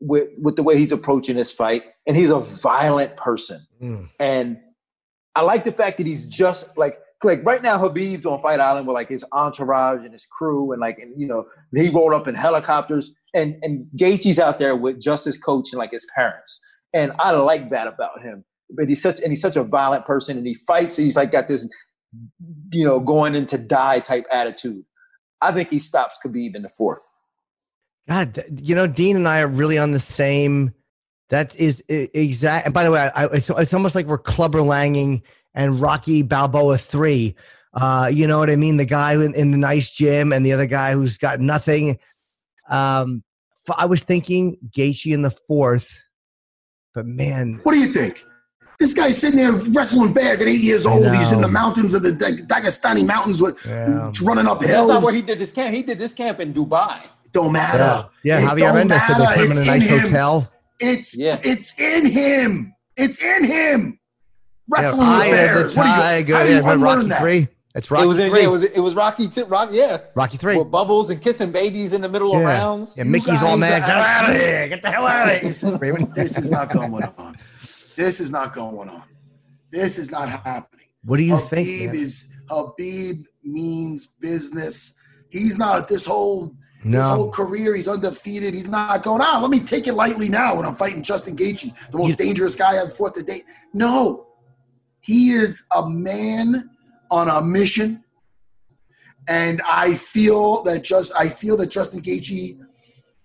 [0.00, 3.60] with with the way he's approaching this fight, and he's a violent person.
[3.82, 4.08] Mm.
[4.18, 4.58] And
[5.34, 8.86] I like the fact that he's just like like right now Habib's on Fight Island
[8.86, 12.28] with like his entourage and his crew and like and you know he rolled up
[12.28, 16.60] in helicopters and and Gaethje's out there with just his coach and like his parents.
[16.94, 18.44] And I like that about him.
[18.70, 20.96] But he's such and he's such a violent person and he fights.
[20.96, 21.68] He's like got this
[22.72, 24.84] you know going into die type attitude.
[25.42, 27.00] I think he stops Khabib in the fourth.
[28.08, 30.72] God, you know, Din and I are really on the same.
[31.30, 32.66] That is exact.
[32.66, 35.22] And by the way, I, I, it's, it's almost like we're clubber langing
[35.54, 37.34] and Rocky Balboa three.
[37.74, 38.76] Uh, you know what I mean?
[38.76, 41.98] The guy in, in the nice gym and the other guy who's got nothing.
[42.70, 43.22] Um,
[43.68, 46.04] f- I was thinking Gaethje in the fourth,
[46.94, 48.24] but man, What do you think?
[48.78, 51.06] This guy's sitting there wrestling bears at eight years old.
[51.14, 54.12] He's in the mountains of the Dag- Dagestani mountains with Yeah.
[54.22, 54.88] running up hills.
[54.88, 55.74] That's not where he did this camp.
[55.74, 57.02] He did this camp in Dubai.
[57.36, 57.82] Don't matter.
[57.82, 59.34] Uh, yeah, yeah Javier don't said they matter.
[59.34, 59.98] put him in a nice in him.
[60.00, 60.52] hotel.
[60.80, 61.38] It's Yeah.
[61.44, 62.74] it's in him.
[62.96, 63.98] It's in him.
[64.68, 65.74] Wrestling yeah, with bears.
[65.74, 66.34] the What do you, tiger.
[66.36, 67.20] how do Yeah, you remember unlearn Rocky that?
[67.20, 67.48] three.
[67.76, 68.40] It's Rocky it was in, three.
[68.40, 69.44] yeah, it was it was Rocky too.
[69.44, 69.98] Rock, yeah.
[70.14, 70.56] Rocky three.
[70.56, 72.96] With bubbles and kissing babies in the middle of rounds.
[72.96, 73.82] Yeah, Mickey's all mad.
[73.82, 74.68] are- Get out of here!
[74.68, 75.78] Get the hell out of This, here!
[76.14, 77.36] This is not going on.
[77.96, 79.02] This is not going on.
[79.70, 80.86] This is not happening.
[81.04, 81.92] What do you Habib think?
[81.92, 81.94] man?
[82.02, 84.98] is Habib means business.
[85.30, 86.54] He's not this whole
[86.92, 87.74] his whole career.
[87.74, 88.54] He's undefeated.
[88.54, 89.20] He's not going.
[89.22, 92.16] Ah, let me take it lightly now when I'm fighting Justin Gaethje, the most You-
[92.16, 93.44] dangerous guy I've fought to date.
[93.72, 94.26] No,
[95.00, 96.70] he is a man
[97.10, 98.04] on a mission,
[99.28, 102.58] and I feel that just I feel that Justin Gaethje,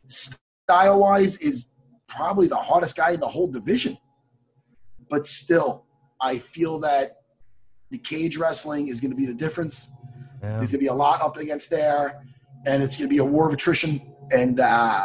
[0.05, 1.73] style wise, is
[2.07, 3.97] probably the hardest guy in the whole division.
[5.09, 5.85] But still,
[6.21, 7.17] I feel that
[7.89, 9.91] the cage wrestling is going to be the difference.
[10.41, 10.57] Yeah.
[10.57, 12.23] There's going to be a lot up against there,
[12.65, 14.01] and it's going to be a war of attrition.
[14.31, 14.99] And uh,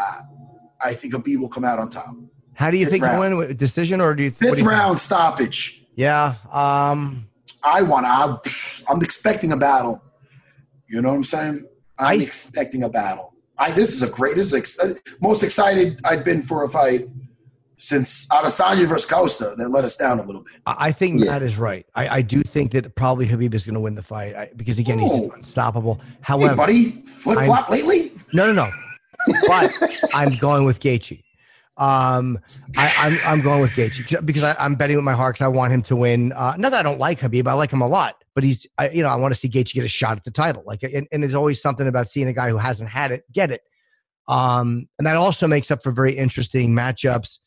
[0.80, 2.14] I think Habib will come out on top.
[2.54, 3.20] How do you Fifth think you round.
[3.20, 4.30] win with decision or do you?
[4.30, 4.68] do Fifth you think?
[4.68, 5.84] round stoppage.
[5.94, 6.36] Yeah.
[6.52, 7.28] Um.
[7.64, 8.06] I want
[8.44, 8.84] to.
[8.88, 10.02] I'm expecting a battle.
[10.88, 11.66] You know what I'm saying?
[11.98, 13.34] I'm I- expecting a battle.
[13.58, 14.36] I this is a great.
[14.36, 17.06] This is ex- uh, most excited I'd been for a fight
[17.76, 19.54] since Adesanya versus Costa.
[19.56, 20.54] That let us down a little bit.
[20.66, 21.32] I I think Yeah.
[21.32, 21.86] Matt is right.
[21.94, 24.78] I, I do think that probably Habib is going to win the fight I, because
[24.78, 25.30] again he's Oh.
[25.30, 26.00] unstoppable.
[26.02, 28.12] Hey, However, buddy, flip flop lately.
[28.32, 28.68] no, no, no.
[29.48, 29.72] But
[30.14, 31.22] I'm going with Gaethje.
[31.78, 32.38] Um,
[32.78, 35.48] I, I'm I'm going with Gaethje because I, I'm betting with my heart because I
[35.48, 36.32] want him to win.
[36.32, 38.88] Uh, not that I don't like Habib, I like him a lot, but he's I,
[38.90, 40.62] you know I want to see Gaethje get a shot at the title.
[40.66, 43.50] Like, and, and there's always something about seeing a guy who hasn't had it get
[43.50, 43.60] it.
[44.26, 47.40] Um, and that also makes up for very interesting matchups.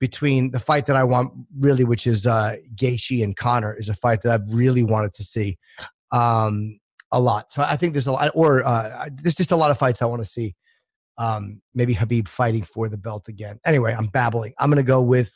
[0.00, 3.94] Between the fight that I want really, which is uh, Gaethje and Conor, is a
[3.94, 5.58] fight that I've really wanted to see
[6.12, 6.78] um,
[7.10, 7.52] a lot.
[7.52, 10.06] So I think there's a lot, or uh, there's just a lot of fights I
[10.06, 10.54] want to see.
[11.16, 13.58] Um, maybe Habib fighting for the belt again.
[13.66, 14.54] Anyway, I'm babbling.
[14.60, 15.32] I'm going to go with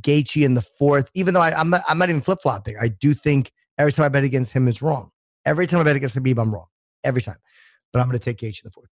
[0.00, 2.76] Gaethje in the fourth, even though I, I'm, not, I'm not even flip flopping.
[2.80, 5.10] I do think every time I bet against him is wrong.
[5.44, 6.66] Every time I bet against Habib, I'm wrong.
[7.02, 7.38] Every time.
[7.92, 8.90] But I'm going to take Gaethje in the fourth.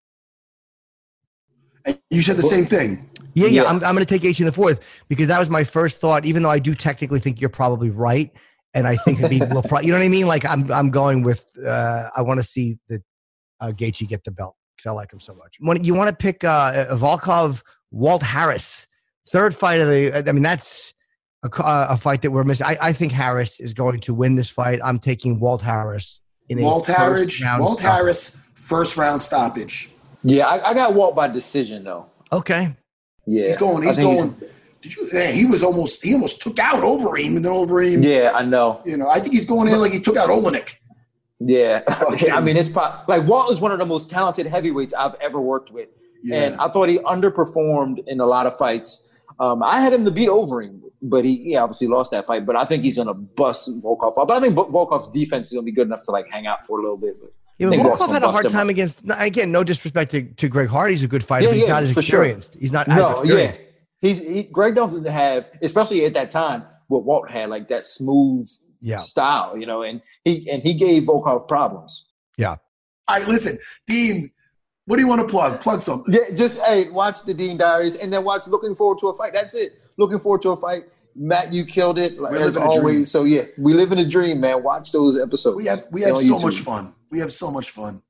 [2.10, 3.08] You said the same thing.
[3.34, 3.62] Yeah, yeah.
[3.62, 3.68] yeah.
[3.68, 6.24] I'm, I'm going to take Gaethje in the fourth because that was my first thought.
[6.24, 8.30] Even though I do technically think you're probably right,
[8.74, 9.62] and I think will.
[9.62, 10.26] Pro- you know what I mean?
[10.26, 11.44] Like I'm I'm going with.
[11.64, 13.02] Uh, I want to see the
[13.60, 15.56] uh, Gaethje get the belt because I like him so much.
[15.60, 18.86] When you want to pick uh, Volkov, Walt Harris,
[19.30, 20.28] third fight of the.
[20.28, 20.94] I mean, that's
[21.44, 22.66] a, a fight that we're missing.
[22.66, 24.80] I, I think Harris is going to win this fight.
[24.82, 27.40] I'm taking Walt Harris in Walt Harris.
[27.40, 27.82] Walt stoppage.
[27.82, 29.91] Harris, first round stoppage.
[30.24, 32.06] Yeah, I, I, got Walt by decision though.
[32.32, 32.74] Okay.
[33.26, 33.82] Yeah, he's going.
[33.82, 34.34] He's going.
[34.38, 34.50] He's,
[34.82, 35.08] did you?
[35.12, 36.04] Man, he was almost.
[36.04, 38.04] He almost took out Overeem, and then Overeem.
[38.04, 38.80] Yeah, I know.
[38.84, 40.76] You know, I think he's going in like he took out Oleinik.
[41.38, 41.82] Yeah,
[42.12, 42.30] okay.
[42.30, 45.72] I mean, it's like Walt is one of the most talented heavyweights I've ever worked
[45.72, 45.88] with,
[46.22, 46.42] yeah.
[46.42, 49.10] and I thought he underperformed in a lot of fights.
[49.40, 52.46] Um, I had him to beat Overeem, but he, he obviously lost that fight.
[52.46, 54.14] But I think he's gonna bust Volkov.
[54.14, 56.78] But I think Volkov's defense is gonna be good enough to like hang out for
[56.78, 57.16] a little bit.
[57.20, 57.32] But
[57.70, 59.02] yeah, Volkov had a hard time against.
[59.18, 60.94] Again, no disrespect to, to Greg Hardy.
[60.94, 61.46] He's a good fighter.
[61.46, 62.52] Yeah, he's yeah, not as experienced.
[62.52, 62.60] Sure.
[62.60, 63.60] He's not no, as experienced.
[63.60, 63.68] Yeah.
[64.00, 68.48] He's he, Greg doesn't have, especially at that time, what Walt had, like that smooth
[68.80, 68.96] yeah.
[68.96, 72.08] style, you know, and he and he gave Volkov problems.
[72.36, 72.56] Yeah.
[73.08, 74.30] All right, listen, Din.
[74.86, 75.60] What do you want to plug?
[75.60, 76.12] Plug something.
[76.12, 78.48] Yeah, just hey, watch the Dean Diaries, and then watch.
[78.48, 79.32] Looking forward to a fight.
[79.32, 79.72] That's it.
[79.96, 80.82] Looking forward to a fight.
[81.14, 83.10] Matt, you killed it like, as always.
[83.10, 84.62] So yeah, we live in a dream, man.
[84.62, 85.56] Watch those episodes.
[85.56, 86.44] We have we have so YouTube.
[86.44, 86.94] much fun.
[87.10, 88.02] We have so much fun.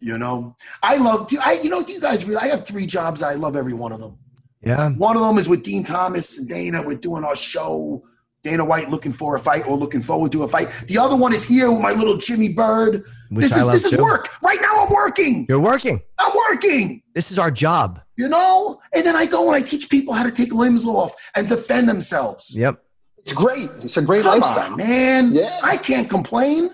[0.00, 1.32] You know, I love.
[1.42, 2.28] I you know, you guys.
[2.34, 3.22] I have three jobs.
[3.22, 4.18] I love every one of them.
[4.62, 4.90] Yeah.
[4.90, 6.82] One of them is with Din Thomas and Dana.
[6.82, 8.02] We're doing our show.
[8.42, 10.70] Dana White looking for a fight or looking forward to a fight.
[10.86, 13.04] The other one is here with my little Jimmy Bird.
[13.30, 14.28] Which this is this is work.
[14.40, 15.46] Right now I'm working.
[15.48, 16.00] You're working.
[16.18, 17.02] I'm working.
[17.12, 18.00] This is our job.
[18.16, 18.80] You know?
[18.94, 21.88] And then I go and I teach people how to take limbs off and defend
[21.88, 22.54] themselves.
[22.56, 22.82] Yep.
[23.18, 23.68] It's great.
[23.82, 24.72] It's a great Come lifestyle.
[24.72, 25.34] On, man.
[25.34, 25.58] Yeah.
[25.62, 26.70] I can't complain.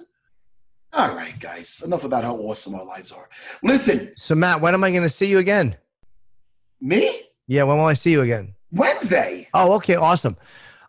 [0.92, 1.82] All right, guys.
[1.84, 3.28] Enough about how awesome our lives are.
[3.62, 4.12] Listen.
[4.18, 5.76] So Matt, when am I going to see you again?
[6.80, 7.10] Me?
[7.46, 8.54] Yeah, when will I see you again?
[8.70, 9.48] Wednesday.
[9.54, 10.36] Oh, okay, awesome.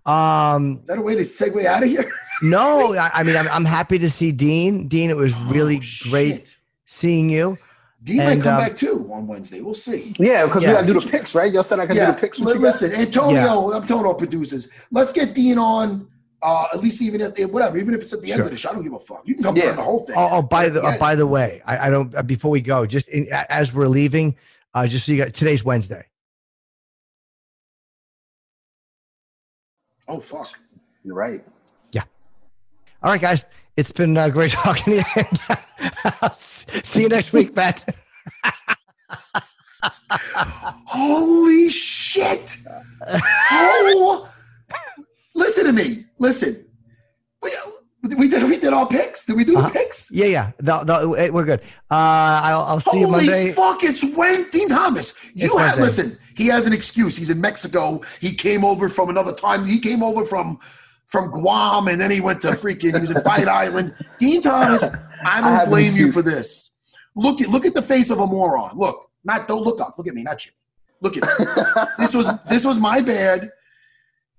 [0.05, 2.11] Um, Is that a way to segue out of here?
[2.41, 4.87] no, I, I, mean I'm, I'm happy to see Din.
[4.87, 7.57] Din, it was really oh, great seeing you.
[8.03, 9.61] Din and, might come um, back too on Wednesday.
[9.61, 10.13] We'll see.
[10.19, 10.69] Yeah, because yeah.
[10.69, 11.51] we got to do the picks, right?
[11.51, 12.07] Y'all said I can yeah.
[12.07, 12.39] do the picks.
[12.39, 13.77] Listen, Antonio, yeah.
[13.77, 16.09] I'm telling all producers, let's get Din on.
[16.45, 18.45] Uh, at least even if whatever, even if it's at the end sure.
[18.45, 19.21] of the show, I don't give a fuck.
[19.23, 19.69] You can come yeah.
[19.69, 20.15] on the whole thing.
[20.17, 22.13] Oh, oh by the uh, by the way, I, I don't.
[22.13, 24.35] Uh, before we go, just in, as we're leaving,
[24.73, 26.05] uh, just so you got today's Wednesday.
[30.09, 30.59] Oh fuck,
[31.05, 31.39] you're right.
[31.93, 32.03] Yeah.
[33.01, 33.45] All right, guys.
[33.75, 35.03] It's been uh, great talking to you.
[36.33, 37.83] see you next week, Matt.
[40.85, 42.57] Holy shit!
[43.51, 44.29] Oh,
[45.33, 46.05] listen to me.
[46.19, 46.65] Listen.
[47.41, 47.51] We,
[48.15, 49.25] we did we did all picks.
[49.25, 50.11] Did we do the uh, picks?
[50.11, 50.51] Yeah, yeah.
[50.59, 51.61] The, the, we're good.
[51.89, 53.51] Uh, I'll, I'll see Holy you Monday.
[53.51, 53.83] fuck!
[53.83, 55.31] It's Wayne Thomas.
[55.33, 56.17] You have listen.
[56.35, 57.15] He has an excuse.
[57.17, 58.01] He's in Mexico.
[58.19, 59.65] He came over from another time.
[59.65, 60.59] He came over from
[61.13, 62.95] from Guam, and then he went to freaking.
[62.95, 63.93] He was in Fight Island.
[64.19, 64.83] Din Thomas.
[65.23, 66.73] I don't I blame you for this.
[67.15, 68.75] Look at look at the face of a moron.
[68.75, 69.93] Look, not don't look up.
[69.95, 70.51] Look at me, not you.
[71.01, 71.45] Look at me.
[71.99, 73.51] this was this was my bad.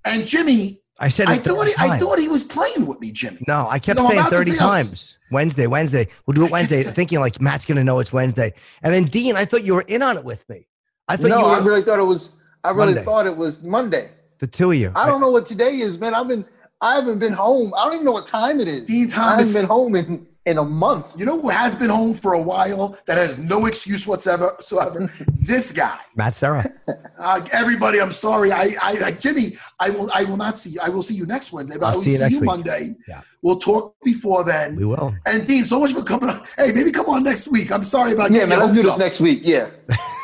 [0.05, 3.39] And Jimmy, I said I thought he, I thought he was playing with me, Jimmy.
[3.47, 5.17] No, I kept you know, saying thirty times.
[5.31, 6.09] Wednesday, Wednesday.
[6.27, 8.53] We'll do it Wednesday, thinking like Matt's gonna know it's Wednesday.
[8.83, 10.67] And then Din, I thought you were in on it with me.
[11.07, 12.33] I thought no, you were, I really thought it was.
[12.65, 13.05] I really Monday.
[13.05, 14.11] thought it was Monday.
[14.41, 14.91] The two of you.
[14.97, 16.15] I don't know what today is, man.
[16.15, 16.45] I've been.
[16.85, 17.73] I haven't been home.
[17.75, 18.87] I don't even know what time it is.
[18.87, 21.19] Din Thomas, I haven't been home in in a month.
[21.19, 24.49] You know who has been home for a while that has no excuse whatsoever?
[24.49, 25.11] whatsoever?
[25.41, 26.65] this guy, Matt Serra.
[27.17, 28.51] Uh, everybody, I'm sorry.
[28.53, 30.71] I, I, I, Jimmy, I will, I will not see.
[30.71, 30.81] you.
[30.83, 32.91] I will see you next Wednesday, but I'll I will see you, see you Monday.
[33.09, 33.23] Yeah.
[33.41, 34.77] We'll talk before then.
[34.77, 35.15] We will.
[35.25, 36.43] And Din, so much for coming on.
[36.59, 37.71] Hey, maybe come on next week.
[37.73, 38.33] I'm sorry about.
[38.33, 38.59] Yeah, man.
[38.59, 38.99] Let's do this up.
[38.99, 39.41] next week.
[39.43, 39.71] Yeah.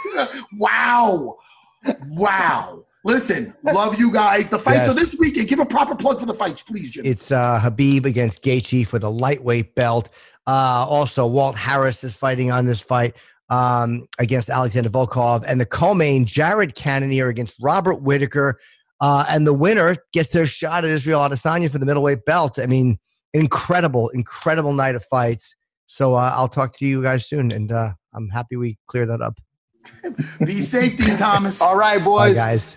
[0.59, 1.39] wow.
[2.09, 2.85] Wow.
[3.05, 4.51] Listen, love you guys.
[4.51, 4.89] The fights yes.
[4.91, 5.49] are this weekend.
[5.49, 7.07] Give a proper plug for the fights, please, Jim.
[7.07, 10.11] It's uh, Khabib against Gaethje for the lightweight belt.
[10.47, 13.15] Uh, also, Walt Harris is fighting on this fight
[13.49, 18.61] um, against Alexander Volkov, and the co-main Jared Cannonier against Robert Whitaker.
[19.01, 22.59] Uh, and the winner gets their shot at Israel Adesanya for the middleweight belt.
[22.59, 22.99] I mean,
[23.33, 25.57] incredible, incredible night of fights.
[25.87, 29.23] So uh, I'll talk to you guys soon, and uh, I'm happy we cleared that
[29.23, 29.39] up.
[30.45, 31.63] Be safe, Din Thomas.
[31.63, 32.35] All right, boys.
[32.35, 32.77] Bye, guys.